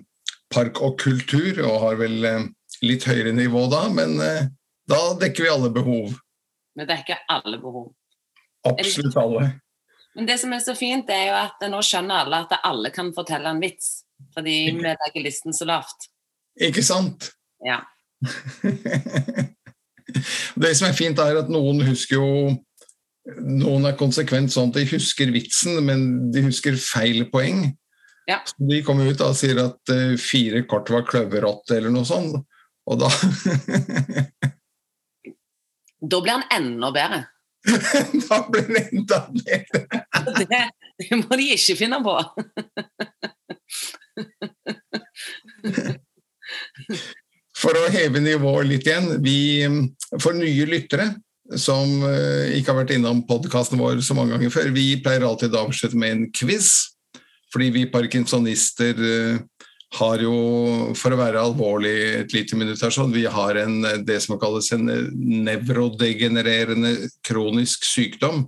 park 0.53 0.81
og 0.85 0.99
kultur, 1.01 1.63
og 1.67 1.81
har 1.85 1.99
vel 2.01 2.27
eh, 2.27 2.45
litt 2.87 3.07
høyere 3.09 3.33
nivå 3.37 3.67
da, 3.73 3.87
men 3.93 4.19
eh, 4.25 4.51
da 4.91 5.01
dekker 5.21 5.47
vi 5.47 5.51
alle 5.53 5.73
behov. 5.75 6.15
Vi 6.79 6.87
dekker 6.87 7.25
alle 7.31 7.59
behov. 7.63 7.91
Absolutt 8.69 9.17
alle. 9.19 9.49
Men 10.15 10.27
det 10.27 10.39
som 10.43 10.53
er 10.53 10.63
så 10.63 10.75
fint, 10.79 11.11
er 11.11 11.29
jo 11.29 11.37
at 11.39 11.63
nå 11.71 11.81
skjønner 11.87 12.25
alle 12.25 12.43
at 12.45 12.57
alle 12.67 12.91
kan 12.95 13.13
fortelle 13.15 13.51
en 13.53 13.63
vits. 13.63 14.01
Fordi 14.35 14.57
vi 14.77 14.83
legger 14.85 15.23
listen 15.25 15.55
så 15.57 15.65
lavt. 15.69 16.11
Ikke 16.61 16.83
sant? 16.85 17.31
Ja. 17.65 17.81
Det 20.61 20.73
som 20.77 20.89
er 20.89 20.97
fint, 20.97 21.21
er 21.23 21.39
at 21.41 21.51
noen 21.53 21.85
husker 21.87 22.19
jo 22.19 22.31
Noen 23.39 23.87
er 23.89 23.99
konsekvent 23.99 24.53
sånn 24.53 24.71
at 24.73 24.79
de 24.81 24.87
husker 24.95 25.31
vitsen, 25.35 25.79
men 25.87 26.31
de 26.35 26.43
husker 26.49 26.77
feil 26.81 27.25
poeng. 27.33 27.69
Ja. 28.31 28.41
Så 28.47 28.55
de 28.69 28.81
kommer 28.87 29.11
ut 29.11 29.23
og 29.25 29.37
sier 29.39 29.59
at 29.63 29.93
eh, 29.93 30.17
fire 30.21 30.63
kort 30.71 30.91
var 30.93 31.07
kløverrotte, 31.09 31.77
eller 31.79 31.93
noe 31.95 32.07
sånt. 32.09 32.41
Og 32.91 33.01
da 33.01 33.11
Da 36.01 36.21
blir 36.25 36.33
han 36.33 36.47
enda 36.55 36.91
bedre. 36.95 37.25
Da 38.29 38.39
blir 38.49 38.69
han 38.69 38.77
enda 38.87 39.19
bedre. 39.35 39.81
Det, 40.51 40.63
det 41.01 41.19
må 41.21 41.37
de 41.37 41.51
ikke 41.55 41.77
finne 41.79 41.99
på. 42.05 42.15
For 47.61 47.77
å 47.77 47.91
heve 47.93 48.23
nivået 48.25 48.69
litt 48.69 48.89
igjen, 48.89 49.11
vi 49.25 49.39
for 50.19 50.37
nye 50.37 50.67
lyttere 50.69 51.11
som 51.59 52.03
eh, 52.07 52.57
ikke 52.59 52.71
har 52.71 52.81
vært 52.83 52.95
innom 52.95 53.25
podkasten 53.27 53.81
vår 53.81 54.03
så 54.05 54.15
mange 54.15 54.37
ganger 54.37 54.53
før, 54.55 54.71
vi 54.75 54.95
pleier 55.03 55.27
alltid 55.27 55.55
å 55.57 55.65
avslutte 55.67 55.99
med 55.99 56.15
en 56.15 56.29
quiz. 56.35 56.71
Fordi 57.51 57.71
vi 57.75 57.89
parkinsonister 57.91 59.01
eh, 59.03 59.65
har 59.99 60.23
jo, 60.23 60.35
for 60.95 61.11
å 61.11 61.19
være 61.19 61.43
alvorlig 61.43 61.97
et 62.21 62.35
lite 62.37 62.59
minutt 62.59 62.83
her, 62.85 62.95
sånn, 62.95 63.15
vi 63.15 63.25
har 63.27 63.59
en, 63.59 63.81
eh, 63.89 63.99
det 64.07 64.21
som 64.23 64.39
kalles 64.41 64.71
en 64.77 64.87
nevrodegenererende 65.49 66.95
kronisk 67.27 67.87
sykdom. 67.89 68.47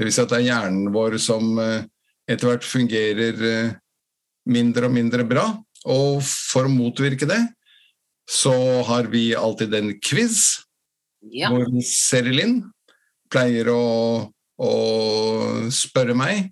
Vil 0.00 0.12
si 0.12 0.20
at 0.22 0.32
det 0.32 0.42
er 0.42 0.50
hjernen 0.50 0.92
vår 0.94 1.18
som 1.20 1.58
etter 1.60 2.46
hvert 2.46 2.64
fungerer 2.64 3.74
mindre 4.48 4.88
og 4.88 4.94
mindre 4.94 5.26
bra. 5.28 5.44
Og 5.92 6.22
for 6.24 6.64
å 6.64 6.72
motvirke 6.72 7.28
det, 7.28 7.40
så 8.30 8.54
har 8.86 9.10
vi 9.12 9.34
alltid 9.36 9.74
en 9.76 9.92
quiz 10.00 10.62
Ja. 11.28 11.50
hvor 11.52 11.68
Serilin 11.84 12.62
pleier 13.30 13.68
å, 13.72 13.82
å 14.56 14.70
spørre 15.74 16.16
meg 16.16 16.48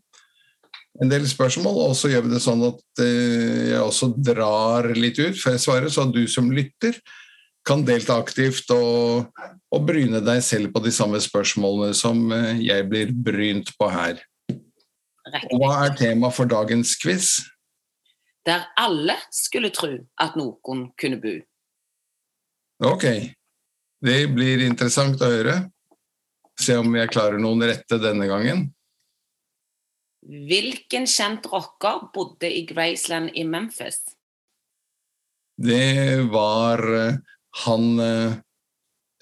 en 0.98 1.10
del 1.10 1.24
spørsmål, 1.30 1.78
og 1.88 1.94
så 1.96 2.10
gjør 2.10 2.26
vi 2.26 2.34
det 2.34 2.42
sånn 2.42 2.64
at 2.66 3.02
eh, 3.04 3.70
jeg 3.72 3.82
også 3.84 4.10
drar 4.16 4.88
litt 4.98 5.18
ut 5.20 5.38
før 5.38 5.54
jeg 5.54 5.62
svarer, 5.62 5.92
så 5.94 6.08
du 6.10 6.24
som 6.30 6.50
lytter 6.52 6.98
kan 7.68 7.84
delta 7.84 8.16
aktivt 8.18 8.70
og, 8.72 9.28
og 9.74 9.84
bryne 9.86 10.22
deg 10.24 10.40
selv 10.44 10.72
på 10.74 10.82
de 10.84 10.92
samme 10.94 11.20
spørsmålene 11.22 11.94
som 11.96 12.32
eh, 12.34 12.64
jeg 12.64 12.88
blir 12.90 13.12
brynt 13.12 13.74
på 13.78 13.90
her. 13.92 14.22
Og 15.52 15.60
hva 15.60 15.84
er 15.84 15.96
tema 15.98 16.32
for 16.32 16.48
dagens 16.48 16.94
quiz? 16.98 17.36
Der 18.48 18.64
alle 18.80 19.18
skulle 19.34 19.70
tro 19.74 19.92
at 20.18 20.38
noen 20.40 20.86
kunne 20.98 21.20
bo. 21.20 21.34
Ok, 22.88 23.04
det 24.04 24.18
blir 24.34 24.62
interessant 24.66 25.20
å 25.22 25.30
høre. 25.30 25.56
Se 26.58 26.76
om 26.78 26.94
jeg 26.98 27.10
klarer 27.12 27.38
noen 27.42 27.62
rette 27.66 28.00
denne 28.02 28.26
gangen. 28.30 28.66
Hvilken 30.28 31.06
kjent 31.08 31.46
rocker 31.48 32.08
bodde 32.14 32.50
i 32.50 32.64
Graceland 32.68 33.30
i 33.38 33.44
Memphis? 33.46 34.02
Det 35.58 36.26
var 36.30 36.82
eh, 36.94 37.16
han 37.64 37.86
eh, 38.02 38.34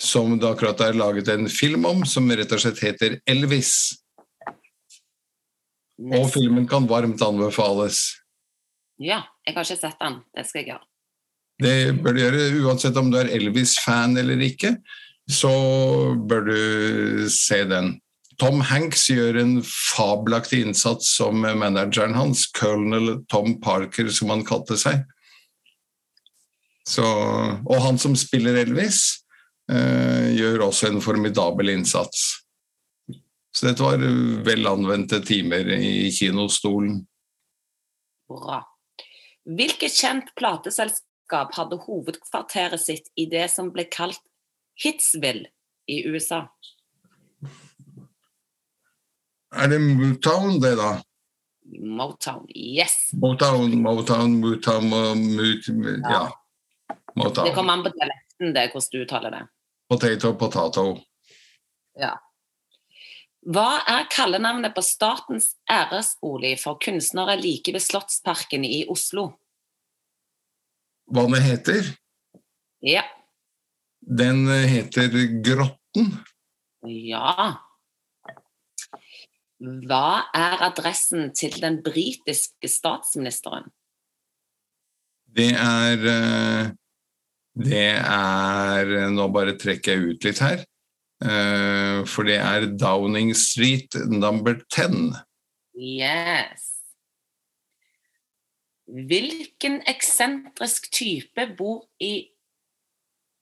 som 0.01 0.35
det 0.39 0.49
akkurat 0.49 0.81
er 0.85 0.99
laget 0.99 1.29
en 1.33 1.49
film 1.49 1.87
om, 1.89 2.03
som 2.05 2.29
rett 2.29 2.53
og 2.53 2.61
slett 2.61 2.83
heter 2.85 3.21
Elvis. 3.29 3.73
Og 5.97 6.29
filmen 6.29 6.67
kan 6.69 6.89
varmt 6.89 7.23
anbefales. 7.25 8.03
Ja, 9.01 9.23
jeg 9.47 9.57
har 9.57 9.65
ikke 9.65 9.79
sett 9.81 10.01
den. 10.01 10.21
Det 10.37 10.45
skal 10.49 10.63
jeg 10.63 10.75
gjøre. 10.75 10.85
Det 11.63 11.97
bør 12.05 12.13
du 12.17 12.21
gjøre 12.21 12.47
uansett 12.67 12.99
om 13.01 13.09
du 13.13 13.19
er 13.21 13.31
Elvis-fan 13.33 14.17
eller 14.21 14.43
ikke. 14.45 14.77
Så 15.27 15.51
bør 16.29 16.51
du 16.51 16.59
se 17.33 17.63
den. 17.69 17.97
Tom 18.37 18.61
Hanks 18.69 19.07
gjør 19.09 19.39
en 19.41 19.55
fabelaktig 19.65 20.61
innsats 20.67 21.15
som 21.17 21.41
manageren 21.41 22.15
hans, 22.19 22.45
colonel 22.53 23.23
Tom 23.33 23.57
Parker, 23.65 24.11
som 24.13 24.35
han 24.35 24.45
kalte 24.45 24.77
seg. 24.81 25.07
Så, 26.87 27.03
og 27.03 27.79
han 27.83 27.97
som 27.99 28.15
spiller 28.19 28.61
Elvis, 28.61 29.01
eh, 29.73 30.37
gjør 30.37 30.69
også 30.69 30.93
en 30.93 31.01
formidabel 31.03 31.73
innsats. 31.73 32.29
Så 33.57 33.71
dette 33.71 33.83
var 33.83 34.05
vel 34.45 34.69
anvendte 34.69 35.23
timer 35.25 35.73
i 35.73 36.13
kinostolen. 36.13 37.01
Bra. 38.29 38.61
Hvilket 39.47 39.97
kjent 39.97 40.33
plateselskap 40.37 41.06
hadde 41.33 41.79
hovedkvarteret 41.83 42.81
sitt 42.81 43.11
i 43.17 43.27
det 43.31 43.49
som 43.51 43.73
ble 43.75 43.87
kalt 43.91 44.23
Hitsville 44.83 45.49
i 45.89 46.03
USA? 46.07 46.47
Er 49.57 49.69
det 49.73 49.79
Motown, 49.81 50.61
det, 50.61 50.77
da? 50.77 50.97
Motown. 51.81 52.47
Yes. 52.55 53.11
Motown, 53.13 53.83
Motown, 53.83 54.41
Motown, 54.41 54.91
Mut, 55.37 55.69
Ja. 56.03 56.29
Motown. 57.15 57.45
Det 57.47 57.55
kommer 57.55 57.73
an 57.73 57.83
på 57.83 57.89
dialekten, 57.89 58.55
det, 58.55 58.71
hvordan 58.73 58.89
du 58.93 59.03
uttaler 59.03 59.31
det. 59.31 59.43
Potato, 59.89 60.35
potato. 60.35 60.87
Ja. 61.99 62.13
Hva 63.47 63.79
er 63.87 64.09
kallenavnet 64.11 64.75
på 64.75 64.83
statens 64.83 65.53
æresbolig 65.71 66.57
for 66.61 66.81
kunstnere 66.83 67.37
like 67.39 67.73
ved 67.73 67.85
Slottsparken 67.85 68.67
i 68.67 68.85
Oslo? 68.91 69.31
Hva 71.07 71.27
den 71.27 71.43
heter? 71.43 71.93
Ja. 72.83 73.05
Den 74.01 74.47
heter 74.49 75.11
Grotten. 75.43 76.13
Ja. 76.87 77.63
Hva 79.57 80.09
er 80.37 80.63
adressen 80.67 81.31
til 81.35 81.55
den 81.63 81.81
britiske 81.85 82.69
statsministeren? 82.69 83.71
Det 85.37 85.53
er 85.57 86.07
eh, 86.13 86.73
Det 87.57 87.89
er 87.97 88.93
Nå 89.13 89.29
bare 89.33 89.57
trekker 89.57 89.97
jeg 89.97 90.13
ut 90.17 90.27
litt 90.29 90.43
her. 90.45 90.65
Eh, 91.25 92.05
for 92.05 92.29
det 92.29 92.37
er 92.37 92.69
Downing 92.77 93.33
Street 93.37 93.97
number 94.13 94.61
10. 94.69 95.17
Yes. 95.77 96.76
Hvilken 98.87 99.81
eksentrisk 99.91 100.91
type 100.95 101.49
bor 101.59 101.89
i 101.99 102.31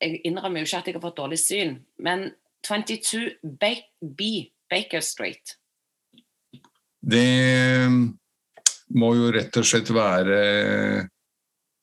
Jeg 0.00 0.20
innrømmer 0.26 0.60
jo 0.60 0.66
ikke 0.66 0.78
at 0.80 0.88
jeg 0.88 0.96
har 0.96 1.04
fått 1.04 1.16
dårlig 1.16 1.38
syn, 1.40 1.76
men 2.02 2.26
22 2.66 3.38
B 3.52 4.28
Baker 4.68 5.00
Street. 5.00 5.54
Det 7.00 7.88
må 8.98 9.10
jo 9.16 9.30
rett 9.32 9.56
og 9.60 9.68
slett 9.68 9.92
være 9.94 10.38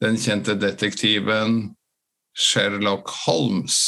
den 0.01 0.19
kjente 0.21 0.57
detektiven 0.59 1.71
Sherlock 2.37 3.09
Holmes. 3.25 3.79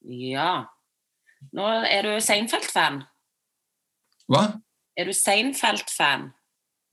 Ja. 0.00 0.66
Nå 1.56 1.66
er 1.88 2.06
du 2.06 2.12
Seinfeld-fan. 2.22 3.02
Hva? 4.30 4.44
Er 4.96 5.08
du 5.08 5.14
Seinfeld-fan? 5.16 6.30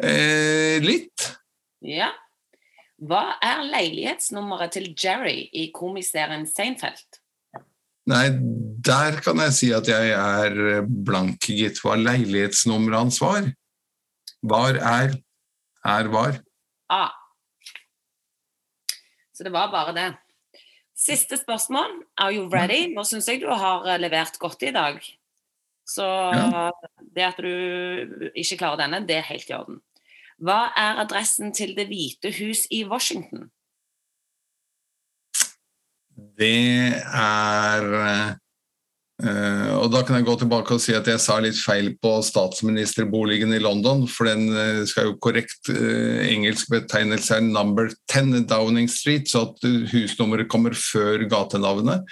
Eh, 0.03 0.77
litt. 0.83 1.27
Ja. 1.85 2.11
Hva 2.97 3.37
er 3.45 3.61
leilighetsnummeret 3.69 4.73
til 4.73 4.89
Jerry 4.97 5.45
i 5.53 5.67
komiserien 5.75 6.47
Seinfeld? 6.49 7.19
Nei, 8.07 8.29
der 8.87 9.19
kan 9.21 9.41
jeg 9.43 9.53
si 9.53 9.69
at 9.75 9.89
jeg 9.91 10.13
er 10.15 10.81
blank, 10.87 11.43
gitt. 11.43 11.81
Hva 11.83 11.97
leilighetsnummeret 11.99 13.03
hans 13.03 13.19
var? 13.21 13.51
Var 14.47 14.79
er 14.79 15.17
er 15.87 16.09
var. 16.11 16.39
A. 16.91 17.05
Så 19.35 19.45
det 19.45 19.53
var 19.53 19.69
bare 19.71 19.93
det. 19.93 20.07
Siste 20.97 21.37
spørsmål. 21.37 22.01
Are 22.17 22.33
you 22.33 22.47
ready? 22.49 22.87
Nå 22.95 23.03
syns 23.05 23.27
jeg 23.29 23.43
du 23.43 23.51
har 23.51 23.85
eh, 23.85 23.99
levert 24.01 24.39
godt 24.41 24.63
i 24.65 24.71
dag. 24.73 24.97
Så 25.87 26.03
Ja. 26.33 26.71
det 27.15 27.23
at 27.23 27.37
du 27.37 28.31
ikke 28.35 28.57
klarer 28.57 28.81
denne, 28.81 29.05
det 29.07 29.17
er 29.19 29.29
helt 29.29 29.49
i 29.49 29.53
orden. 29.53 29.81
Hva 30.37 30.71
er 30.77 30.99
adressen 31.01 31.53
til 31.53 31.73
Det 31.77 31.87
hvite 31.89 32.31
hus 32.39 32.65
i 32.71 32.83
Washington? 32.85 33.49
Det 36.37 36.93
er 37.13 38.37
Uh, 39.17 39.81
Og 39.81 39.89
da 39.89 40.03
kan 40.05 40.19
jeg 40.19 40.27
gå 40.27 40.35
tilbake 40.37 40.75
og 40.75 40.81
si 40.81 40.93
at 40.93 41.07
jeg 41.09 41.17
sa 41.17 41.39
litt 41.41 41.57
feil 41.57 41.87
på 41.97 42.11
statsministerboligen 42.21 43.49
i 43.55 43.61
London, 43.63 44.03
for 44.05 44.29
den 44.29 44.51
uh, 44.53 44.83
skal 44.85 45.09
jo 45.09 45.15
korrekt 45.17 45.71
uh, 45.73 46.21
engelsk 46.21 46.69
betegnelse 46.69 47.39
er 47.39 47.47
number 47.47 47.89
10 48.13 48.45
Downing 48.45 48.85
Street, 48.85 49.25
så 49.25 49.47
at 49.47 49.65
husnummeret 49.89 50.51
kommer 50.53 50.77
før 50.77 51.25
gatenavnet. 51.25 52.05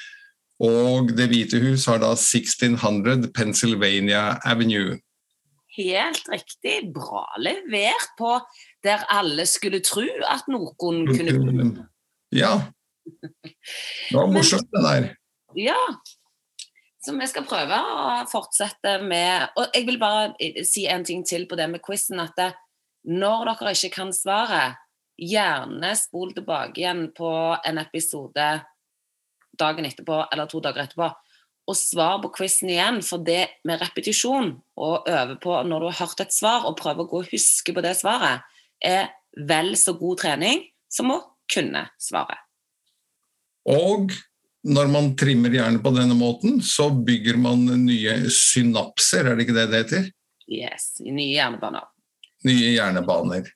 Og 0.66 1.14
Det 1.14 1.30
hvite 1.30 1.62
hus 1.62 1.86
har 1.86 2.02
da 2.02 2.16
1600 2.16 3.30
Pennsylvania 3.36 4.40
Avenue. 4.42 4.98
Helt 5.76 6.30
riktig. 6.32 6.94
Bra 6.96 7.26
levert 7.42 8.14
på 8.20 8.38
der 8.86 9.04
alle 9.12 9.46
skulle 9.50 9.82
tro 9.84 10.06
at 10.30 10.48
noen 10.52 11.08
kunne 11.12 11.88
Ja. 12.36 12.58
Det 13.06 14.16
var 14.16 14.32
morsomt, 14.36 14.70
det 14.72 14.84
der. 14.86 15.10
Ja. 15.56 15.80
Så 17.06 17.14
vi 17.14 17.28
skal 17.30 17.46
prøve 17.46 17.78
å 17.78 18.24
fortsette 18.26 18.96
med 19.06 19.52
Og 19.62 19.76
jeg 19.78 19.86
vil 19.86 20.00
bare 20.02 20.64
si 20.66 20.88
en 20.90 21.04
ting 21.06 21.22
til 21.28 21.46
på 21.46 21.58
det 21.60 21.68
med 21.70 21.84
quizen. 21.86 22.20
At 22.24 22.34
det, 22.40 22.54
når 23.06 23.52
dere 23.52 23.76
ikke 23.76 23.94
kan 24.00 24.14
svaret, 24.16 24.80
gjerne 25.16 25.94
spol 25.96 26.34
tilbake 26.36 26.82
igjen 26.82 27.06
på 27.16 27.30
en 27.64 27.78
episode 27.80 28.48
dagen 29.56 29.86
etterpå 29.88 30.26
eller 30.26 30.50
to 30.52 30.60
dager 30.64 30.84
etterpå. 30.84 31.08
Og 31.66 31.78
svar 31.78 32.20
på 32.22 32.30
quizen 32.36 32.70
igjen, 32.70 33.00
for 33.02 33.24
det 33.26 33.48
med 33.66 33.82
repetisjon 33.82 34.52
og 34.78 35.08
øve 35.10 35.40
på 35.42 35.56
når 35.66 35.82
du 35.82 35.88
har 35.90 36.00
hørt 36.04 36.22
et 36.22 36.36
svar, 36.36 36.68
og 36.70 36.78
prøve 36.78 37.06
å 37.06 37.10
gå 37.10 37.24
og 37.24 37.32
huske 37.32 37.74
på 37.74 37.84
det 37.86 37.96
svaret, 37.98 38.46
er 38.84 39.10
vel 39.50 39.74
så 39.80 39.96
god 39.98 40.22
trening 40.22 40.62
som 40.92 41.10
å 41.16 41.20
kunne 41.52 41.88
svaret. 42.02 42.42
Og 43.66 44.14
når 44.66 44.90
man 44.94 45.12
trimmer 45.18 45.54
hjernen 45.54 45.82
på 45.82 45.94
denne 45.96 46.18
måten, 46.18 46.60
så 46.62 46.92
bygger 46.94 47.38
man 47.42 47.66
nye 47.86 48.18
synapser, 48.34 49.26
er 49.26 49.38
det 49.38 49.46
ikke 49.46 49.58
det 49.58 49.66
det 49.72 49.82
heter? 49.84 50.08
Yes, 50.46 50.92
nye 51.02 51.32
hjernebaner. 51.34 51.90
Nye 52.46 52.72
hjernebaner. 52.76 53.50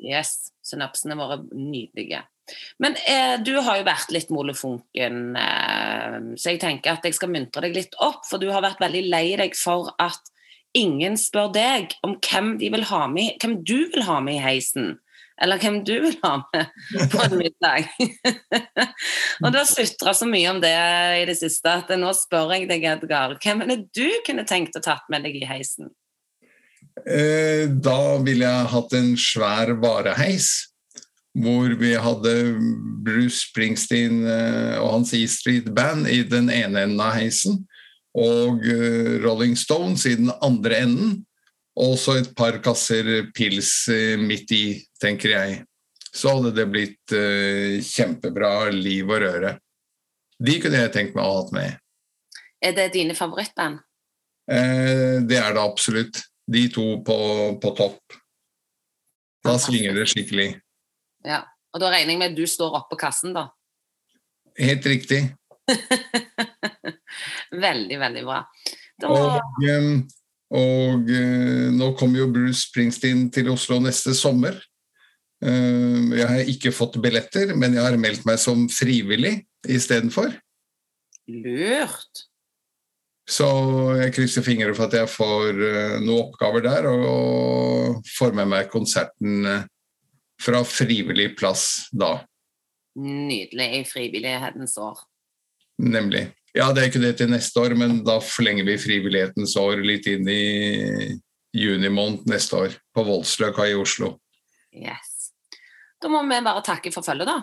Yes, 0.00 0.52
synapsene 0.64 1.16
våre 1.16 1.42
nydelige. 1.52 2.22
Men 2.82 2.96
eh, 3.06 3.36
du 3.42 3.56
har 3.58 3.80
jo 3.80 3.86
vært 3.86 4.12
litt 4.14 4.30
molefonken, 4.34 5.20
eh, 5.40 6.18
så 6.38 6.52
jeg 6.52 6.62
tenker 6.62 6.94
at 6.94 7.06
jeg 7.06 7.16
skal 7.18 7.32
muntre 7.32 7.64
deg 7.66 7.74
litt 7.76 7.96
opp, 8.04 8.22
for 8.28 8.42
du 8.42 8.48
har 8.52 8.64
vært 8.64 8.82
veldig 8.84 9.04
lei 9.10 9.26
deg 9.40 9.56
for 9.58 9.90
at 10.02 10.30
ingen 10.76 11.16
spør 11.18 11.50
deg 11.54 11.96
om 12.06 12.18
hvem, 12.20 12.54
de 12.60 12.70
vil 12.74 12.86
ha 12.90 13.06
med, 13.10 13.40
hvem 13.42 13.58
du 13.66 13.78
vil 13.94 14.06
ha 14.06 14.20
med 14.24 14.38
i 14.38 14.44
heisen. 14.44 14.96
Eller 15.42 15.60
hvem 15.60 15.82
du 15.84 15.92
vil 16.00 16.16
ha 16.22 16.36
med 16.52 16.70
på 17.12 17.20
en 17.24 17.36
middag. 17.36 17.90
og 19.42 19.50
du 19.50 19.58
har 19.58 19.68
sutra 19.68 20.14
så 20.16 20.28
mye 20.28 20.54
om 20.54 20.62
det 20.62 20.72
i 21.20 21.26
det 21.28 21.36
siste 21.40 21.74
at 21.82 21.92
nå 21.98 22.12
spør 22.16 22.54
jeg 22.56 22.70
deg, 22.70 22.86
Edgar, 22.94 23.36
hvem 23.42 23.64
er 23.64 23.72
det 23.74 23.80
du 23.96 24.06
kunne 24.26 24.46
tenkt 24.48 24.78
å 24.78 24.84
tatt 24.84 25.08
med 25.12 25.26
deg 25.26 25.36
i 25.40 25.48
heisen? 25.48 25.92
Eh, 27.04 27.66
Da 27.68 28.00
ville 28.24 28.48
jeg 28.48 28.72
hatt 28.72 28.96
en 28.96 29.12
svær 29.20 29.74
vareheis, 29.82 30.50
hvor 31.36 31.72
vi 31.80 31.92
hadde 32.00 32.32
Bruce 33.04 33.42
Springsteen 33.44 34.24
eh, 34.24 34.76
og 34.80 34.92
hans 34.94 35.12
E 35.16 35.24
Street 35.28 35.68
Band 35.76 36.08
i 36.08 36.22
den 36.24 36.50
ene 36.52 36.86
enden 36.86 37.02
av 37.02 37.16
heisen, 37.18 37.62
og 38.16 38.64
eh, 38.64 39.16
Rolling 39.24 39.56
Stones 39.58 40.06
i 40.08 40.16
den 40.16 40.32
andre 40.40 40.82
enden, 40.86 41.16
og 41.76 41.98
så 42.00 42.16
et 42.22 42.32
par 42.36 42.56
kasser 42.64 43.28
pils 43.36 43.72
eh, 43.92 44.16
midt 44.20 44.52
i, 44.56 44.64
tenker 45.02 45.34
jeg. 45.36 45.64
Så 46.16 46.32
hadde 46.32 46.54
det 46.56 46.64
blitt 46.72 47.12
kjempebra 47.84 48.70
liv 48.72 49.10
og 49.10 49.18
røre. 49.20 49.50
De 50.40 50.54
kunne 50.62 50.80
jeg 50.80 50.92
tenkt 50.94 51.12
meg 51.12 51.26
å 51.26 51.34
ha 51.34 51.42
hatt 51.42 51.52
med. 51.52 51.74
Er 52.64 52.72
det 52.72 52.86
dine 52.94 53.12
favorittband? 53.12 53.82
Eh, 54.50 55.20
det 55.26 55.38
er 55.40 55.54
det 55.54 55.62
absolutt. 55.62 56.22
De 56.46 56.68
to 56.72 57.00
på, 57.04 57.18
på 57.62 57.72
topp. 57.78 58.16
Da 59.44 59.56
svinger 59.62 59.96
det 59.96 60.08
skikkelig. 60.10 60.54
Ja. 61.26 61.42
Og 61.74 61.82
da 61.82 61.90
regner 61.92 62.14
jeg 62.14 62.20
med 62.20 62.32
at 62.32 62.38
du 62.38 62.46
står 62.48 62.78
oppå 62.78 62.98
kassen, 63.00 63.34
da. 63.36 63.48
Helt 64.56 64.86
riktig. 64.88 65.20
veldig, 67.66 67.98
veldig 68.00 68.22
bra. 68.24 68.38
Da 69.02 69.10
Og 69.12 69.66
eh, 69.66 69.90
Og 70.56 71.10
eh, 71.10 71.66
nå 71.74 71.90
kommer 71.98 72.22
jo 72.22 72.30
Bruce 72.32 72.62
Springsteen 72.68 73.26
til 73.34 73.50
Oslo 73.52 73.80
neste 73.82 74.14
sommer. 74.16 74.56
Eh, 75.44 76.16
jeg 76.16 76.30
har 76.30 76.52
ikke 76.54 76.72
fått 76.72 76.96
billetter, 77.02 77.52
men 77.58 77.76
jeg 77.76 77.84
har 77.84 77.98
meldt 78.00 78.24
meg 78.28 78.40
som 78.40 78.64
frivillig 78.72 79.40
istedenfor. 79.66 80.32
Lurt. 81.26 82.26
Så 83.26 83.46
jeg 83.98 84.14
krysser 84.14 84.44
fingre 84.46 84.74
for 84.76 84.86
at 84.86 84.94
jeg 84.94 85.10
får 85.10 85.56
uh, 85.58 85.94
noen 85.98 86.28
oppgaver 86.28 86.62
der, 86.62 86.86
og, 86.86 87.96
får 88.14 88.36
med 88.38 88.52
meg 88.52 88.68
konserten 88.70 89.40
uh, 89.42 89.64
fra 90.42 90.62
frivillig 90.64 91.32
plass 91.38 91.88
da. 91.92 92.18
Nydelig 92.96 93.68
i 93.80 93.84
frivillighetens 93.84 94.76
år. 94.80 94.98
Nemlig. 95.82 96.28
Ja, 96.56 96.70
det 96.72 96.82
er 96.82 96.88
ikke 96.88 97.02
det 97.02 97.16
til 97.18 97.28
neste 97.28 97.60
år, 97.60 97.74
men 97.76 97.98
da 98.06 98.16
forlenger 98.24 98.64
vi 98.64 98.78
frivillighetens 98.80 99.56
år 99.60 99.82
litt 99.84 100.06
inn 100.08 100.28
i 100.32 101.16
juni 101.56 101.90
måned 101.92 102.24
neste 102.30 102.56
år, 102.56 102.78
på 102.96 103.04
Voldsløkka 103.04 103.68
i 103.68 103.76
Oslo. 103.76 104.14
Yes. 104.72 105.32
Da 106.00 106.08
må 106.12 106.22
vi 106.24 106.40
bare 106.44 106.64
takke 106.64 106.92
for 106.94 107.04
følget, 107.04 107.28
da. 107.28 107.42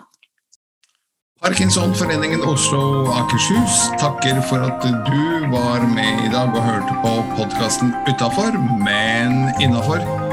Parkinsonforeningen 1.44 2.42
Oslo 2.48 2.80
og 3.04 3.10
Akershus 3.20 3.80
takker 4.00 4.38
for 4.48 4.64
at 4.64 4.86
du 5.08 5.50
var 5.52 5.84
med 5.90 6.24
i 6.24 6.30
dag 6.32 6.54
og 6.54 6.62
hørte 6.64 6.98
på 7.04 7.16
podkasten 7.36 7.92
Utafor, 8.08 8.54
men 8.80 9.50
innafor. 9.60 10.23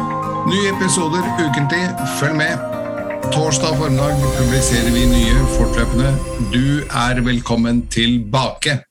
Nye 0.50 0.70
episoder 0.70 1.24
ukentlig. 1.46 1.84
Følg 2.20 2.36
med. 2.36 2.54
Torsdag 3.34 3.78
formiddag 3.78 4.16
publiserer 4.38 4.92
vi 4.94 5.06
nye 5.06 5.44
fortløpende. 5.58 6.16
Du 6.54 6.66
er 6.90 7.22
velkommen 7.22 7.88
tilbake. 7.88 8.91